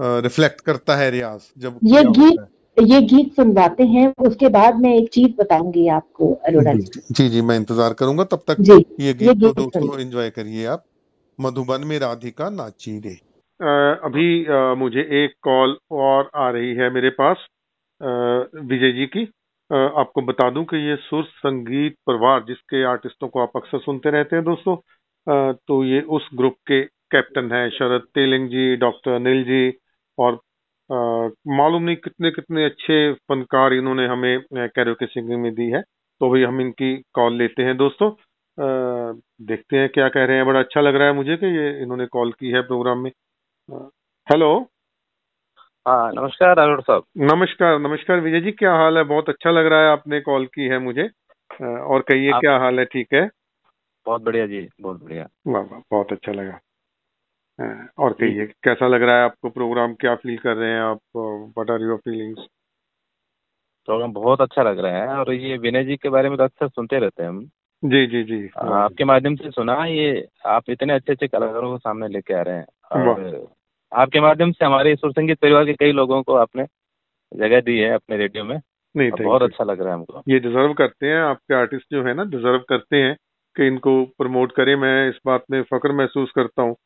रिफ्लेक्ट 0.00 0.60
करता 0.60 0.96
है 0.96 1.10
रियाज 1.10 1.40
जब 1.58 1.78
ये 1.84 2.04
गीत 2.04 2.46
ये 2.76 3.00
गीत 3.02 3.32
सुनवाते 3.32 3.84
हैं 3.84 4.06
उसके 4.18 4.48
बाद 4.48 4.76
मैं 4.80 4.94
एक 4.94 5.08
चीज़ 5.12 5.32
बताऊँगी 5.38 5.86
आपको 5.88 6.32
अरोड़ा 6.46 6.72
जी। 6.74 7.00
जी 7.10 7.28
जी 7.28 7.40
मैं 7.40 7.56
इंतज़ार 7.56 7.92
करूँगा 7.92 8.24
तब 8.24 8.42
तक 8.48 8.60
जी 8.60 8.72
ये 8.72 9.06
ये 9.06 9.12
गीत 9.14 9.42
तो 9.42 9.52
दोस्तों 9.52 10.00
एंजॉय 10.00 10.30
करिए 10.30 10.64
आप। 10.66 10.84
मधुबन 11.38 11.84
में 11.86 11.98
राधिका 11.98 12.48
नाची 12.50 12.98
रे। 12.98 13.14
अभी 14.04 14.44
अ, 14.44 14.74
मुझे 14.78 15.00
एक 15.24 15.34
कॉल 15.42 15.76
और 15.92 16.30
आ 16.36 16.48
रही 16.50 16.74
है 16.74 16.90
मेरे 16.94 17.10
पास 17.10 17.46
विजय 18.00 18.92
जी 18.92 19.06
की। 19.06 19.24
अ, 19.24 19.74
आपको 19.74 20.22
बता 20.22 20.48
दूँ 20.50 20.64
कि 20.64 20.76
ये 20.88 20.96
सुर 21.00 21.24
संगीत 21.24 21.94
परिवार 22.06 22.44
जिसके 22.48 22.82
आर्टिस्टों 22.84 23.28
को 23.28 23.40
आप 23.42 23.52
अक्सर 23.56 23.78
सुनते 23.78 24.10
रहते 24.10 24.36
हैं 24.36 24.44
दोस्तों 24.44 24.76
अ, 24.76 25.52
तो 25.68 25.82
ये 25.84 26.00
उस 26.10 26.28
ग्रुप 26.34 26.54
के 26.66 26.82
कैप्टन 27.12 27.52
हैं 27.52 27.68
शरद 27.70 28.06
तेलिंग 28.14 28.48
जी 28.48 28.74
डॉक्टर 28.76 29.10
अनिल 29.10 29.42
जी 29.44 29.72
और 30.18 30.40
मालूम 30.92 31.82
नहीं 31.82 31.96
कितने 31.96 32.30
कितने 32.30 32.64
अच्छे 32.64 33.12
फनकार 33.28 33.72
इन्होंने 33.72 34.06
हमें 34.06 34.40
कैरोके 34.54 35.06
सिंगिंग 35.06 35.42
में 35.42 35.54
दी 35.54 35.70
है। 35.70 35.80
तो 36.20 36.30
भी 36.30 36.42
हम 36.44 36.60
इनकी 36.60 36.96
कॉल 37.14 37.36
लेते 37.36 37.62
हैं 37.62 37.76
दोस्तों। 37.76 38.10
अ, 38.10 38.66
देखते 39.42 39.76
हैं 39.76 39.88
क्या 39.88 40.08
कह 40.08 40.24
रहे 40.24 40.36
हैं। 40.36 40.46
बड़ा 40.46 40.60
अच्छा 40.60 40.80
लग 40.80 40.94
रहा 40.96 41.06
है 41.08 41.14
मुझे 41.14 41.36
कि 41.36 41.46
ये 41.46 41.82
इन्होंने 41.82 42.06
कॉल 42.06 42.32
की 42.32 42.50
है 42.50 42.62
प्रोग्राम 42.62 42.98
में। 42.98 43.10
हेलो 44.30 44.68
हाँ 45.88 46.12
नमस्कार 46.12 46.58
अरुण 46.58 46.80
साहब। 46.80 47.04
नमस्कार 47.18 47.78
नमस्कार 47.78 48.20
विजय 48.20 48.40
जी 48.40 48.52
क्या 48.52 48.74
हाल 48.74 48.98
है? 48.98 49.04
बहुत 49.04 49.28
अच्छा 49.28 49.50
लग 49.50 49.66
रहा 49.66 49.80
है 49.80 49.88
आपने 49.88 50.20
कॉल 50.20 50.46
की 50.46 50.64
है 50.64 50.78
मुझे। 50.78 51.08
और 51.62 52.00
कहिए 52.02 52.32
क्या 52.32 52.56
हाल 52.58 52.78
है? 52.78 52.84
ठीक 52.84 53.06
है? 53.14 53.28
बहुत 54.06 54.22
बढ़िया 54.22 54.46
जी 54.46 54.68
बहुत 54.80 55.02
बढ़िया। 55.04 55.26
वाह 55.46 55.62
वाह 55.62 55.80
बहुत 55.90 56.12
अच्छा 56.12 56.32
लगा। 56.32 56.58
और 57.98 58.12
जी 58.12 58.26
कहिए 58.26 58.46
कैसा 58.64 58.88
लग 58.88 59.02
रहा 59.02 59.16
है 59.16 59.24
आपको 59.24 59.50
प्रोग्राम 59.50 59.94
क्या 59.94 60.14
फील 60.14 60.36
कर 60.38 60.56
रहे 60.56 60.70
हैं 60.70 60.80
आप? 60.80 60.98
What 61.16 61.70
are 61.70 61.82
your 61.82 61.96
feelings 61.96 62.46
program 63.88 64.12
बहुत 64.12 64.40
अच्छा 64.40 64.62
लग 64.62 64.78
रहा 64.78 65.02
है 65.02 65.18
और 65.18 65.32
ये 65.32 65.56
विनय 65.58 65.84
जी 65.84 65.96
के 65.96 66.08
बारे 66.08 66.28
में 66.28 66.38
तो 66.38 66.44
अक्सर 66.44 66.68
सुनते 66.68 66.98
रहते 66.98 67.22
हैं 67.22 67.30
हम। 67.30 67.44
जी 67.82 68.06
जी 68.06 68.22
जी। 68.24 68.48
आपके 68.58 69.04
माध्यम 69.04 69.36
से 69.36 69.50
सुना 69.50 69.84
ये 69.84 70.26
आप 70.46 70.70
इतने 70.70 70.92
अच्छे 70.92 71.12
अच्छे 71.12 71.26
कलाकारों 71.28 71.70
को 71.70 71.78
सामने 71.78 72.08
लेके 72.08 72.34
आ 72.34 72.42
रहे 72.42 72.56
हैं 72.56 72.66
और 72.90 73.48
आपके 73.92 74.20
माध्यम 74.20 74.52
से 74.52 74.64
हमारे 74.64 74.94
सुर 74.96 75.12
संगीत 75.12 75.38
परिवार 75.38 75.64
के 75.64 75.72
कई 75.72 75.92
लोगों 75.92 76.22
को 76.22 76.34
आपने 76.34 76.66
जगह 77.32 77.60
दी 77.60 77.78
है 77.78 77.90
अपने 77.90 78.16
रेडियो 78.16 78.44
में। 78.44 78.60
नहीं 78.94 79.10
और 79.10 79.22
बहुत 79.22 79.42
अच्छा 79.42 79.64
लग 79.64 79.80
रहा 79.80 79.88
है 79.88 79.94
हमको। 79.94 80.22
ये 80.28 80.38
डिजर्व 80.38 80.72
करते 80.72 81.06
हैं 81.06 81.16
आपके 81.16 81.54
आर्टिस्ट 81.54 81.86
जो 81.92 82.04
है 82.04 82.14
ना 82.14 82.24
डिजर्व 82.24 82.58
करते 82.58 82.96
हैं 82.96 83.16
कि 83.56 83.66
इनको 83.66 84.04
प्रमोट 84.18 84.52
करें। 84.52 84.74
मैं 84.76 85.08
इस 85.08 85.18
बात 85.26 85.44
में 85.50 85.62
फख्र 85.62 85.92
महसूस 85.92 86.30
करता 86.30 86.62
हूँ 86.62 86.76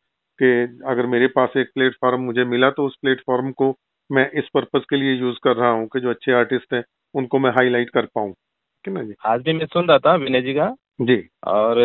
कि 0.43 0.83
अगर 0.87 1.07
मेरे 1.07 1.27
पास 1.27 1.57
एक 1.57 1.71
प्लेटफॉर्म 1.75 2.21
मुझे 2.21 2.45
मिला 2.45 2.71
तो 2.71 2.87
उस 2.87 2.97
प्लेटफॉर्म 3.03 3.51
को 3.53 3.75
मैं 4.11 4.31
इस 4.31 4.49
पर्पज 4.55 4.85
के 4.91 4.97
लिए 4.97 5.15
यूज़ 5.15 5.39
कर 5.43 5.57
रहा 5.57 5.71
हूँ 5.71 5.87
कि 5.87 6.01
जो 6.01 6.11
अच्छे 6.11 6.33
आर्टिस्ट 6.33 6.75
हैं 6.75 6.83
उनको 7.15 7.39
मैं 7.39 7.51
हाईलाइट 7.51 7.91
कर 7.91 8.07
पाऊँ। 8.07 8.33
ठीक 8.33 8.89
है 8.89 8.95
ना 8.95 9.03
जी? 9.03 9.15
आज 9.27 9.41
भी 9.41 9.53
मैं 9.53 9.67
सुन 9.67 9.89
रहा 9.89 9.99
था 9.99 10.15
विनय 10.15 10.41
जी 10.41 10.55
का। 10.55 10.75
जी। 11.03 11.17
और 11.47 11.79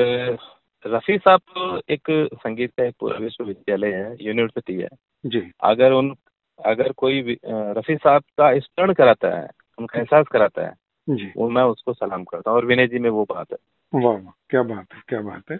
रफी 0.85 1.17
साहब 1.17 1.39
तो 1.39 1.81
एक 1.89 2.01
संगीत 2.35 2.71
का 2.77 2.83
एक 2.83 2.95
पूरा 2.99 3.17
विश्वविद्यालय 3.17 3.93
है 3.93 4.15
यूनिवर्सिटी 4.21 4.75
है। 4.81 4.89
जी। 5.25 5.51
अगर 5.63 5.91
उन 5.91 6.15
अगर 6.59 6.91
कोई 6.91 7.37
रफी 7.45 7.95
साहब 7.95 8.21
का 8.37 8.59
स्मरण 8.59 8.93
कराता 8.93 9.37
है 9.39 9.47
उनका 9.77 9.99
एहसास 9.99 10.25
कराता 10.31 10.67
है 10.67 10.73
जी। 11.07 11.31
वो 11.37 11.49
मैं 11.49 11.63
उसको 11.63 11.93
सलाम 11.93 12.23
करता 12.23 12.51
हूँ। 12.51 12.57
और 12.57 12.65
विनय 12.65 12.87
जी 12.87 12.99
में 12.99 13.09
वो 13.09 13.23
बात 13.23 13.51
है। 13.51 13.57
वाह 13.93 14.13
वाह 14.13 14.31
क्या 14.49 14.61
बात 14.63 14.93
है 14.93 15.01
क्या 15.07 15.21
बात 15.21 15.51
है। 15.51 15.57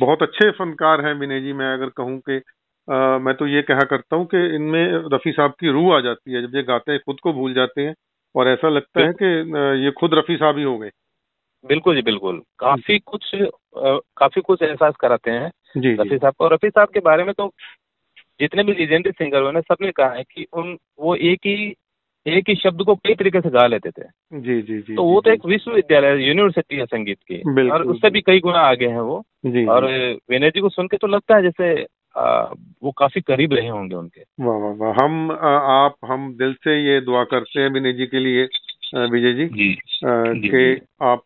बहुत 0.00 0.22
अच्छे 0.22 0.50
फनकार 0.50 1.04
हैं 1.06 1.14
विनय 1.14 1.40
जी 1.40 1.52
मैं 1.52 1.72
अगर 1.74 1.88
कहूँ 1.88 2.18
कि 2.20 2.40
मैं 3.18 3.34
तो 3.34 3.46
ये 3.46 3.62
कहा 3.62 3.84
करता 3.84 4.16
हूँ 4.16 4.26
कि 4.26 4.44
इनमें 4.56 4.84
रफी 5.14 5.32
साहब 5.32 5.50
की 5.50 5.72
रूह 5.72 5.96
आ 5.96 6.00
जाती 6.00 6.32
है 6.32 6.42
जब 6.42 6.54
ये 6.56 6.62
गाते 6.62 6.92
हैं 6.92 7.00
खुद 7.06 7.20
को 7.20 7.32
भूल 7.32 7.54
जाते 7.54 7.82
हैं 7.82 7.94
और 8.34 8.48
ऐसा 8.48 8.68
लगता 8.68 9.00
है 9.00 9.12
कि 9.22 9.26
ये 9.84 9.90
खुद 9.90 10.14
रफी 10.14 10.36
साहब 10.36 10.58
ही 10.58 10.62
हो 10.62 10.78
गए। 10.78 10.90
बिल्कुल 11.64 11.94
जी 11.94 12.02
बिल्कुल। 12.02 12.42
काफ़ी 12.58 12.98
कुछ 12.98 13.34
अ, 13.34 13.98
काफ़ी 14.16 14.40
कुछ 14.40 14.62
एहसास 14.62 14.94
कराते 15.00 15.30
हैं 15.30 15.50
जी 15.76 15.94
रफी 15.94 16.18
साहब 16.18 16.34
और 16.40 16.52
रफी 16.54 16.68
साहब 16.68 16.88
के 16.88 17.00
बारे 17.00 17.24
में 17.24 17.34
तो 17.34 17.50
जितने 18.40 18.62
भी 18.62 18.72
लीजेंडरी 18.72 19.12
सिंगर 19.12 19.42
हुए 19.42 19.52
ना 19.52 19.60
सबने 19.60 19.90
कहा 19.92 20.12
है 20.12 20.22
कि 20.22 20.46
उन 20.52 20.76
वो 20.98 21.14
एक 21.14 21.46
ही 21.46 21.74
एक 22.26 22.48
ही 22.48 22.54
शब्द 22.54 22.82
को 22.82 22.94
कई 22.94 23.14
तरीके 23.14 23.40
से 23.40 23.50
गा 23.50 23.66
लेते 23.66 23.90
थे। 23.90 24.02
जी 24.40 24.62
जी 24.62 24.78
जी 24.78 24.94
तो 24.94 25.04
वो 25.04 25.20
तो 25.20 25.30
एक 25.30 25.44
विश्वविद्यालय 25.46 26.26
यूनिवर्सिटी 26.28 26.76
है 26.76 26.86
संगीत 26.86 27.18
की। 27.32 27.68
और 27.70 27.82
उससे 27.82 28.10
भी 28.10 28.20
कई 28.20 28.40
गुना 28.40 28.58
आगे 28.58 28.86
हैं 28.86 29.00
वो। 29.00 29.22
जी 29.46 29.64
और 29.66 29.84
विनय 30.30 30.50
जी 30.50 30.60
को 30.60 30.68
सुन 30.68 30.86
के 30.86 30.96
तो 30.96 31.06
लगता 31.06 31.36
है 31.36 31.42
जैसे 31.42 31.86
अ, 32.16 32.54
वो 32.82 32.90
काफ़ी 32.90 33.20
करीब 33.20 33.52
रहे 33.52 33.68
होंगे 33.68 33.94
उनके। 33.94 34.20
वाह 34.40 34.56
वाह 34.58 34.72
वाह। 34.72 35.04
हम 35.04 35.30
अ, 35.30 35.34
आप 35.70 35.94
हम 36.04 36.34
दिल 36.36 36.52
से 36.54 36.76
ये 36.84 37.00
दुआ 37.00 37.24
करते 37.24 37.60
हैं 37.60 37.70
विनय 37.70 37.92
जी 37.92 38.06
के 38.06 38.18
लिए 38.18 38.48
विजय 38.94 39.32
जी 39.32 39.46
जी 39.46 39.74
जी, 39.74 40.48
कि 40.48 40.74
जी। 40.74 40.80
आप 41.02 41.22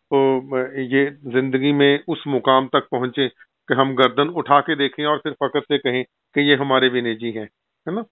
ये 0.79 1.05
ज़िंदगी 1.31 1.71
में 1.71 1.99
उस 2.07 2.23
मुकाम 2.27 2.67
तक 2.67 2.87
पहुँचे 2.91 3.27
कि 3.27 3.73
हम 3.73 3.95
गर्दन 3.95 4.27
उठा 4.29 4.59
के 4.59 4.75
देखें 4.75 5.05
और 5.05 5.17
फिर 5.17 5.33
फकर 5.33 5.59
से 5.59 5.77
कहें 5.77 6.03
कि 6.03 6.49
ये 6.49 6.55
हमारे 6.55 6.89
विनय 6.89 7.15
जी 7.15 7.31
हैं 7.31 7.49
है 7.87 7.95
ना? 7.95 8.03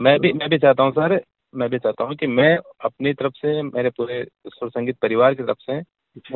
मैं 0.00 0.18
भी 0.20 0.32
मैं 0.32 0.48
भी 0.48 0.58
चाहता 0.58 0.82
हूँ 0.82 0.92
सर। 0.92 1.20
मैं 1.56 1.68
भी 1.70 1.78
चाहता 1.78 2.04
हूँ 2.04 2.14
कि 2.14 2.26
मैं 2.26 2.56
अपनी 2.84 3.12
तरफ़ 3.12 3.32
से 3.36 3.62
मेरे 3.62 3.90
पूरे 3.90 4.24
सुर 4.46 4.70
संगीत 4.70 4.96
परिवार 5.02 5.34
की 5.34 5.42
तरफ़ 5.42 5.58
से 5.70 5.80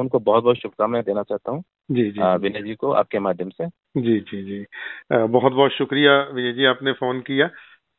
उनको 0.00 0.18
बहुत 0.18 0.44
बहुत 0.44 0.56
शुभकामनाएँ 0.56 1.04
देना 1.04 1.22
चाहता 1.22 1.52
हूँ। 1.52 1.62
जी 1.90 2.10
जी 2.10 2.36
विनय 2.36 2.62
जी 2.62 2.74
को 2.74 2.90
आपके 2.92 3.18
माध्यम 3.18 3.48
से। 3.50 3.66
जी 4.00 4.18
जी 4.20 4.42
जी। 4.42 4.64
बहुत 5.12 5.52
बहुत 5.52 5.70
शुक्रिया 5.70 6.20
विजय 6.34 6.52
जी 6.52 6.64
आपने 6.64 6.92
फ़ोन 6.92 7.20
किया। 7.20 7.50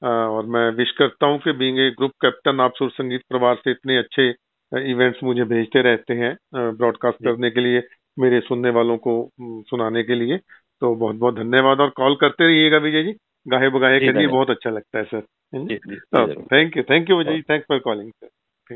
और 0.01 0.45
मैं 0.45 0.69
विश 0.71 0.91
करता 0.91 1.25
हूँ 1.25 1.39
कि 1.39 1.51
बीइंग 1.51 1.79
ए 1.79 1.89
ग्रुप 1.89 2.11
कैप्टन 2.21 2.59
आप 2.59 2.73
सुर 2.77 2.89
संगीत 2.89 3.21
परिवार 3.21 3.55
से 3.55 3.71
इतने 3.71 3.97
अच्छे 3.97 4.29
इवेंट्स 4.71 5.19
मुझे 5.23 5.43
भेजते 5.43 5.81
रहते 5.81 6.13
हैं 6.13 6.35
ब्रॉडकास्ट 6.55 7.23
करने 7.23 7.49
के 7.51 7.61
लिए 7.61 7.81
मेरे 8.19 8.39
सुनने 8.39 8.69
वालों 8.69 8.97
को 8.97 9.13
सुनाने 9.41 10.03
के 10.03 10.15
लिए। 10.15 10.37
तो 10.81 10.95
बहुत 10.95 11.15
बहुत 11.15 11.35
धन्यवाद 11.35 11.79
और 11.79 11.89
कॉल 11.89 12.15
करते 12.15 12.47
रहिएगा 12.47 12.77
विजय 12.77 13.03
जी। 13.03 13.13
गाहे 13.47 13.69
बगाहे 13.69 13.99
के 13.99 14.11
लिए 14.11 14.27
बहुत 14.27 14.49
अच्छा 14.49 14.69
लगता 14.69 14.99
है 14.99 15.03
sir. 15.03 15.21
Thank 16.53 16.77
you 16.77 16.83
thank 16.83 17.09
you 17.09 17.17
Vijay 17.17 17.35
ji 17.35 17.41
thanks 17.41 17.67
for 17.67 17.79
calling 17.79 18.11
sir 18.11 18.29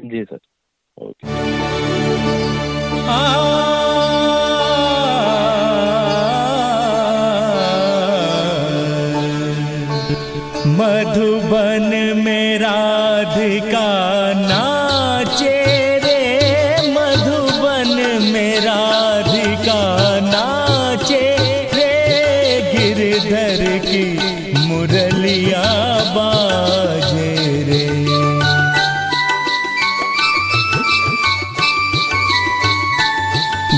ji 0.05 0.23
sir. 0.23 0.37
Madhuban 1.03 3.84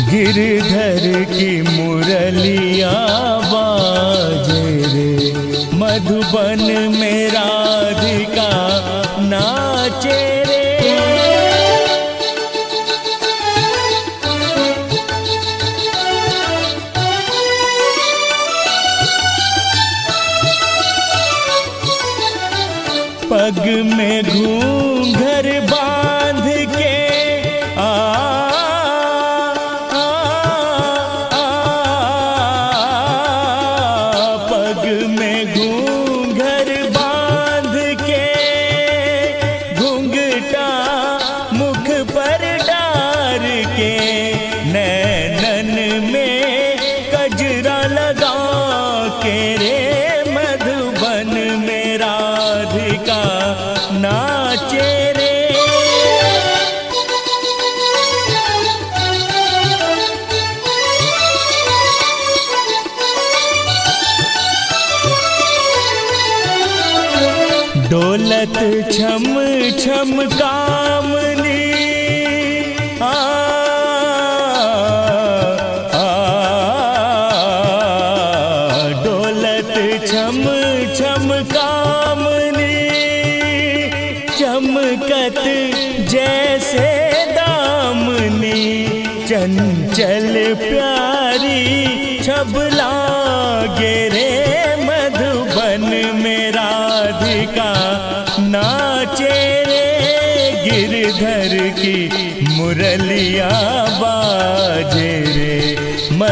Girdhar 0.09 1.05
की 1.31 1.49
मुरलिया 1.61 2.91
बाजे 3.51 4.61
रे 4.93 5.09
मधुबन 5.79 6.63
में 6.99 7.27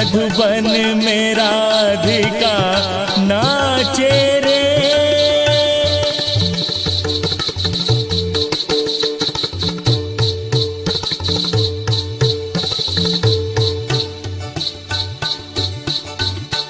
मधुबन 0.06 0.68
में 1.04 1.34
राधिका 1.36 2.58
नाचे 3.26 4.10
रे। 4.40 4.62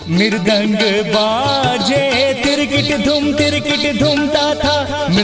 मृदंग 0.10 0.82
बाजे 1.14 1.55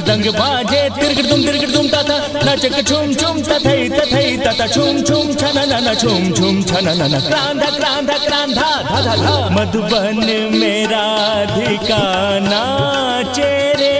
मृदंग 0.01 0.27
बाजे 0.33 0.81
तिरकिट 0.97 1.27
धुम 1.29 1.41
तिरकिट 1.41 1.69
धुमता 1.69 2.01
था 2.03 2.15
नचक 2.45 2.75
छुम 2.89 3.13
छुम 3.21 3.41
तथई 3.41 3.89
तथई 3.89 4.37
तथा 4.37 4.67
छुम 4.67 5.01
छुम, 5.07 5.33
छन, 5.41 5.57
न 5.83 5.93
छुम 6.01 6.31
छुम, 6.33 6.61
छन, 6.69 6.87
न 7.01 7.19
क्रांधा 7.27 7.69
क्रांधा 7.77 8.17
क्रांधा, 8.17 8.69
धा 8.81 9.01
धा 9.01 9.15
धा। 9.15 9.35
मधुबन 9.55 10.25
में 10.57 10.85
राधिका 10.87 12.01
नाचे 12.49 13.51
रे। 13.81 13.93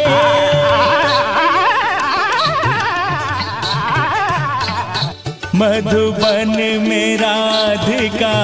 मधुबन 5.56 6.58
में 6.88 7.18
राधिका 7.18 8.36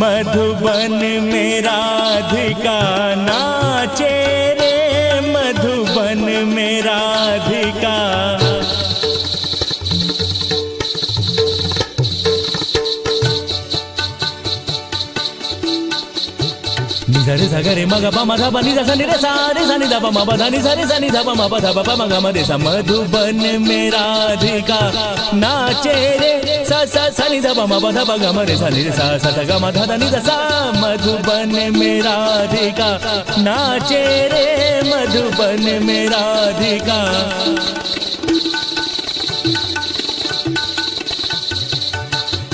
मधुबन 0.00 0.98
में 1.22 1.60
राधिका 1.62 2.80
नाचे। 3.24 4.07
గరి 17.68 17.84
మగ 17.90 18.06
పమ 18.16 18.30
ధప 18.40 18.56
నిద 18.66 18.80
సని 18.88 19.04
రే 19.10 19.16
సారి 19.24 19.62
సని 19.70 19.86
ధప 19.92 20.06
మప 20.16 20.30
ధని 20.40 20.60
సరి 20.66 20.84
సని 20.90 21.08
ధప 21.16 21.28
మప 21.40 21.54
ధప 21.64 21.78
పమ 21.88 22.02
గమ 22.12 22.26
రే 22.36 22.42
స 22.48 22.52
మధుబన్ 22.64 23.42
మేరాధికా 23.66 24.78
నాచే 25.42 25.96
రే 26.22 26.32
స 26.70 26.80
స 26.94 27.04
సని 27.18 27.38
ధప 27.46 27.60
మప 27.72 27.86
ధప 27.98 28.10
గమ 28.22 28.38
రే 28.50 28.56
సని 28.62 28.82
రే 28.86 28.92
స 28.98 29.00
స 29.24 29.34
ధ 29.36 29.44
గమ 29.50 29.64
ధ 29.76 29.84
ధని 29.90 30.08
ధ 30.14 30.18
స 30.28 30.38
మధుబన్ 30.82 31.56
మేరాధికా 31.78 32.88
నాచే 33.46 34.02
రే 34.34 34.46
మధుబన్ 34.90 35.68
మేరాధికా 35.88 36.98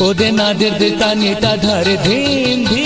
ओदे 0.05 0.29
नादिर 0.33 0.73
दिता 0.81 1.09
नीता 1.21 1.53
धर 1.65 1.87
धीम 2.05 2.65
धीम 2.67 2.84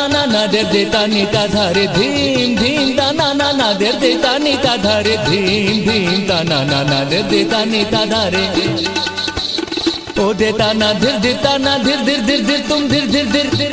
दाना 0.00 0.24
ना 0.24 0.32
नादिर 0.32 0.64
देता 0.64 1.06
नीता 1.06 1.46
धारे 1.46 1.86
धीम 1.86 2.56
धीम 2.56 2.96
दाना 2.96 3.32
ना 3.32 3.32
ना 3.32 3.52
नादिर 3.52 3.94
देता 4.00 4.36
नीता 4.38 4.76
धारे 4.76 5.16
धीम 5.16 5.80
धीम 5.84 6.26
दाना 6.28 6.62
ना 6.64 6.82
नादिर 6.82 7.22
देता 7.22 7.64
नीता 7.64 8.04
धारे। 8.04 8.44
ओ 10.20 10.32
देता 10.32 10.72
ना 10.72 10.92
धीर, 10.92 11.16
देता 11.18 11.56
ना 11.56 11.76
धीर 11.78 12.00
धीर 12.04 12.20
धीर 12.20 12.40
धीर, 12.46 12.60
तुम 12.68 12.88
धीर 12.88 13.06
धीर 13.10 13.26
धीर। 13.26 13.50
धीर 13.50 13.72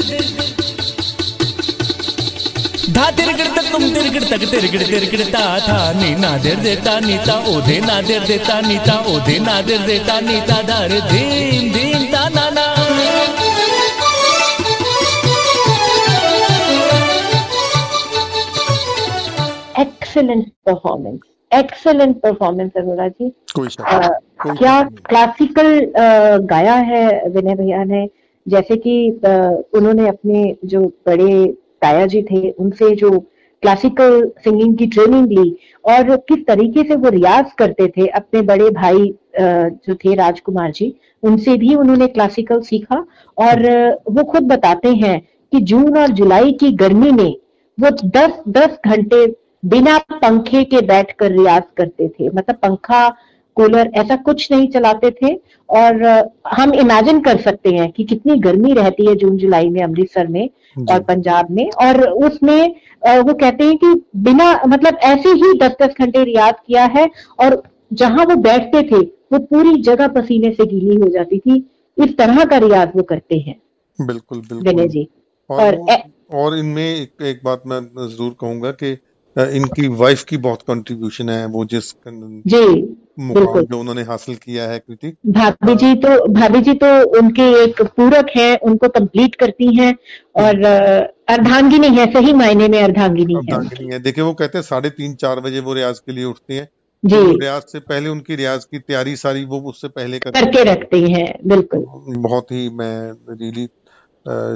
धा 2.92 3.10
तिरगिड़ 3.12 3.48
तक 3.48 3.72
तुम 3.72 3.90
तिरगिड़ 3.94 4.24
तक 4.24 4.46
तिरगिड़ 4.52 4.84
तिरगिड़ 4.84 5.24
ता 5.24 5.46
था 5.60 5.80
नी 5.94 6.16
नादिर 6.16 6.56
देता 6.56 7.00
नीता, 7.00 7.40
ओधे 7.48 7.80
नादिर 7.80 8.24
देता 8.28 8.60
नीता, 8.62 9.00
ओधे 9.08 9.40
नादिर 9.40 9.80
देता 9.80 10.20
नीता 10.20 10.62
धारे 10.62 11.02
धीम 11.02 11.72
धीम 11.74 12.06
ता 12.12 12.30
ना 12.30 12.50
ना। 12.50 12.66
Excellent 20.18 20.46
performance 20.66 21.20
excellent 21.52 22.16
performance 22.22 22.72
Arora 22.78 23.08
ji 23.08 23.30
कोई 23.56 23.68
कोई 23.68 24.56
क्या 24.58 24.82
क्लासिकल 25.06 25.92
गाया 26.46 26.74
है 26.74 27.30
विनय 27.30 27.56
भैया 27.56 27.84
ने? 27.84 28.08
जैसे 28.48 28.76
कि 28.76 29.10
उन्होंने 29.74 30.08
अपने 30.08 30.56
जो 30.66 30.82
बड़े 31.06 31.46
ताया 31.82 32.06
जी 32.06 32.22
थे 32.22 32.50
उनसे 32.50 32.96
जो 32.96 33.20
क्लासिकल 33.64 34.32
सिंगिंग 34.44 34.78
की 34.78 34.88
ट्रेनिंग 34.88 35.32
ली 35.32 35.56
और 35.86 36.16
किस 36.30 36.46
तरीके 36.48 36.84
से 36.84 36.96
वो 36.96 37.10
रियाज 37.10 37.52
करते 37.58 37.88
थे 37.88 38.08
अपने 38.08 38.42
बड़े 38.42 38.70
भाई 38.70 39.14
जो 39.40 39.96
थे 39.96 40.14
राजकुमार 40.16 40.72
जी 40.72 40.94
उनसे 41.24 41.58
भी 41.58 41.76
उन्होंने 41.76 42.08
क्लासिकल 42.08 42.62
सीखा 42.62 43.06
और 43.38 43.66
वो 44.10 44.24
खुद 44.24 44.44
बताते 44.44 44.90
हैं 44.96 45.20
कि 45.52 45.60
जून 45.60 45.98
और 45.98 46.12
जुलाई 46.12 46.52
की 46.52 46.72
गर्मी 46.72 47.12
में 47.12 47.36
वो 47.78 47.90
दस 47.90 48.40
दस 48.50 48.78
घंटे 48.86 49.26
बिना 49.64 49.98
पंखे 50.12 50.64
के 50.66 50.82
बैठकर 50.84 51.32
रियाज 51.32 51.64
करते 51.78 52.08
थे। 52.10 52.30
मतलब 52.30 52.56
पंखा 52.56 53.08
कूलर 53.58 53.90
ऐसा 53.96 54.16
कुछ 54.18 54.52
नहीं 54.52 54.68
चलाते 54.70 55.10
थे 55.12 55.34
और 55.70 56.04
हम 56.48 56.74
इमेजिन 56.76 57.20
कर 57.22 57.38
सकते 57.42 57.70
हैं 57.70 57.92
कि 57.92 58.04
कितनी 58.04 58.36
गर्मी 58.40 58.74
रहती 58.74 59.06
है 59.06 59.16
जून 59.16 59.38
जुलाई 59.38 59.70
में 59.70 59.82
अमृतसर 59.84 60.28
में 60.28 60.50
और 60.82 61.00
पंजाब 61.04 61.50
में 61.52 61.70
और 61.86 62.02
उसमें 62.26 62.68
वो 63.02 63.34
कहते 63.34 63.64
हैं 63.64 63.78
कि 63.78 63.94
बिना 64.22 64.52
मतलब 64.68 64.98
ऐसे 65.06 65.30
ही 65.42 65.54
दस 65.60 65.76
दस 65.82 65.96
घंटे 66.00 66.24
रियाज 66.24 66.54
किया 66.68 66.84
है 66.88 67.10
और 67.40 67.62
जहाँ 67.94 68.26
वो 68.26 68.36
बैठते 68.44 68.82
थे 68.84 69.00
वो 69.34 69.40
पूरी 69.46 69.76
जगह 69.84 70.08
पसीने 70.12 70.52
से 70.52 70.66
गीली 70.66 70.96
हो 70.96 71.08
जाती 71.10 71.40
थी। 71.40 71.58
इस 71.98 72.18
तरह 72.18 72.44
का 72.46 72.58
रियाज 72.58 72.92
वो 72.96 73.04
करते 73.04 73.38
हैं। 73.38 73.56
बिल्कुल 74.00 74.42
बिल्कुल। 74.44 74.88
जी। 74.88 75.08
और 75.50 75.76
और, 75.78 75.98
और 76.34 76.58
इनमें 76.58 76.84
एक, 76.84 77.22
एक 77.22 77.40
बात 77.44 77.64
मैं 77.68 77.80
ज़रूर 77.98 78.36
कहूँगा 78.42 78.72
कि 78.74 78.98
इनकी 79.38 79.88
वाइफ 79.88 80.24
की 80.24 80.38
बहुत 80.38 80.62
कंट्रीब्यूशन 80.62 81.30
है 81.30 81.46
वो 81.48 81.64
जिस 81.66 81.92
जी 82.08 82.62
मुकाम 83.20 83.62
जो 83.62 83.80
उन्होंने 83.80 84.02
हासिल 84.04 84.36
किया 84.36 84.64
है 84.70 84.80
कृति। 84.80 85.12
भाभी 85.28 85.76
जी 85.76 85.94
तो 85.96 86.10
भाभी 86.34 86.62
जी 86.62 86.74
तो 86.74 86.88
उनके 87.20 87.44
एक 87.64 87.82
पूरक 87.98 88.32
है 88.38 88.56
उनको 88.64 88.88
कंप्लीट 88.90 89.36
करती 89.36 89.76
हैं 89.76 89.94
और 90.36 90.64
अर्धांगिनी 91.30 91.88
है 91.88 92.06
सही 92.14 92.34
मायने 92.34 92.68
में 92.68 92.82
अर्धांगिनी 92.84 93.34
है। 93.34 93.40
अर्धांगिनी 93.40 93.94
है। 93.94 94.00
देखिए 94.00 94.24
वो 94.24 94.34
कहते 94.34 94.58
हैं 94.58 94.64
साढ़े 94.64 94.90
तीन 94.90 95.14
चार 95.16 95.40
बजे 95.40 95.60
वो 95.60 95.74
रियाज 95.74 96.00
के 96.00 96.12
लिए 96.12 96.26
उठते 96.26 96.54
हैं। 96.54 96.68
जी। 97.04 97.16
तो 97.16 97.38
रियाज 97.40 97.62
से 97.62 97.80
पहले 97.82 98.10
उनकी 98.10 98.36
रियाज 98.36 98.66
की 98.66 98.80
तैयारी 98.80 99.16
सारी 99.16 99.46
वो 99.46 99.60
उससे 99.62 99.88
पहले 99.90 100.20
कर 100.20 100.32
करके 100.32 100.64
रखते 100.64 101.02
हैं 101.04 101.28
बिल्कुल। 101.48 101.86
बहुत 102.20 102.52
ही 102.52 102.70
मैं 102.70 103.12
रियली 103.32 103.68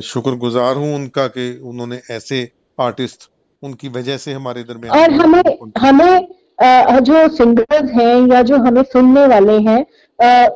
शुक्रगुजार 0.03 0.75
हूँ 0.75 0.95
उनका 0.95 1.27
कि 1.27 1.51
उन्होंने 1.63 2.01
ऐसे 2.11 2.49
आर्टिस्ट 2.79 3.29
उनकी 3.63 3.89
वजह 3.89 4.17
से 4.17 4.33
हमारे 4.33 4.63
दरमियान 4.63 4.99
और 4.99 5.11
हमें 5.13 5.57
हमें 5.79 6.27
जो 7.03 7.27
सिंगर्स 7.35 7.91
हैं 7.91 8.15
या 8.27 8.41
जो 8.41 8.57
हमें 8.57 8.83
सुनने 8.83 9.25
वाले 9.27 9.57
हैं 9.61 9.79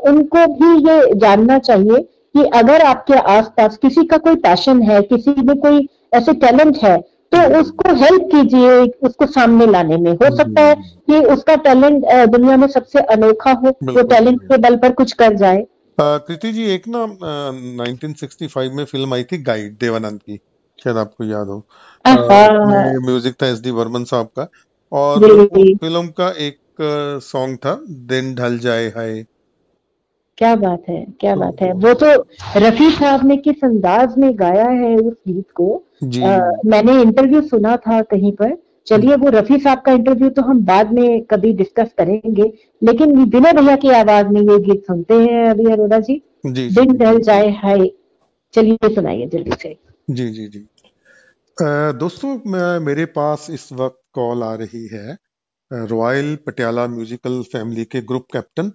उनको 0.09 0.45
भी 0.55 0.71
ये 0.89 1.13
जानना 1.19 1.57
चाहिए 1.59 2.01
कि 2.35 2.43
अगर 2.59 2.81
आपके 2.81 3.19
आसपास 3.31 3.77
किसी 3.77 4.03
का 4.05 4.17
कोई 4.17 4.35
पैशन 4.41 4.81
है 4.81 5.01
किसी 5.03 5.41
में 5.41 5.57
कोई 5.59 5.87
ऐसे 6.13 6.33
टैलेंट 6.39 6.77
है 6.83 6.97
तो 7.31 7.59
उसको 7.59 7.93
हेल्प 7.95 8.27
कीजिए 8.31 8.73
उसको 9.07 9.25
सामने 9.27 9.65
लाने 9.65 9.97
में। 9.97 10.11
हो 10.13 10.35
सकता 10.35 10.61
है 10.61 10.75
कि 11.07 11.19
उसका 11.33 11.55
टैलेंट 11.63 12.05
दुनिया 12.31 12.57
में 12.57 12.67
सबसे 12.67 12.99
अनोखा 13.13 13.51
हो 13.53 13.69
वो 13.85 14.01
टैलेंट 14.03 14.41
के 14.41 14.57
बल 14.57 14.75
पर 14.77 14.91
कुछ 14.93 15.11
कर 15.13 15.35
जाए। 15.35 15.65
कृति 15.97 16.51
जी 16.51 16.65
एक 16.73 16.87
ना 16.87 17.03
1965 17.83 18.71
में 18.73 18.83
फ़िल्म 18.85 19.13
आई 19.13 19.23
थी 19.23 19.37
गाइड 19.43 19.77
देवानंद 19.79 20.19
की। 20.19 20.39
शायद 20.79 20.97
आपको 20.97 21.23
याद 21.23 21.47
हो। 21.47 21.63
म्यूज़िक 23.01 23.35
था 23.41 23.47
एस 23.47 23.61
डी 23.61 23.71
वर्मन 23.71 24.03
साहब 24.03 24.29
का। 24.39 24.47
और 24.91 25.47
फ़िल्म 25.47 26.07
का 26.09 26.29
एक 26.39 26.57
सॉन्ग 27.23 27.57
था 27.57 27.79
दिन 28.07 28.33
ढल 28.35 28.57
जाए 28.59 28.87
हाय। 28.87 29.25
क्या 30.37 30.55
बात 30.55 30.83
है 30.89 31.05
क्या 31.19 31.33
तो, 31.33 31.39
बात 31.39 31.61
है। 31.61 31.71
वो 31.73 31.93
तो 31.93 32.11
रफी 32.57 32.89
साहब 32.91 33.25
ने 33.25 33.37
किस 33.37 33.63
अंदाज 33.63 34.17
में 34.17 34.31
गाया 34.39 34.67
है 34.69 34.95
उस 34.95 35.13
गीत 35.27 35.51
को? 35.55 35.75
आ, 36.05 36.51
मैंने 36.65 37.01
इंटरव्यू 37.01 37.41
सुना 37.41 37.75
था 37.77 38.01
कहीं 38.03 38.31
पर। 38.31 38.55
चलिए 38.87 39.15
वो 39.15 39.29
रफी 39.29 39.57
साहब 39.59 39.81
का 39.81 39.91
इंटरव्यू 39.91 40.29
तो 40.29 40.41
हम 40.41 40.59
बाद 40.65 40.91
में 40.93 41.23
कभी 41.23 41.53
डिस्कस 41.53 41.91
करेंगे। 41.97 42.51
लेकिन 42.81 43.15
विनय 43.23 43.53
भैया 43.53 43.75
की 43.75 43.89
आवाज़ 43.91 44.27
में 44.27 44.41
ये 44.41 44.59
गीत 44.63 44.83
सुनते 44.87 45.13
हैं 45.13 45.45
अभी 45.49 45.71
अरोड़ा 45.71 45.99
जी, 45.99 46.21
जी 46.45 46.67
दिन 46.69 46.97
ढल 46.97 47.19
जाए 47.21 47.49
हाय। 47.63 47.89
चलिए 48.53 48.93
सुनाइए 48.95 49.25
जल्दी 49.27 49.51
से। 49.61 49.75
जी 50.09 50.27
जी 50.29 50.47
जी। 50.47 50.67
दोस्तों 51.57 52.79
मेरे 52.81 53.05
पास 53.07 53.47
इस 53.49 53.71
वक्त 53.73 53.99
कॉल 54.13 54.43
आ 54.43 54.53
रही 54.55 54.87
है 54.87 55.17
रॉयल 55.71 56.35
पटियाला 56.45 56.85
म्यूजिकल 56.87 57.41
फैमिली 57.51 57.85
के 57.85 58.01
ग्रुप 58.01 58.25
कैप्टन 58.33 58.71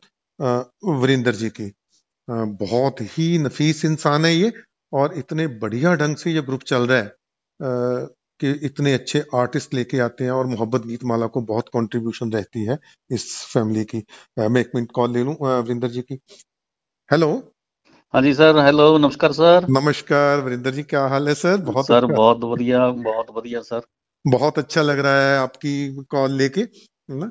वरिंदर 1.01 1.35
जी 1.35 1.49
की। 1.51 1.71
बहुत 2.29 3.01
ही 3.19 3.27
नफीस 3.39 3.85
इंसान 3.85 4.25
है 4.25 4.35
ये 4.35 4.53
और 4.93 5.19
इतने 5.19 5.47
बढ़िया 5.59 5.95
ढंग 5.95 6.17
से 6.17 6.33
ये 6.33 6.43
ग्रुप 6.43 6.63
चल 6.63 6.87
रहा 6.87 6.99
है 6.99 8.07
कि 8.41 8.51
इतने 8.67 8.95
अच्छे 8.95 9.25
आर्टिस्ट 9.35 9.75
लेके 9.75 9.99
आते 10.01 10.25
हैं 10.25 10.31
और 10.31 10.47
मोहब्बत 10.47 10.87
गीत 10.87 11.05
माला 11.05 11.27
को 11.27 11.41
बहुत 11.45 11.69
कंट्रीब्यूशन 11.75 12.33
रहती 12.33 12.65
है 12.67 12.79
इस 13.11 13.33
फैमिली 13.55 13.85
की। 13.85 14.03
मैं 14.39 14.61
एक 14.61 14.71
मिनट 14.75 14.93
कॉल 14.93 15.13
ले 15.13 15.25
लूँ 15.25 15.37
वरिंदर 15.43 15.89
जी 15.91 16.03
की। 16.03 16.21
हेलो। 17.11 17.33
हाँ 18.15 18.23
जी 18.23 18.33
सर 18.35 18.57
हेलो 18.59 18.97
नमस्कार 18.99 19.33
सर। 19.33 19.67
नमस्कार 19.71 20.41
वरिंदर 20.41 20.71
जी 20.71 20.83
क्या 20.83 21.03
हाल 21.09 21.29
है 21.29 21.35
सर? 21.35 21.57
बहुत 21.57 21.87
सर 21.87 21.95
अच्छा। 21.95 22.15
बहुत 22.15 22.39
बढ़िया 22.39 22.89
बहुत 22.89 23.31
बढ़िया 23.35 23.61
सर। 23.61 23.81
बहुत 24.25 24.59
अच्छा 24.59 24.83
लग 24.83 24.99
रहा 24.99 25.21
है 25.23 25.37
आपकी 25.39 26.03
कॉल 26.11 26.33
लेके 26.33 26.63
ना? 27.09 27.31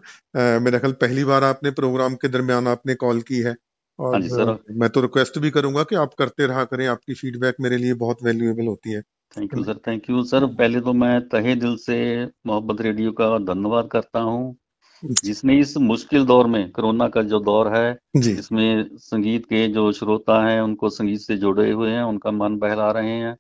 मेरा 0.59 0.79
ख्याल 0.79 0.93
पहली 0.93 1.23
बार 1.23 1.43
आपने 1.43 1.71
प्रोग्राम 1.71 2.15
के 2.15 2.27
दरमियान 2.27 2.67
आपने 2.67 2.95
कॉल 2.95 3.21
की 3.21 3.39
है। 3.39 3.55
और 3.99 4.13
हाँ 4.13 4.21
जी 4.21 4.29
सर। 4.29 4.57
मैं 4.71 4.89
तो 4.89 5.01
रिक्वेस्ट 5.01 5.39
भी 5.39 5.49
करूँगा 5.49 5.83
कि 5.83 5.95
आप 5.95 6.13
करते 6.13 6.47
रहा 6.47 6.63
करें 6.63 6.87
आपकी 6.87 7.13
फीडबैक 7.13 7.55
मेरे 7.61 7.77
लिए 7.77 7.93
बहुत 7.93 8.23
वैल्यूएबल 8.23 8.67
होती 8.67 8.91
है। 8.91 9.01
Thank 9.37 9.53
you 9.53 9.63
sir 9.63 9.77
thank 9.87 10.09
you. 10.09 10.23
Sir 10.23 10.45
पहले 10.45 10.81
तो 10.81 10.93
मैं 10.93 11.19
तहे 11.27 11.55
दिल 11.55 11.75
से 11.77 11.99
मोहब्बत 12.47 12.81
रेडियो 12.81 13.11
का 13.11 13.37
धन्यवाद 13.53 13.89
करता 13.91 14.19
हूँ। 14.19 14.55
जिसने 15.03 15.59
इस 15.59 15.75
मुश्किल 15.77 16.25
दौर 16.25 16.47
में 16.47 16.69
कोरोना 16.71 17.07
का 17.09 17.21
जो 17.23 17.39
दौर 17.39 17.67
है 17.75 17.97
जिसमें 18.17 18.97
संगीत 18.97 19.45
के 19.45 19.67
जो 19.67 19.91
श्रोता 19.91 20.41
हैं 20.47 20.59
उनको 20.61 20.89
संगीत 20.89 21.19
से 21.19 21.37
जुड़े 21.37 21.71
हुए 21.71 21.89
हैं 21.91 22.03
उनका 22.03 22.31
मन 22.31 22.57
बहला 22.57 22.91
रहे 22.91 23.11
हैं। 23.11 23.31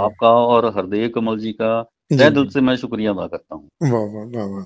आपका 0.00 0.30
और 0.30 0.66
हरदेव 0.66 1.08
कमल 1.14 1.38
जी 1.38 1.52
का 1.52 1.82
तय 2.10 2.30
दिल 2.30 2.48
से 2.48 2.60
मैं 2.60 2.76
शुक्रिया 2.76 3.12
अदा 3.12 3.26
करता 3.26 3.54
हूँ। 3.54 3.68
वाह 3.82 4.02
वाह 4.04 4.24
वाह 4.36 4.46
वाह। 4.46 4.64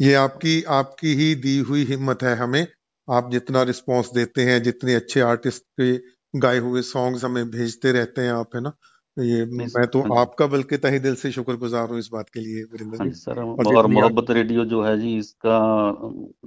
ये 0.00 0.14
आपकी 0.14 0.62
आपकी 0.70 1.14
ही 1.14 1.34
दी 1.34 1.58
हुई 1.58 1.84
हिम्मत 1.84 2.22
है 2.22 2.34
हमें। 2.36 2.66
आप 3.08 3.30
जितना 3.30 3.62
रिस्पॉन्स 3.62 4.10
देते 4.14 4.42
हैं 4.42 4.62
जितने 4.62 4.94
अच्छे 4.94 5.20
आर्टिस्ट 5.20 5.62
के 5.80 5.96
गाए 6.38 6.58
हुए 6.58 6.82
सॉन्ग्स 6.82 7.24
हमें 7.24 7.50
भेजते 7.50 7.92
रहते 7.92 8.22
हैं 8.22 8.32
आप 8.32 8.54
है 8.54 8.60
ना? 8.60 8.72
ये 9.18 9.44
मैं 9.44 9.86
तो 9.86 10.00
हाँ 10.02 10.20
आपका 10.20 10.46
बल्कि 10.46 10.76
तहे 10.76 10.98
दिल 10.98 11.14
से 11.14 11.30
शुक्रगुजार 11.32 11.88
हूँ 11.88 11.98
इस 11.98 12.08
बात 12.12 12.28
के 12.28 12.40
लिए 12.40 12.62
हाँ 12.62 13.06
जी। 13.08 13.10
सर 13.10 13.40
और 13.66 13.86
मोहब्बत 13.86 14.30
रेडियो 14.30 14.64
जो 14.64 14.82
है 14.82 14.98
जी 15.00 15.16
इसका 15.18 15.58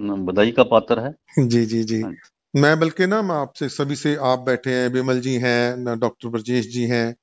बधाई 0.00 0.50
का 0.50 0.62
पात्र 0.62 1.00
है। 1.00 1.46
जी 1.48 1.64
जी 1.66 1.84
जी। 1.84 2.00
हाँ 2.02 2.14
मैं 2.56 2.80
बल्कि 2.80 3.06
ना 3.06 3.22
मैं 3.22 3.34
आपसे 3.34 3.68
सभी 3.68 3.96
से 3.96 4.16
आप 4.16 4.38
बैठे 4.38 4.70
हैं 4.70 4.92
बिमल 4.92 5.20
जी 5.20 5.34
हैं 5.34 5.98
डॉक्टर 5.98 6.28
ब्रजेश 6.28 6.66
जी 6.66 6.82
हैं 6.82 7.16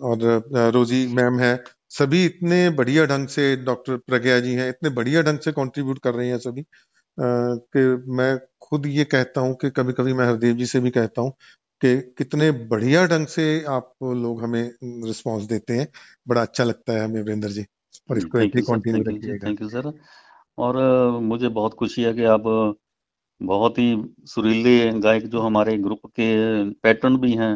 और 0.00 0.50
रोजी 0.72 1.06
मैम 1.06 1.38
है 1.40 1.64
सभी 1.88 2.24
इतने 2.24 2.70
बढ़िया 2.70 3.04
ढंग 3.04 3.28
से 3.28 3.56
डॉक्टर 3.56 3.96
प्रज्ञा 3.96 4.40
जी 4.40 4.54
हैं 4.54 4.68
इतने 4.68 4.90
बढ़िया 4.90 5.22
ढंग 5.22 5.38
से 5.38 5.52
कंट्रीब्यूट 5.52 5.98
कर 5.98 6.14
रहे 6.14 6.28
हैं 6.28 6.38
सभी 6.38 6.66
कि 7.20 8.12
मैं 8.12 8.38
खुद 8.62 8.86
ये 8.86 9.04
कहता 9.04 9.40
हूँ 9.40 9.54
कि 9.54 9.70
कभी 9.70 9.92
कभी 9.92 10.12
मैं 10.12 10.26
हरदेव 10.26 10.54
जी 10.54 10.66
से 10.66 10.80
भी 10.80 10.90
कहता 10.90 11.22
हूँ 11.22 11.32
कि 11.82 11.96
कितने 12.18 12.50
बढ़िया 12.70 13.06
ढंग 13.06 13.26
से 13.26 13.46
आप 13.68 13.92
लोग 14.02 14.42
हमें 14.42 14.62
रिस्पांस 15.06 15.42
देते 15.44 15.74
हैं। 15.74 15.86
बड़ा 16.28 16.42
अच्छा 16.42 16.64
लगता 16.64 16.92
है 16.92 17.04
हमें 17.04 17.20
वीरेंद्र 17.22 17.48
जी 17.48 17.64
और 18.10 18.18
इसको 18.18 18.40
ऐसे 18.40 18.62
कंटिन्यू 18.62 19.02
रखिएगा। 19.02 19.46
थैंक 19.46 19.62
यू 19.62 19.68
सर 19.68 19.92
और 20.58 20.76
मुझे 21.22 21.48
बहुत 21.50 21.74
खुशी 21.74 22.02
है 22.02 22.12
कि 22.14 22.24
आप 22.26 22.42
बहुत 23.40 23.78
ही 23.78 23.86
सुरीले 24.26 24.76
गायक 25.00 25.26
जो 25.26 25.40
हमारे 25.40 25.76
ग्रुप 25.78 26.06
के 26.10 26.28
पैटर्न 26.82 27.16
भी 27.16 27.32
हैं 27.32 27.54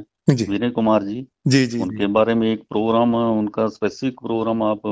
विनय 0.48 0.70
कुमार 0.70 1.04
जी। 1.04 1.26
जी 1.48 1.66
जी 1.66 1.78
उनके 1.78 1.98
जी. 1.98 2.12
बारे 2.12 2.34
में 2.34 2.46
एक 2.52 2.62
प्रोग्राम 2.70 3.14
उनका 3.14 3.66
स्पेसिफिक 3.68 4.20
प्रोग्राम 4.20 4.62
आप 4.62 4.86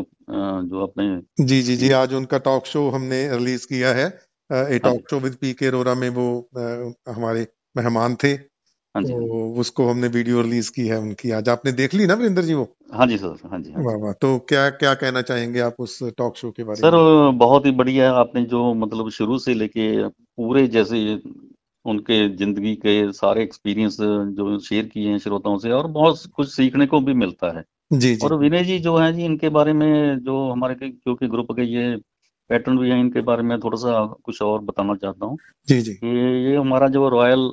जो 0.70 0.82
अपने 0.82 1.06
जी 1.40 1.60
जी 1.62 1.76
जी 1.76 1.90
आज 1.90 2.14
उनका 2.14 2.38
टॉक 2.38 2.66
शो 2.66 2.88
हमने 2.90 3.16
रिलीज़ 3.36 3.66
किया 3.66 3.92
है। 3.94 4.06
A 4.50 4.78
talk 4.78 5.10
show 5.10 5.18
with 5.20 5.34
P 5.34 5.52
K 5.52 5.70
Arora 5.70 5.94
में 5.94 6.08
वो 6.10 6.26
हमारे 7.08 7.46
मेहमान 7.76 8.14
थे। 8.14 8.32
तो 8.94 9.46
उसको 9.60 9.86
हमने 9.86 10.08
वीडियो 10.08 10.42
रिलीज़ 10.42 10.70
की 10.72 10.86
है 10.86 10.98
उनकी। 10.98 11.30
आज 11.30 11.48
आपने 11.48 11.72
देख 11.72 11.94
ली 11.94 12.06
ना 12.06 12.14
वीरेंद्र 12.14 12.42
जी 12.42 12.54
वो? 12.54 12.68
हाँ 12.94 13.06
जी 13.06 13.16
सर 13.18 13.48
हाँ 13.50 13.58
जी 13.60 13.72
हाँ 13.72 13.82
वाह 13.84 13.96
वाह 13.96 14.12
तो 14.12 14.38
क्या 14.48 14.68
क्या 14.72 14.92
कहना 14.94 15.22
चाहेंगे 15.22 15.60
आप 15.60 15.76
उस 15.78 15.98
टॉक 16.18 16.36
शो 16.36 16.50
के 16.50 16.64
बारे 16.64 16.80
सर 16.80 16.96
में? 16.96 17.38
बहुत 17.38 17.66
ही 17.66 17.70
बढ़िया 17.72 18.12
आपने 18.12 18.42
जो 18.44 18.72
मतलब 18.74 19.10
शुरू 19.10 19.38
से 19.38 19.54
लेके 19.54 19.86
पूरे 20.08 20.66
जैसे 20.68 21.02
उनके 21.84 22.28
ज़िंदगी 22.36 22.74
के 22.76 23.12
सारे 23.12 23.42
एक्सपीरियंस 23.42 23.96
जो 24.00 24.58
शेयर 24.58 24.84
किए 24.84 25.08
हैं 25.10 25.18
श्रोताओं 25.18 25.58
से 25.58 25.70
और 25.70 25.86
बहुत 25.90 26.22
कुछ 26.36 26.48
सीखने 26.54 26.86
को 26.86 27.00
भी 27.00 27.14
मिलता 27.14 27.56
है। 27.58 27.64
जी 27.92 28.14
जी। 28.14 28.26
और 28.26 28.34
विनय 28.34 28.64
जी 28.64 28.78
जो 28.78 28.96
है 28.96 29.12
जी 29.12 29.24
इनके 29.24 29.48
बारे 29.48 29.72
में 29.72 30.18
जो 30.18 30.38
हमारे 30.50 30.74
क्योंकि 30.74 31.28
ग्रुप 31.28 31.52
के 31.52 31.62
ये 31.64 31.96
पैटर्न 32.50 32.78
भी 32.78 32.90
है 32.90 33.00
इनके 33.00 33.20
बारे 33.22 33.42
में 33.42 33.58
थोड़ा 33.60 33.76
सा 33.76 34.04
कुछ 34.24 34.40
और 34.42 34.60
बताना 34.60 34.94
चाहता 34.94 35.26
हूँ 35.26 35.36
जी 35.68 35.80
जी। 35.80 35.92
ये 35.92 36.50
ये 36.50 36.56
हमारा 36.56 36.88
जो 36.88 37.08
royal 37.08 37.50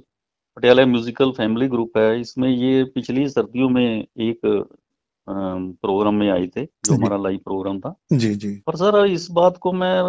Patiala 0.58 0.86
musical 0.86 1.32
family 1.32 1.68
group 1.68 1.98
है। 1.98 2.20
इसमें 2.22 2.50
ये 2.50 2.84
पिछली 2.84 3.28
सर्दियों 3.30 3.70
में 3.70 4.06
एक 4.20 4.40
प्रोग्राम 5.28 6.16
में 6.16 6.30
आए 6.30 6.48
थे 6.48 6.64
जो 6.64 6.94
हमारा 6.94 7.18
लाइव 7.18 7.38
प्रोग्राम 7.38 7.80
था। 7.80 7.96
जी 8.14 8.34
जी। 8.36 8.56
पर 8.68 8.76
सर 8.76 9.06
इस 9.06 9.28
बात 9.32 9.58
को 9.58 9.74
मैं 9.74 10.02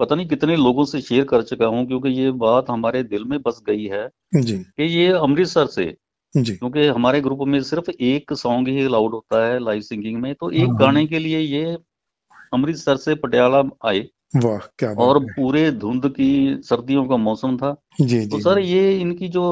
पता 0.00 0.14
नहीं 0.14 0.26
कितने 0.28 0.56
लोगों 0.56 0.84
से 0.84 1.00
शेयर 1.00 1.24
कर 1.24 1.42
चुका 1.42 1.66
हूँ 1.66 1.86
क्योंकि 1.86 2.08
ये 2.08 2.30
बात 2.30 2.70
हमारे 2.70 3.02
दिल 3.02 3.24
में 3.24 3.38
बस 3.42 3.62
गई 3.66 3.84
है 3.84 4.08
जी। 4.34 4.58
कि 4.58 4.82
ये 4.82 5.08
अमृतसर 5.12 5.66
से 5.66 5.96
जी। 6.36 6.56
क्योंकि 6.56 6.86
हमारे 6.86 7.20
ग्रुप 7.20 7.38
में 7.46 7.62
सिर्फ़ 7.62 7.90
एक 7.90 8.32
सॉन्ग 8.32 8.68
ही 8.68 8.84
अलाउड 8.84 9.12
होता 9.12 9.46
है 9.46 9.58
लाइव 9.58 9.80
सिंगिंग 9.80 10.20
में। 10.22 10.34
तो 10.34 10.50
एक 10.50 10.68
हाँ, 10.68 10.76
गाने। 10.76 11.06
के 11.06 11.18
लिए 11.18 11.38
ये 11.38 11.76
अमृतसर 12.54 12.96
से 12.96 13.14
पटियाला 13.14 13.62
आए। 13.84 14.00
वाह 14.34 14.58
क्या 14.78 14.90
और 14.90 15.18
पूरे 15.36 15.70
धुंध 15.70 16.08
की 16.08 16.60
सर्दियों 16.62 17.06
का 17.06 17.16
मौसम 17.16 17.56
था। 17.56 17.76
जी 18.00 18.26
तो 18.26 18.36
जी 18.36 18.42
सर 18.42 18.58
ये 18.58 18.92
इनकी 19.00 19.28
जो 19.28 19.42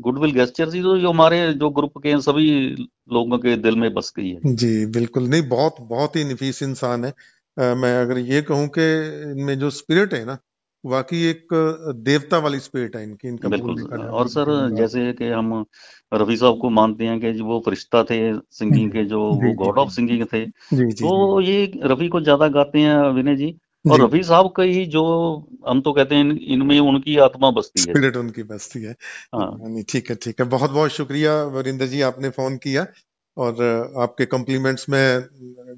गुडविल 0.00 0.32
गेस्टर 0.32 0.72
थी 0.72 0.82
तो 0.82 0.98
जो 0.98 1.10
हमारे 1.10 1.52
जो 1.52 1.70
ग्रुप 1.70 1.98
के 1.98 2.20
सभी 2.20 2.48
लोगों 3.12 3.38
के 3.38 3.56
दिल 3.56 3.76
में 3.76 3.92
बस 3.94 4.12
गई 4.16 4.28
है। 4.28 4.54
जी 4.54 4.86
बिल्कुल। 4.86 5.28
नहीं 5.28 5.48
बहुत 5.48 5.76
बहुत 5.80 6.16
ही 6.16 6.24
नफीस 6.24 6.62
इंसान 6.62 7.04
है। 7.04 7.10
आ, 7.56 7.74
मैं 7.74 8.00
अगर 8.02 8.18
ये 8.18 8.42
कहूँ 8.42 8.68
कि 8.68 8.82
इनमें 9.32 9.58
जो 9.58 9.70
स्पिरिट 9.70 10.14
है 10.14 10.24
ना 10.24 10.38
वाकई 10.84 11.22
एक 11.24 11.48
देवता 11.96 12.38
वाली 12.38 12.58
स्पिरिट 12.58 12.96
है 12.96 13.02
इनकी 13.02 13.28
इनका 13.28 13.48
बिल्कुल। 13.48 13.82
और 14.12 14.28
सर 14.28 14.70
जैसे 14.76 15.12
कि 15.12 15.28
हम 15.28 15.64
रफी 16.14 16.36
साहब 16.36 16.58
को 16.60 16.70
मानते 16.70 17.04
हैं 17.04 17.20
कि 17.20 17.40
वो 17.40 17.62
फरिश्ता 17.66 18.02
थे 18.04 18.18
सिंगिंग 18.52 18.90
के 18.92 19.04
जो 19.04 19.20
वो 19.42 19.52
गॉड 19.54 19.78
ऑफ़ 19.78 19.90
सिंगिंग 19.90 20.24
थे। 20.32 20.44
जी 20.46 20.86
जी 20.86 21.04
तो 21.04 21.40
ये 21.40 21.80
रफी 21.84 22.08
को 22.08 22.20
ज़्यादा 22.20 22.48
गाते 22.48 22.78
हैं 22.78 22.96
विनय 23.12 23.36
जी। 23.36 23.58
और 23.90 24.00
रफी 24.02 24.22
साहब 24.22 24.50
का 24.56 24.62
ही 24.62 24.84
जो 24.86 25.02
हम 25.68 25.80
तो 25.80 25.92
कहते 25.92 26.14
हैं 26.14 26.38
इनमें 26.40 26.78
उनकी 26.80 27.16
आत्मा 27.16 27.50
बसती 27.50 27.80
है। 27.80 27.86
स्पिरिट 27.86 28.16
उनकी 28.16 28.42
बसती 28.42 28.82
है। 28.82 28.94
हाँ। 29.34 29.82
ठीक 29.88 30.10
है 30.10 30.16
ठीक 30.16 30.40
है। 30.40 30.46
बहुत 30.48 30.70
बहुत 30.70 30.90
शुक्रिया 30.90 31.42
वरिंदर 31.44 31.86
जी 31.86 32.00
आपने 32.00 32.28
फ़ोन 32.28 32.56
किया 32.56 32.86
और 33.36 33.62
आपके 33.98 34.24
कॉम्प्लीमेंट्स 34.26 34.88
में 34.88 35.18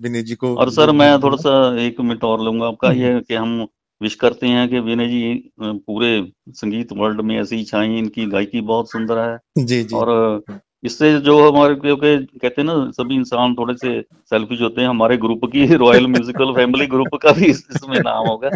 विनय 0.03 0.23
जी 0.23 0.35
को 0.35 0.55
और 0.57 0.71
सर 0.71 0.93
मैं 0.93 1.19
थोड़ा 1.23 1.37
सा 1.37 1.81
एक 1.81 2.01
मिनट 2.01 2.25
और 2.25 2.43
लूँगा 2.45 2.67
आपका। 2.67 2.91
ये 2.93 3.21
कि 3.21 3.35
हम 3.35 3.67
विश 4.01 4.15
करते 4.15 4.47
हैं 4.47 4.69
कि 4.69 4.81
विनय 4.81 5.07
जी 5.07 5.53
पूरे 5.61 6.33
संगीत 6.51 6.93
वर्ल्ड 6.93 7.21
में 7.21 7.41
ऐसी 7.41 7.63
छाई 7.65 7.97
इनकी 7.99 8.27
गायकी 8.27 8.61
बहुत 8.61 8.91
सुंदर 8.91 9.19
है। 9.19 9.65
जी 9.65 9.83
जी। 9.85 9.97
और 9.97 10.43
इससे 10.85 11.19
जो 11.21 11.39
हमारे 11.43 11.75
क्योंकि 11.75 12.17
कहते 12.39 12.61
हैं 12.61 12.67
ना 12.67 12.75
सभी 12.93 13.15
इंसान 13.15 13.55
थोड़े 13.55 13.75
से 13.77 14.01
सेल्फिश 14.31 14.61
होते 14.61 14.81
हैं। 14.81 14.89
हमारे 14.89 15.17
ग्रुप 15.17 15.45
की 15.53 15.67
रॉयल 15.77 16.07
म्यूजिकल 16.07 16.53
फैमिली 16.53 16.87
ग्रुप 16.87 17.15
का 17.23 17.33
भी 17.33 17.47
इसमें 17.47 17.99
नाम 18.01 18.27
होगा। 18.27 18.49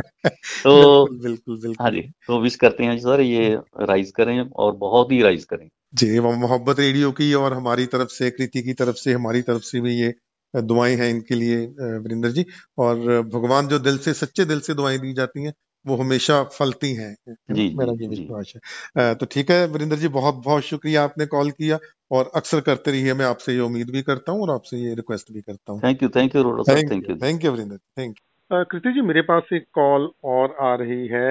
तो 0.64 0.72
बिल्कुल 1.06 1.56
बिल्कुल 1.56 1.74
हाँ 1.80 1.90
जी 1.90 2.00
तो 2.26 2.40
विश 2.40 2.56
करते 2.56 2.84
हैं 2.84 2.98
सर 2.98 3.20
ये 3.20 3.54
राइज 3.82 4.10
करें 4.10 4.40
और 4.40 4.72
बहुत 4.76 5.12
ही 5.12 5.22
राइज 5.22 5.44
करें। 5.44 5.68
जी 5.94 6.20
मोहब्बत 6.20 6.80
रेडियो 6.80 7.10
की 7.12 7.32
और 7.34 7.52
हमारी 7.54 7.86
तरफ़ 7.86 8.08
से 8.08 8.30
कृति 8.30 8.62
की 8.62 8.72
तरफ़ 8.74 8.96
से 8.96 9.12
हमारी 9.12 9.42
तरफ़ 9.42 9.62
से 9.62 9.80
भी 9.80 9.94
ये 10.00 10.12
दुआएँ 10.54 10.96
हैं 10.96 11.08
इनके 11.10 11.34
लिए 11.34 11.56
वरिंदर 11.98 12.30
जी। 12.30 12.44
और 12.78 12.98
भगवान 13.34 13.68
जो 13.68 13.78
दिल 13.78 13.98
से 13.98 14.14
सच्चे 14.14 14.44
दिल 14.44 14.60
से 14.60 14.74
दुआएँ 14.74 14.98
दी 14.98 15.12
जाती 15.12 15.44
हैं 15.44 15.52
वो 15.88 15.96
हमेशा 15.96 16.42
फलती 16.52 16.92
हैं 16.94 17.14
जी 17.52 17.68
मेरा 17.76 17.92
ये 18.00 18.08
विश्वास 18.08 18.52
है। 18.56 19.14
तो 19.14 19.26
ठीक 19.26 19.50
है 19.50 19.66
वरिंदर 19.68 19.96
जी 19.96 20.08
बहुत 20.14 20.42
बहुत 20.44 20.62
शुक्रिया 20.64 21.04
आपने 21.04 21.26
कॉल 21.26 21.50
किया 21.52 21.78
और 22.10 22.30
अक्सर 22.36 22.60
करते 22.62 22.90
रहिए। 22.90 23.14
मैं 23.14 23.26
आपसे 23.26 23.52
ये 23.52 23.60
उम्मीद 23.60 23.90
भी 23.90 24.02
करता 24.02 24.32
हूँ 24.32 24.42
और 24.42 24.50
आपसे 24.50 24.76
ये 24.78 24.94
रिक्वेस्ट 24.94 25.32
भी 25.32 25.40
करता 25.40 25.72
हूँ। 25.72 25.80
Thank 25.80 26.02
you 26.02 26.08
thank 26.08 26.36
you 26.36 26.64
thank 26.64 26.92
you 26.92 27.16
thank 27.16 27.44
you 27.44 27.52
Varinder 27.52 27.76
thank 27.98 28.16
you 28.16 28.64
Kriti 28.64 28.92
ji 28.92 29.00
मेरे 29.02 29.22
पास 29.22 29.52
एक 29.52 29.64
कॉल 29.74 30.10
और 30.24 30.56
आ 30.60 30.74
रही 30.74 31.06
है। 31.06 31.30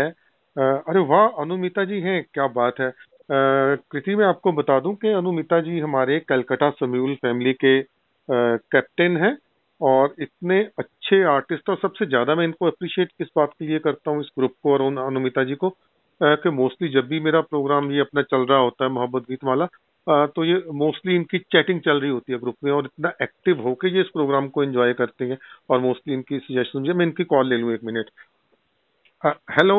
अरे 0.55 0.99
वाह 1.07 1.41
अनुमिता 1.41 1.83
जी 1.85 1.99
हैं 2.01 2.21
क्या 2.33 2.47
बात 2.53 2.79
है। 2.79 2.91
कृति 3.31 4.15
मैं 4.15 4.25
आपको 4.25 4.51
बता 4.51 4.79
दूँ 4.79 4.93
कि 4.95 5.07
अनुमिता 5.13 5.59
जी 5.61 5.79
हमारे 5.79 6.19
कलकत्ता 6.19 6.69
समूल 6.79 7.15
फैमिली 7.15 7.53
के 7.53 7.81
कैप्टन 8.29 9.17
हैं। 9.17 9.35
और 9.81 10.15
इतने 10.19 10.59
अच्छे 10.79 11.21
आर्टिस्ट 11.23 11.69
और 11.69 11.77
सबसे 11.77 12.05
ज़्यादा 12.05 12.35
मैं 12.35 12.43
इनको 12.43 12.65
अप्रिशिएट 12.65 13.11
किस 13.11 13.27
बात 13.35 13.51
के 13.59 13.67
लिए 13.67 13.79
करता 13.79 14.11
हूँ 14.11 14.21
इस 14.21 14.29
ग्रुप 14.39 14.53
को 14.63 14.73
और 14.73 14.81
अनुमिता 14.81 15.43
जी 15.43 15.55
को 15.55 15.69
कि 16.21 16.49
मोस्टली 16.49 16.87
जब 16.89 17.07
भी 17.07 17.19
मेरा 17.19 17.41
प्रोग्राम 17.41 17.91
ये 17.91 17.99
अपना 17.99 18.21
चल 18.21 18.45
रहा 18.45 18.59
होता 18.59 18.83
है 18.83 18.89
मोहब्बत 18.91 19.23
गीत 19.29 19.43
वाला 19.43 19.67
तो 20.27 20.43
ये 20.43 20.63
मोस्टली 20.73 21.15
इनकी 21.15 21.39
चैटिंग 21.51 21.81
चल 21.81 21.99
रही 21.99 22.09
होती 22.11 22.33
है 22.33 22.39
ग्रुप 22.39 22.55
में 22.63 22.71
और 22.71 22.85
इतना 22.85 23.11
एक्टिव 23.21 23.61
होके 23.61 23.89
ये 23.89 24.01
इस 24.01 24.07
प्रोग्राम 24.07 24.47
को 24.47 24.63
एंजॉय 24.63 24.93
करते 24.93 25.25
हैं 25.25 25.37
और 25.69 25.79
मोस्टली 25.79 26.13
इनकी 26.13 26.39
सजेशन 26.39 26.79
मुझे 26.79 26.93
मैं 26.93 27.05
इनकी 27.05 27.23
कॉल 27.23 27.49
ले 27.49 27.57
लूँ 27.57 27.73
एक 27.73 27.83
minute 27.83 28.09
hello 29.51 29.77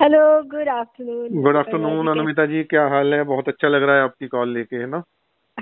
hello 0.00 0.20
good 0.42 0.68
afternoon 0.68 1.42
good 1.42 1.56
afternoon 1.56 2.08
Anumita 2.08 2.46
ji. 2.46 2.62
क्या 2.64 2.86
हाल 2.88 3.14
है? 3.14 3.22
बहुत 3.24 3.48
अच्छा 3.48 3.68
लग 3.68 3.82
रहा 3.82 3.96
है 3.96 4.02
आपकी 4.02 4.26
कॉल 4.28 4.52
लेके 4.52 4.76
है 4.76 4.86
ना? 4.86 5.02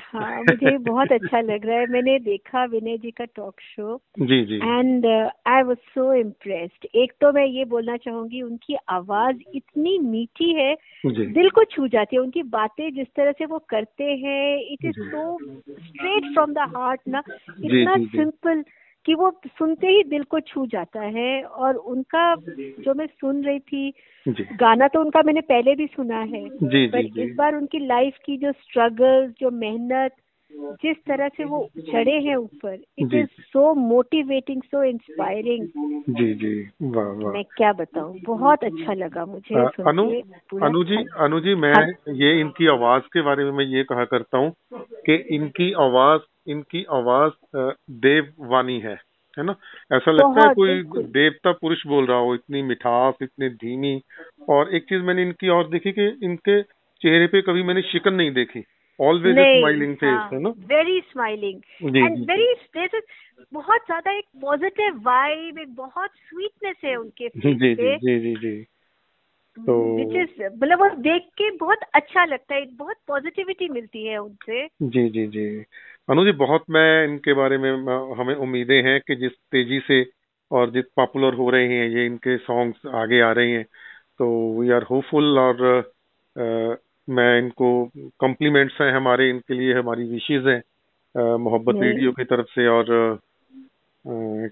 हाँ 0.02 0.42
मुझे 0.42 0.76
बहुत 0.78 1.12
अच्छा 1.12 1.40
लग 1.40 1.66
रहा 1.66 1.78
है। 1.78 1.86
मैंने 1.86 2.18
देखा 2.18 2.64
विनय 2.64 2.96
जी 2.98 3.10
का 3.10 3.24
टॉक 3.36 3.60
शो 3.60 3.96
जी 4.20 4.44
जी। 4.44 4.56
And 4.56 5.06
I 5.46 5.62
was 5.62 5.76
so 5.94 6.12
impressed 6.14 6.86
एक 6.94 7.12
तो 7.20 7.32
मैं 7.32 7.44
ये 7.46 7.64
बोलना 7.64 7.96
चाहूँगी 7.96 8.42
उनकी 8.42 8.76
आवाज़ 8.88 9.36
इतनी 9.54 9.98
मीठी 9.98 10.52
है 10.54 10.74
जी। 11.06 11.26
दिल 11.26 11.50
को 11.50 11.64
छू 11.64 11.86
जाती 11.88 12.16
है। 12.16 12.22
उनकी 12.22 12.42
बातें 12.50 12.90
जिस 12.94 13.06
तरह 13.16 13.32
से 13.32 13.46
वो 13.46 13.58
करते 13.68 14.04
हैं 14.16 14.58
it 14.72 14.84
is 14.84 15.00
so 15.00 15.38
straight 15.70 16.32
from 16.34 16.52
the 16.52 16.68
heart 16.76 17.00
ना। 17.08 17.22
इतना 17.64 17.96
सिंपल 18.06 18.64
कि 19.06 19.14
वो 19.14 19.30
सुनते 19.46 19.86
ही 19.86 20.02
दिल 20.04 20.22
को 20.22 20.40
छू 20.40 20.66
जाता 20.66 21.00
है 21.00 21.42
और 21.42 21.74
उनका 21.74 22.34
जो 22.82 22.94
मैं 22.94 23.06
सुन 23.06 23.44
रही 23.44 23.58
थी 23.58 23.92
गाना 24.56 24.88
तो 24.88 25.00
उनका 25.00 25.22
मैंने 25.22 25.40
पहले 25.40 25.74
भी 25.74 25.86
सुना 25.86 26.20
है 26.20 26.48
जी 26.48 26.86
पर 26.86 27.02
जी। 27.02 27.22
इस 27.22 27.34
बार 27.36 27.54
उनकी 27.54 27.86
लाइफ 27.86 28.16
की 28.24 28.36
जो 28.36 28.52
स्ट्रगल 28.52 29.32
जो 29.40 29.50
मेहनत 29.50 30.16
जिस 30.82 30.96
तरह 30.96 31.28
से 31.28 31.44
वो 31.44 31.58
चढ़े 31.92 32.12
हैं 32.20 32.36
ऊपर 32.36 32.74
it 32.98 33.14
is 33.14 33.26
so 33.42 33.74
motivating 33.74 34.62
so 34.62 34.82
inspiring 34.84 35.66
जी 36.10 36.32
जी 36.34 36.52
वाह 36.82 37.06
वाह। 37.06 37.32
मैं 37.32 37.44
क्या 37.56 37.72
बताऊँ? 37.72 38.18
बहुत 38.26 38.64
अच्छा 38.64 38.94
लगा 38.94 39.24
मुझे 39.26 39.64
अनु 39.84 40.04
अनु 40.62 40.84
जी 40.84 40.96
अनु 41.18 41.40
जी 41.40 41.54
मैं 41.54 41.72
हाँ। 41.74 42.14
ये 42.14 42.40
इनकी 42.40 42.66
आवाज़ 42.66 43.02
के 43.12 43.22
बारे 43.22 43.44
में 43.44 43.50
मैं 43.52 43.64
ये 43.64 43.82
कहा 43.84 44.04
करता 44.04 44.38
हूँ 44.38 44.52
कि 45.06 45.14
इनकी 45.30 45.72
आवाज़ 45.72 46.20
इनकी 46.50 46.84
आवाज़ 46.92 47.32
देववाणी 47.90 48.80
है 48.80 48.94
है 49.38 49.44
ना? 49.44 49.54
ऐसा 49.92 50.10
लगता 50.10 50.48
है 50.48 50.54
कोई 50.54 50.82
देवता 51.02 51.52
पुरुष 51.52 51.86
बोल 51.86 52.06
रहा 52.06 52.18
हो 52.18 52.34
इतनी 52.34 52.62
मिठास 52.62 53.14
इतनी 53.22 53.48
धीमी। 53.48 54.00
और 54.48 54.74
एक 54.74 54.84
चीज़ 54.84 55.02
मैंने 55.02 55.22
इनकी 55.22 55.48
और 55.48 55.68
देखी 55.68 55.92
कि 55.92 56.06
इनके 56.22 56.62
चेहरे 56.62 57.26
पे 57.26 57.42
कभी 57.42 57.62
मैंने 57.62 57.82
शिकन 57.82 58.14
नहीं 58.14 58.30
देखी। 58.30 58.64
ऑलवेज 59.00 59.36
स्माइलिंग 59.36 59.96
फेस 59.96 60.32
है 60.32 60.40
ना? 60.40 60.48
वेरी 60.48 61.00
स्माइलिंग 61.00 61.60
एंड 61.96 62.18
वेरी 62.18 62.54
बहुत 63.52 63.80
ज़्यादा 63.80 64.18
एक 64.18 64.24
पॉजिटिव 64.40 64.94
वाइब 64.96 65.58
एक 65.58 65.74
बहुत 65.74 66.10
स्वीटनेस 66.10 66.76
है 66.84 66.96
उनके 66.96 67.28
जी 67.28 67.54
जी 67.54 67.74
जी 67.74 68.18
जी 68.18 68.34
जी। 68.36 68.66
तो 69.56 70.10
मतलब 70.48 70.78
वो 70.78 70.88
देख 70.88 71.22
के 71.22 71.50
बहुत 71.50 71.78
अच्छा 71.94 72.24
लगता 72.24 72.54
है 72.54 72.66
बहुत 72.74 72.96
पॉजिटिविटी 73.08 73.68
मिलती 73.68 74.06
है 74.06 74.18
उनसे। 74.18 74.66
जी 74.82 75.08
जी 75.08 75.26
जी। 75.26 75.64
अनु 76.08 76.24
जी 76.24 76.32
बहुत 76.32 76.64
मैं 76.70 77.04
इनके 77.04 77.32
बारे 77.34 77.58
में 77.58 77.70
हमें 78.16 78.34
उम्मीदें 78.34 78.82
हैं 78.82 79.00
कि 79.00 79.14
जिस 79.16 79.32
तेज़ी 79.52 79.80
से 79.80 80.04
और 80.50 80.70
जिस 80.70 80.84
पॉपुलर 80.96 81.34
हो 81.34 81.50
रहे 81.50 81.66
हैं 81.68 81.88
ये 81.88 82.06
इनके 82.06 82.36
सॉन्ग्स 82.38 82.86
आगे 82.94 83.20
आ 83.20 83.32
रहे 83.32 83.50
हैं 83.50 83.64
तो 84.18 84.28
वी 84.60 84.70
आर 84.70 84.82
होपफुल 84.82 85.38
और 85.38 85.62
अ, 86.36 86.76
मैं 87.08 87.38
इनको 87.38 87.90
कॉम्प्लीमेंट्स 88.20 88.80
हैं 88.80 88.92
हमारे 88.92 89.30
इनके 89.30 89.54
लिए 89.54 89.74
हमारी 89.74 90.04
विशेष 90.04 90.46
हैं 90.46 91.36
मोहब्बत। 91.36 91.74
रेडियो 91.82 92.12
की 92.12 92.24
तरफ़ 92.24 92.46
से 92.46 92.66
और 92.66 92.86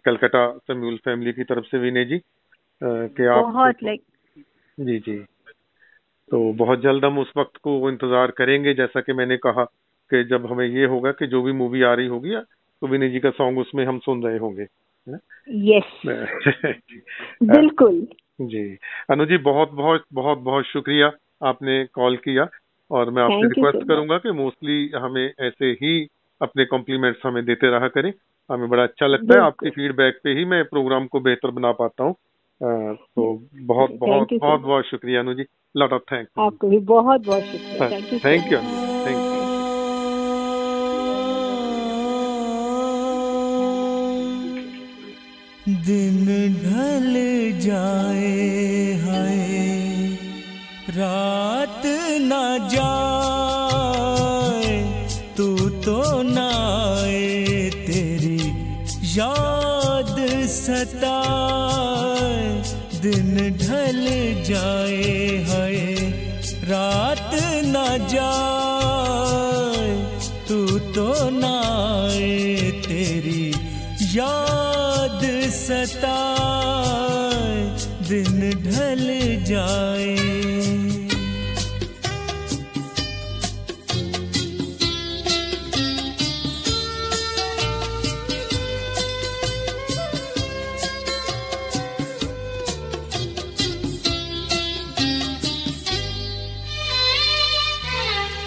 कलकत्ता 0.04 0.58
समूल 0.58 0.96
फैमिली 0.96 1.32
की 1.32 1.44
तरफ़ 1.44 1.64
से 1.64 1.78
विनय 1.78 2.04
जी 2.04 2.18
कि 2.82 3.26
आप 3.26 3.44
बहुत 3.44 3.82
लाइक 3.82 4.02
जी 4.80 4.98
जी 4.98 5.18
तो 6.30 6.52
बहुत 6.52 6.80
जल्द 6.80 7.04
हम 7.04 7.18
उस 7.18 7.32
वक्त 7.36 7.56
को 7.56 7.90
इंतज़ार 7.90 8.30
करेंगे 8.30 8.74
जैसा 8.74 9.00
कि 9.00 9.12
मैंने 9.12 9.36
कहा 9.36 9.64
कि 10.10 10.24
जब 10.24 10.46
हमें 10.46 10.66
ये 10.66 10.86
होगा 10.86 11.12
कि 11.12 11.26
जो 11.26 11.42
भी 11.42 11.52
मूवी 11.52 11.82
आ 11.82 11.94
रही 11.94 12.06
होगी 12.06 12.36
तो 12.36 12.86
विनय 12.86 13.08
जी 13.08 13.20
का 13.20 13.30
सॉन्ग 13.30 13.58
उसमें 13.58 13.84
हम 13.84 13.98
सुन 13.98 14.22
रहे 14.22 14.38
होंगे 14.38 14.66
यस 15.50 16.02
बिल्कुल। 17.42 18.06
जी। 18.40 18.78
अनु 19.10 19.26
जी 19.26 19.36
बहुत 19.36 19.70
बहुत 19.70 20.04
बहुत 20.12 20.38
बहुत 20.38 20.64
शुक्रिया 20.64 21.12
आपने 21.44 21.84
कॉल 21.84 22.16
किया 22.16 22.48
और 22.90 23.10
मैं 23.10 23.22
आपसे 23.22 23.48
रिक्वेस्ट. 23.48 23.88
करूँगा 23.88 24.18
कि 24.18 24.30
मोस्टली 24.30 24.90
हमें 24.94 25.32
ऐसे 25.40 25.66
ही 25.66 26.08
अपने 26.40 26.64
कॉम्प्लीमेंट्स 26.64 27.20
हमें 27.24 27.44
देते 27.44 27.70
रहा 27.70 27.88
करें। 27.88 28.12
हमें 28.52 28.68
बड़ा 28.68 28.82
अच्छा 28.82 29.06
लगता 29.06 29.34
है। 29.34 29.40
आपकी 29.40 29.70
फीडबैक 29.70 30.20
पे 30.24 30.30
ही 30.30 30.44
मैं 30.44 30.64
प्रोग्राम 30.64 31.06
को 31.06 31.20
बेहतर 31.20 31.50
बना 31.50 31.72
पाता 31.72 32.04
हूँ। 32.04 32.14
तो 32.62 33.48
बहुत 33.54 33.90
बहुत 33.90 34.28
बहुत 34.40 34.60
बहुत 34.60 34.84
शुक्रिया 34.84 35.20
Anu 35.20 35.34
ji. 35.34 35.44
Lot 35.76 35.92
of 35.92 36.02
thank 36.12 36.28
आपको 36.38 36.68
भी 36.68 36.78
बहुत 36.78 37.20
बहुत 37.20 37.42
शुक्रिया। 37.42 37.90
थैंक 37.90 38.24
थैंक 38.24 38.52
यू 38.52 38.85
दिन 45.86 46.26
ढल 46.62 47.12
जाए 47.60 48.30
हाय। 49.02 49.36
रात 50.88 51.82
ना 52.22 52.40
जाए, 52.68 54.72
तू 55.36 55.46
तो 55.86 56.00
ना 56.22 56.50
तेरी 57.86 58.40
याद 59.18 60.16
सताए। 60.48 62.40
दिन 63.00 63.34
ढल 63.62 64.04
जाए 64.44 65.04
है 65.48 65.70
रात 66.64 67.30
न 67.66 67.74
जाए। 68.10 68.55
सताए 75.66 77.54
दिन 78.08 78.38
ढल 78.66 79.06
जाए। 79.48 80.14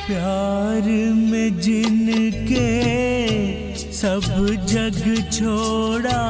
प्यार 0.08 0.86
में 1.32 1.60
जिनके 1.62 2.70
सब 4.00 4.22
जग 4.72 5.04
छोड़ा 5.32 6.24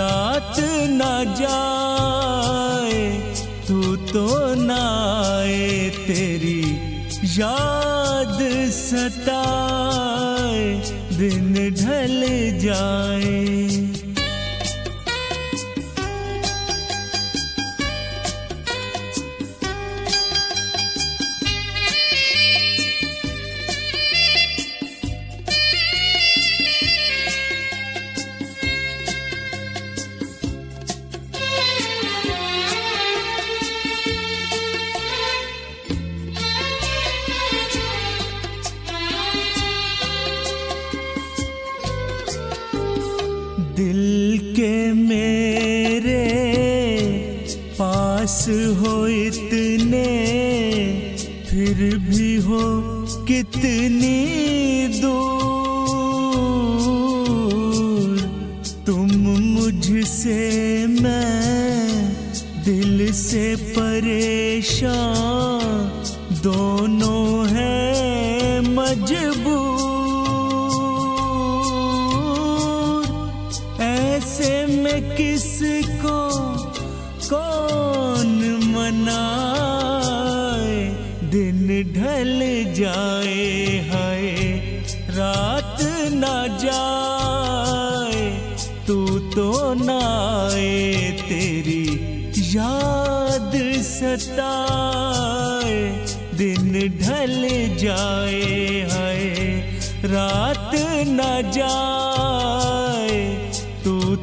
रात 0.00 0.56
न 0.90 1.00
जाए 1.40 3.00
तू 3.68 3.96
तो 4.12 4.26
ना 4.64 4.82
आए 5.30 5.88
तेरी 6.06 6.62
याद 7.38 8.38
सताए 8.76 10.64
दिन 11.18 11.52
ढल 11.80 12.20
जाए। 12.64 13.59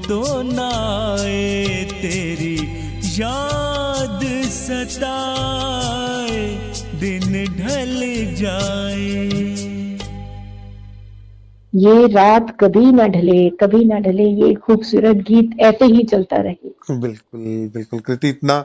तू 0.08 0.22
ना 0.44 0.68
आए 1.14 1.84
तेरी 1.92 2.56
याद 3.20 4.20
सताए 4.52 6.42
दिन 7.02 7.34
ढल 7.58 8.00
जाए। 8.36 9.26
ये 11.74 12.08
रात 12.08 12.56
कभी 12.60 12.92
ना 12.92 13.08
ढले 13.08 13.50
कभी 13.60 13.84
ना 13.86 14.00
ढले 14.00 14.24
ये 14.44 14.54
खूबसूरत 14.58 15.18
गीत 15.28 15.60
ऐसे 15.62 15.86
ही 15.86 16.04
चलता 16.06 16.38
रहे। 16.42 16.70
बिल्कुल 16.92 17.42
बिल्कुल। 17.74 18.00
कृति 18.00 18.30
इतना 18.30 18.58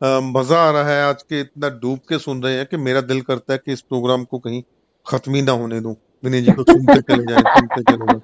मज़ा 0.00 0.58
आ 0.58 0.70
रहा 0.70 0.88
है 0.88 1.02
आज 1.04 1.22
के 1.22 1.40
इतना 1.40 1.68
डूब 1.80 1.98
के 2.08 2.18
सुन 2.18 2.42
रहे 2.42 2.56
हैं 2.56 2.66
कि 2.66 2.76
मेरा 2.78 3.00
दिल 3.02 3.20
करता 3.22 3.52
है 3.52 3.58
कि 3.58 3.72
इस 3.72 3.80
प्रोग्राम 3.82 4.24
को 4.24 4.38
कहीं 4.38 4.62
खत्म 5.06 5.34
ही 5.34 5.42
ना 5.42 5.52
होने 5.52 5.80
दूँ। 5.80 5.94
विनय 6.24 6.40
जी 6.40 6.52
को 6.52 6.62
सुनते 6.62 7.00
चले 7.00 7.24
जाएँ 7.24 7.42
सुनते 7.42 7.82
चले 7.82 8.06
जाएँ। 8.06 8.20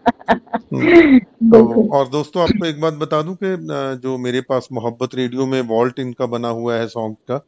तो 1.53 1.89
और 1.90 2.09
दोस्तों 2.09 2.43
आपको 2.43 2.66
एक 2.66 2.81
बात 2.81 2.94
बता 2.94 3.20
दूँ 3.23 3.36
कि 3.43 3.57
जो 4.03 4.16
मेरे 4.19 4.40
पास 4.40 4.69
मोहब्बत 4.73 5.15
रेडियो 5.15 5.47
में 5.47 5.61
वॉल्ट 5.62 5.98
इनका 5.98 6.27
बना 6.27 6.48
हुआ 6.48 6.74
है 6.74 6.86
सॉन्ग 6.89 7.16
का 7.28 7.40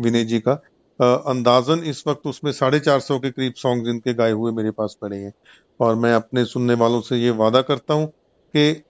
विनय 0.00 0.24
जी 0.24 0.40
का 0.40 0.52
अंदाजन 1.26 1.82
इस 1.84 2.02
वक्त 2.06 2.26
उसमें 2.26 2.52
साढ़े 2.52 2.80
चार 2.80 3.00
सौ 3.00 3.18
के 3.18 3.30
करीब 3.30 3.52
सॉन्ग 3.56 3.88
इनके 3.88 4.14
गाए 4.14 4.32
हुए 4.32 4.52
मेरे 4.52 4.70
पास 4.70 4.96
पड़े 5.02 5.16
हैं। 5.16 5.32
और 5.80 5.94
मैं 5.94 6.12
अपने 6.14 6.44
सुनने 6.44 6.74
वालों 6.74 7.00
से 7.00 7.16
ये 7.16 7.30
वादा 7.30 7.62
करता 7.62 7.94
हूँ 7.94 8.06
कि 8.56 8.82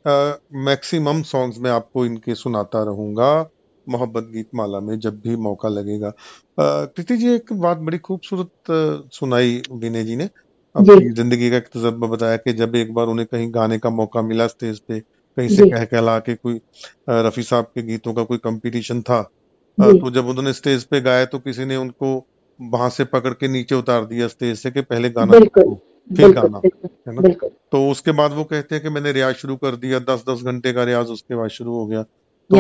मैक्सिमम 0.65 1.23
सॉन्ग्स 1.23 1.59
मैं 1.59 1.71
आपको 1.71 2.07
इनके 2.07 2.35
सुनाता 2.35 2.83
रहूँगा। 2.83 3.33
मोहब्बत 3.89 4.25
गीत 4.33 4.49
माला 4.55 4.81
में 4.81 4.99
जब 4.99 5.21
भी 5.21 5.37
मौका 5.39 5.69
लगेगा। 5.69 6.13
कृति 6.59 7.17
जी 7.17 7.35
एक 7.35 7.53
बात 7.53 7.79
बड़ी 7.79 7.99
खूबसूरत 8.01 9.11
सुनाई 9.15 9.61
विनय 9.73 10.05
जी 10.05 10.17
ने। 10.17 10.29
अपनी 10.77 11.11
ज़िंदगी 11.11 11.51
का 11.51 11.57
एक 11.57 11.69
तजर्बा 11.69 12.07
बताया 12.07 12.37
कि 12.37 12.53
जब 12.53 12.75
एक 12.77 12.93
बार 12.95 13.07
उन्हें 13.07 13.27
कहीं 13.27 13.49
गाने 13.55 13.79
का 13.79 13.91
मौका 13.91 14.23
मिला 14.23 14.47
स्टेज 14.47 14.81
पे 14.81 15.01
कहीं 15.01 15.49
से 15.49 15.69
कह 15.71 15.85
कहला 15.85 16.19
के 16.19 16.35
कोई 16.35 16.61
रफी 17.11 17.43
साहब 17.43 17.65
के 17.65 17.83
गीतों 17.83 18.15
का 18.15 18.25
कोई 18.25 18.39
कंपटीशन 18.39 19.03
था 19.03 19.23
तो 19.79 20.11
जब 20.11 20.27
उन्होंने 20.27 20.53
स्टेज 20.53 20.85
पे 20.85 21.01
गाया 21.01 21.25
तो 21.25 21.39
किसी 21.39 21.65
ने 21.65 21.77
उनको 21.77 22.11
वहाँ 22.61 22.89
से 22.91 23.05
पकड़ 23.05 23.33
के 23.35 23.49
नीचे 23.49 23.75
उतार 23.75 24.05
दिया 24.05 24.29
स्टेज 24.29 24.59
से 24.59 24.71
कि 24.71 24.83
पहले 24.83 25.11
गाना 25.11 25.39
फिर 26.11 26.33
गाना 26.33 26.61
है 26.65 27.15
ना? 27.15 27.49
तो 27.73 27.89
उसके 27.91 28.13
बाद 28.13 28.33
वो 28.33 28.45
कहते 28.45 28.75
हैं 28.75 28.83
कि 28.85 28.91
मैंने 28.91 29.13
रियाज 29.13 29.35
शुरू 29.35 29.57
कर 29.57 29.77
दिया 29.77 29.99
दस 30.09 30.25
दस 30.29 30.43
घंटे 30.45 30.73
का 30.73 30.85
रियाज 30.85 31.07
उसके 31.09 31.37
बाद 31.37 31.51
शुरू 31.51 31.75
हो 31.75 31.87
गया। 31.87 32.03
तो 32.03 32.57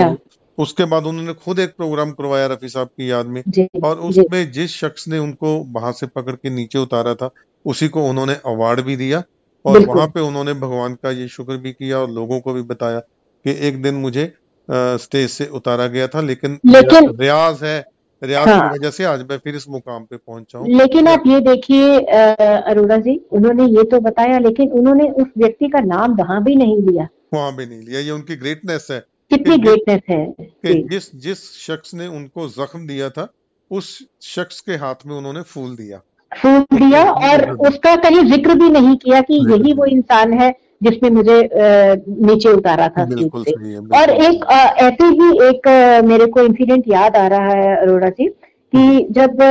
उसके 0.59 0.85
बाद 0.85 1.07
उन्होंने 1.07 1.33
खुद 1.37 1.59
एक 1.59 1.77
प्रोग्राम 1.77 2.11
करवाया 2.12 2.47
रफी 2.47 2.69
साहब 2.69 2.89
की 2.89 3.11
याद 3.11 3.27
में। 3.27 3.43
और 3.85 3.99
उसमें 4.01 4.51
जिस 4.53 4.77
शख्स 4.77 5.09
ने 5.09 5.19
उनको 5.19 5.57
वहाँ 5.73 5.93
से 5.93 6.07
पकड़ 6.09 6.35
के 6.35 6.51
नीचे 6.51 6.78
उतारा 6.78 7.15
था 7.15 7.31
उसी 7.65 7.89
को 7.89 8.05
उन्होंने 8.05 8.35
अवार्ड 8.47 8.81
भी 8.81 8.97
दिया 8.97 9.23
और 9.65 9.78
वहाँ 9.81 10.07
पे 10.09 10.20
उन्होंने 10.20 10.55
भगवान 10.57 10.95
का 10.95 11.11
ये 11.12 11.28
शुक्र 11.28 11.57
भी 11.57 11.73
किया 11.73 11.99
और 11.99 12.11
लोगों 12.11 12.41
को 12.41 12.53
भी 12.53 12.62
बताया 12.65 12.99
कि 12.99 13.57
एक 13.69 13.83
दिन 13.83 13.95
मुझे 13.97 14.33
स्टेज 14.99 15.28
से 15.31 15.47
उतारा 15.55 15.87
गया 15.89 16.07
था 16.09 16.20
लेकिन, 16.23 16.59
लेकिन 16.66 17.11
रियाज 17.16 17.62
है 17.62 17.78
रियाज 18.23 18.49
हाँ, 18.49 18.61
की 18.62 18.78
वजह 18.78 18.91
से 18.91 19.05
आज 19.05 19.20
मैं 19.31 19.37
फिर 19.39 19.57
इस 19.57 19.69
मुकाम 19.69 20.05
पे 20.05 20.16
पहुँचा 20.16 20.59
हूँ। 20.59 20.69
लेकिन 20.69 21.09
आप 21.09 21.23
ये 21.27 21.41
देखिए 21.41 21.99
अरोड़ा 22.01 22.97
जी 22.99 23.16
उन्होंने 23.33 23.66
ये 23.69 23.85
तो 23.85 24.01
बताया 24.01 24.39
लेकिन 24.39 24.70
उन्होंने 24.73 25.09
उस 25.12 25.27
व्यक्ति 25.39 25.69
का 25.69 25.81
नाम 25.87 26.15
वहाँ 26.16 26.43
भी 26.45 26.55
नहीं 26.57 26.77
लिया। 26.78 27.09
वहाँ 27.35 27.55
भी 27.57 27.66
नहीं 27.66 27.81
लिया 27.81 28.01
ये 28.01 28.11
उनकी 28.11 28.37
ग्रेटनेस 28.37 28.87
है। 28.91 28.99
कितनी 29.31 29.57
ग्रेटनेस 29.59 30.01
है? 30.11 30.24
कि 30.39 30.74
जिस 30.90 31.15
जिस 31.23 31.39
शख्स 31.61 31.94
ने 31.94 32.07
उनको 32.09 32.48
जख्म 32.51 32.86
दिया 32.86 33.09
था 33.11 33.28
उस 33.70 33.97
शख्स 34.24 34.61
के 34.61 34.73
हाथ 34.77 35.07
में 35.07 35.15
उन्होंने 35.16 35.43
फूल 35.44 35.74
दिया। 35.77 36.01
फूल 36.32 36.61
दिया 36.74 37.03
और 37.11 37.51
उसका 37.69 37.94
कहीं 37.98 38.23
ज़िक्र 38.31 38.55
भी 38.55 38.69
नहीं 38.70 38.97
किया 38.97 39.20
कि 39.20 39.35
यही 39.51 39.73
वो 39.73 39.85
इंसान 39.86 40.32
है 40.40 40.51
जिसने 40.82 41.11
मुझे 41.11 41.39
नीचे 41.53 42.53
उतारा 42.53 42.89
था 42.89 43.05
सीट 43.07 43.36
से। 43.39 43.77
और 43.98 44.11
एक 44.11 44.44
ऐसे 44.81 45.07
ही 45.12 45.28
एक 45.48 45.69
मेरे 46.05 46.27
को 46.27 46.40
इंसिडेंट 46.43 46.85
याद 46.89 47.16
आ 47.16 47.27
रहा 47.27 47.53
है 47.55 47.77
अरोड़ा 47.77 48.09
जी 48.11 48.28
कि 48.28 49.07
जब 49.11 49.43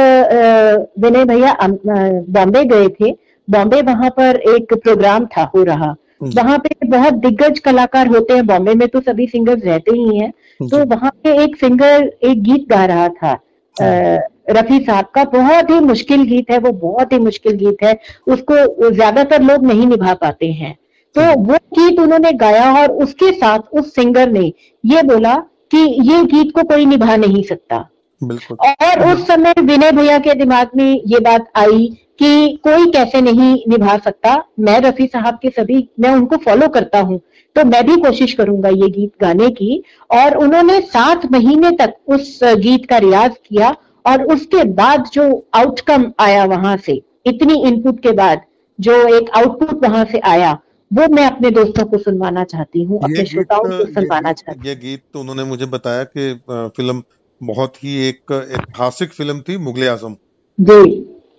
विनय 1.00 1.26
भैया 1.26 1.58
बॉम्बे 1.62 2.64
गए 2.66 2.88
थे 3.00 3.12
बॉम्बे 3.48 3.82
वहाँ 3.84 4.10
पर 4.10 4.42
एक 4.50 4.74
प्रोग्राम 4.76 5.26
था 5.28 5.44
हो 5.56 5.64
रहा। 5.64 5.94
वहाँ 6.26 6.58
पे 6.60 6.88
बहुत 6.88 7.14
दिग्गज 7.16 7.60
कलाकार 7.60 8.08
होते 8.08 8.34
हैं 8.34 8.46
बॉम्बे 8.48 8.74
में 8.74 8.88
तो 8.88 9.00
सभी 9.02 9.28
सिंगर्स 9.28 9.64
रहते 9.64 9.92
ही 9.92 10.18
हैं। 10.18 10.32
तो 10.62 10.86
वहाँ 10.88 11.12
पे 11.24 11.34
एक 11.44 11.56
सिंगर 11.56 12.12
एक 12.24 12.42
गीत 12.44 12.68
गा 12.70 12.86
रहा 12.86 13.08
था 13.10 13.34
रफी 14.50 14.80
साहब 14.80 15.06
का। 15.16 15.24
बहुत 15.26 15.70
ही 15.70 15.80
मुश्किल 15.82 16.24
गीत 16.26 16.52
है 16.52 16.58
वो 16.60 16.72
बहुत 16.80 17.14
ही 17.14 17.20
मुश्किल 17.20 17.56
गीत 17.58 17.84
है। 17.84 17.98
उसको 18.28 18.92
ज़्यादातर 18.92 19.42
लोग 19.44 19.66
नहीं 19.66 19.88
निभा 19.88 20.14
पाते 20.16 20.52
हैं। 20.54 20.76
तो 21.16 21.22
वो 21.42 21.58
गीत 21.74 22.00
उन्होंने 22.00 22.32
गाया 22.36 22.72
और 22.74 22.92
उसके 23.04 23.32
साथ 23.34 23.74
उस 23.74 23.94
सिंगर 23.96 24.32
ने 24.32 24.52
ये 24.84 25.02
बोला 25.04 25.36
कि 25.72 25.78
ये 26.10 26.24
गीत 26.26 26.52
को 26.56 26.64
कोई 26.66 26.86
निभा 26.86 27.16
नहीं 27.18 27.44
सकता। 27.44 27.88
और 28.22 29.04
उस 29.06 29.26
समय 29.28 29.54
विनय 29.60 29.92
भैया 29.92 30.18
के 30.20 30.34
दिमाग 30.36 30.70
में 30.78 31.02
ये 31.08 31.20
बात 31.22 31.52
आई 31.58 31.88
कि 32.20 32.60
कोई 32.64 32.92
कैसे 32.92 33.22
नहीं 33.22 33.54
निभा 33.70 33.98
सकता। 33.98 34.36
मैं 34.60 34.80
रफी 34.82 35.08
साहब 35.08 35.40
के 35.42 35.50
सभी 35.52 35.88
मैं 36.00 36.12
उनको 36.12 36.38
फॉलो 36.46 36.68
करता 36.70 37.00
हूँ 37.00 37.20
तो 37.56 37.64
मैं 37.66 37.86
भी 37.86 37.96
कोशिश 38.02 38.34
करूँगा 38.34 38.70
ये 38.70 38.90
गीत 38.90 39.12
गाने 39.22 39.50
की। 39.52 39.84
और 40.10 40.38
उन्होंने 40.38 40.80
सात 40.84 41.26
महीने 41.32 41.72
तक 41.78 41.96
उस 42.08 42.40
गीत 42.44 42.86
का 42.90 42.98
रियाज 43.00 43.36
किया 43.40 43.76
और 44.06 44.24
उसके 44.34 44.64
बाद 44.74 45.10
जो 45.14 45.26
आउटकम 45.56 46.12
आया 46.20 46.46
वहाँ 46.48 46.76
से 46.78 47.02
इतनी 47.28 47.62
इनपुट 47.68 48.00
के 48.02 48.12
बाद 48.14 48.42
जो 48.80 48.94
एक 49.18 49.30
आउटपुट 49.38 49.84
वहाँ 49.84 50.06
से 50.06 50.20
आया 50.26 50.52
वो 50.92 51.08
मैं 51.16 51.26
अपने 51.26 51.50
दोस्तों 51.52 51.86
को 51.86 51.98
सुनवाना 51.98 52.44
चाहती 52.46 52.84
हूँ 52.84 53.00
अपने 53.04 53.26
श्रोताओं 53.26 53.64
को 53.64 53.86
सुनवाना 53.86 54.34
चाहती 54.34 54.60
हूँ। 54.60 54.68
ये 54.68 54.76
गीत 54.78 55.04
तो 55.14 55.20
उन्होंने 55.20 55.44
मुझे 55.44 55.66
बताया 55.68 56.04
कि 56.06 56.34
फ़िल्म 56.50 57.04
बहुत 57.44 57.84
ही 57.84 57.96
एक 58.10 58.32
ऐतिहासिक 58.52 59.14
फ़िल्म 59.14 59.40
थी 59.42 59.58
मुगल 59.58 59.88
आज़म। 59.90 60.16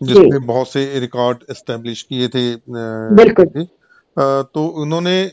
जिसने 0.02 0.38
बहुत 0.38 0.68
से 0.68 0.98
रिकॉर्ड 1.00 1.38
एस्टेब्लिश 1.50 2.02
किए 2.02 2.28
थे 2.28 2.54
बिल्कुल। 3.16 3.66
तो 4.16 4.66
उन्होंने 4.82 5.30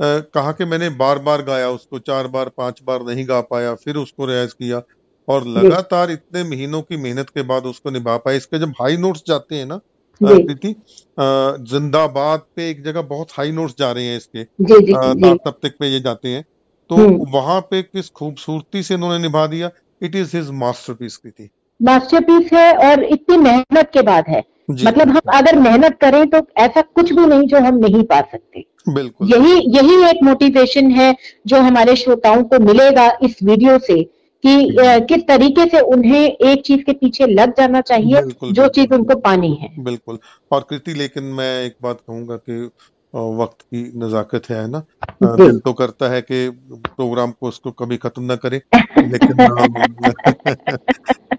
कहा 0.00 0.52
कि 0.52 0.64
मैंने 0.64 0.88
बार 0.96 1.18
बार 1.18 1.42
गाया 1.42 1.70
उसको 1.70 1.98
चार 1.98 2.26
बार 2.26 2.48
पाँच 2.48 2.80
बार 2.86 3.02
नहीं 3.02 3.26
गा 3.28 3.40
पाया 3.40 3.74
फिर 3.74 3.96
उसको 3.96 4.26
रियाज 4.26 4.52
किया। 4.52 4.82
और 5.28 5.46
लगातार 5.48 6.10
इतने 6.10 6.42
महीनों 6.44 6.80
की 6.82 6.96
मेहनत 6.96 7.30
के 7.30 7.42
बाद 7.42 7.64
उसको 7.66 7.90
निभा 7.90 8.16
पाया। 8.16 8.36
इसके 8.36 8.58
जब 8.58 8.70
हाई 8.80 8.96
नोट्स 8.96 9.22
जाते 9.28 9.54
हैं 9.54 9.66
ना 9.66 9.80
प्रीति 10.20 10.74
जिंदाबाद 11.18 12.40
पे 12.56 12.70
एक 12.70 12.84
जगह 12.84 13.02
बहुत 13.04 13.32
हाई 13.32 13.50
नोट्स 13.52 13.74
जा 13.78 13.90
रहे 13.92 14.04
हैं 14.04 14.16
इसके। 14.16 14.44
तब 14.44 15.58
तक 15.62 15.74
पे 15.80 15.88
ये 15.88 16.00
जाते 16.00 16.28
हैं। 16.28 16.44
तो 16.90 16.96
हम्म। 16.96 17.30
वहाँ 17.30 17.60
पे 17.60 17.82
किस 17.82 18.10
खूबसूरती 18.10 18.82
से 18.82 18.94
इन्होंने 18.94 19.22
निभा 19.22 19.46
दिया? 19.46 19.70
It 20.02 20.16
is 20.16 20.36
his 20.36 20.50
masterpiece 20.50 21.16
Kriti 21.16 21.48
masterpiece 21.80 22.52
है 22.52 22.72
और 22.88 23.02
इतनी 23.04 23.36
मेहनत 23.36 23.90
के 23.92 24.02
बाद 24.02 24.24
है। 24.28 24.42
मतलब 24.70 25.08
हम 25.08 25.20
अगर 25.34 25.58
मेहनत 25.58 25.98
करें 26.00 26.26
तो 26.26 26.38
ऐसा 26.56 26.80
कुछ 26.80 27.12
भी 27.12 27.26
नहीं 27.26 27.46
जो 27.48 27.58
हम 27.58 27.78
नहीं 27.78 28.02
पा 28.02 28.20
सकते। 28.20 28.64
बिल्कुल। 28.88 29.28
यही 29.28 29.54
यही 29.76 30.02
एक 30.10 30.22
मोटिवेशन 30.22 30.90
है 30.90 31.14
जो 31.46 31.60
हमारे 31.60 31.96
श्रोताओं 31.96 32.42
को 32.42 32.58
मिलेगा 32.58 33.18
इस 33.22 33.38
वीडियो 33.42 33.78
से 33.78 34.02
कि 34.44 34.76
किस 34.80 35.22
तरीके 35.28 35.66
से 35.66 35.80
उन्हें 35.80 36.24
एक 36.24 36.62
चीज़ 36.66 36.80
के 36.80 36.92
पीछे 36.92 37.26
लग 37.26 37.52
जाना 37.52 37.80
चाहिए 37.80 38.22
जो 38.52 38.68
चीज़ 38.68 38.94
उनको 38.94 39.14
पानी 39.20 39.54
है। 39.54 39.70
बिल्कुल। 39.78 40.18
और 40.52 40.66
कृति 40.70 40.94
लेकिन 40.94 41.24
मैं 41.24 41.64
एक 41.64 41.76
बात 41.82 42.00
कहूँगा 42.00 42.36
कि 42.36 42.70
वक्त 43.16 43.62
की 43.62 43.92
नजाकत 43.96 44.50
है 44.50 44.70
ना? 44.70 44.82
दिल 45.22 45.58
तो 45.58 45.72
करता 45.72 46.08
है 46.08 46.20
कि 46.20 46.48
प्रोग्राम 46.72 47.30
को 47.30 47.48
उसको 47.48 47.70
कभी 47.70 47.96
खत्म 47.96 48.22
ना 48.22 48.36
करें। 48.36 48.60
लेकिन 49.06 49.36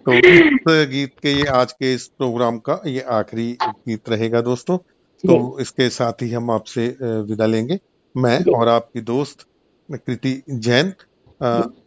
तो 0.08 0.14
इस 0.14 0.90
गीत 0.90 1.12
के 1.22 1.32
ये 1.32 1.46
आज 1.46 1.72
के 1.72 1.94
इस 1.94 2.08
प्रोग्राम 2.08 2.58
का 2.58 2.82
ये 2.88 3.02
आखिरी 3.02 3.58
गीत 3.64 4.10
रहेगा 4.10 4.42
दोस्तों। 4.42 4.78
तो 4.78 5.60
इसके 5.60 5.90
साथ 5.90 6.14
ही 6.22 6.32
हम 6.32 6.52
आपसे 6.52 6.98
विदा 7.02 7.46
लेंगे। 7.46 7.80
मैं 8.18 8.56
और 8.56 8.68
आपकी 8.68 9.02
दोस्त 9.02 9.48
कृति 9.92 10.44
जैन 10.50 10.94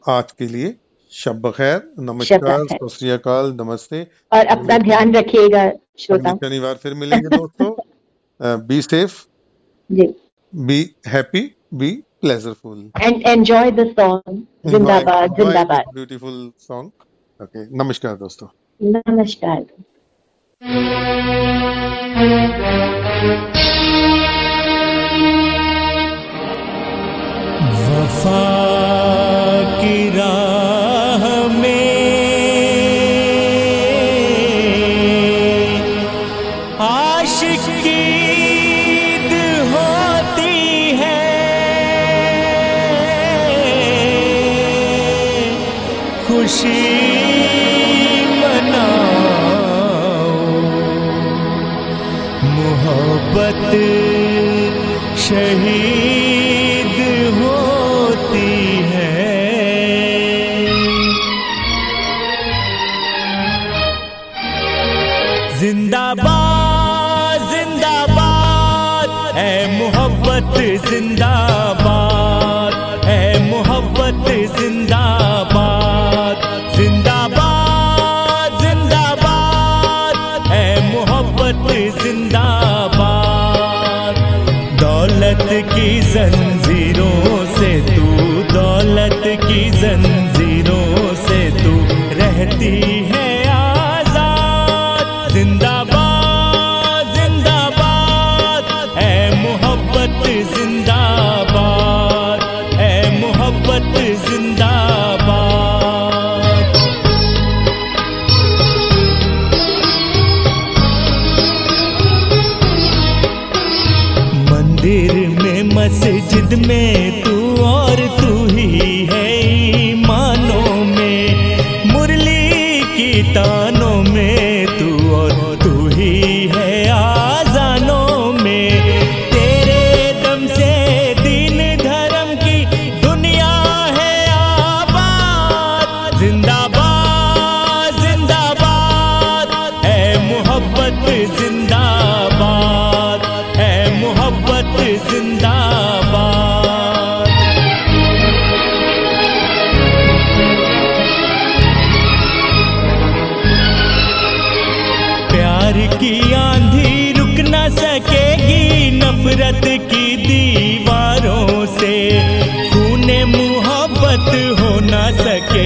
आज 0.09 0.32
के 0.32 0.47
लिए 0.47 0.77
शब 1.12 1.51
खैर 1.51 1.93
नमस्कार 1.98 2.66
सत 2.73 3.59
नमस्ते। 3.61 4.07
और 4.32 4.47
अपना 4.47 4.78
ध्यान 4.78 5.15
रखिएगा 5.15 5.73
श्रोता। 5.98 6.36
शनिवार 6.36 6.74
फिर 6.74 6.94
मिलेंगे 6.94 7.36
दोस्तों। 7.36 8.66
Be 8.66 8.82
safe 8.82 9.27
be 10.55 10.94
happy 11.07 11.55
be 11.74 12.02
pleasureful 12.23 12.79
and 13.03 13.23
enjoy 13.27 13.71
the 13.71 13.87
song 13.93 14.71
जिंदाबाद 14.71 15.37
जिंदाबाद 15.37 15.93
ब्यूटीफुल 15.95 16.41
सॉन्ग 16.69 17.43
ओके 17.43 17.67
नमस्कार 17.83 18.17
दोस्तों 18.17 18.49
नमस्कार 18.81 19.65
वफा 27.83 28.41
जिंदाबाद 29.81 29.81
जिंदाबाद 29.81 30.60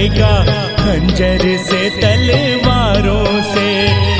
सकेगा 0.05 0.33
खंजर 0.79 1.41
से 1.57 1.89
तलवारों 2.01 3.41
से। 3.41 4.14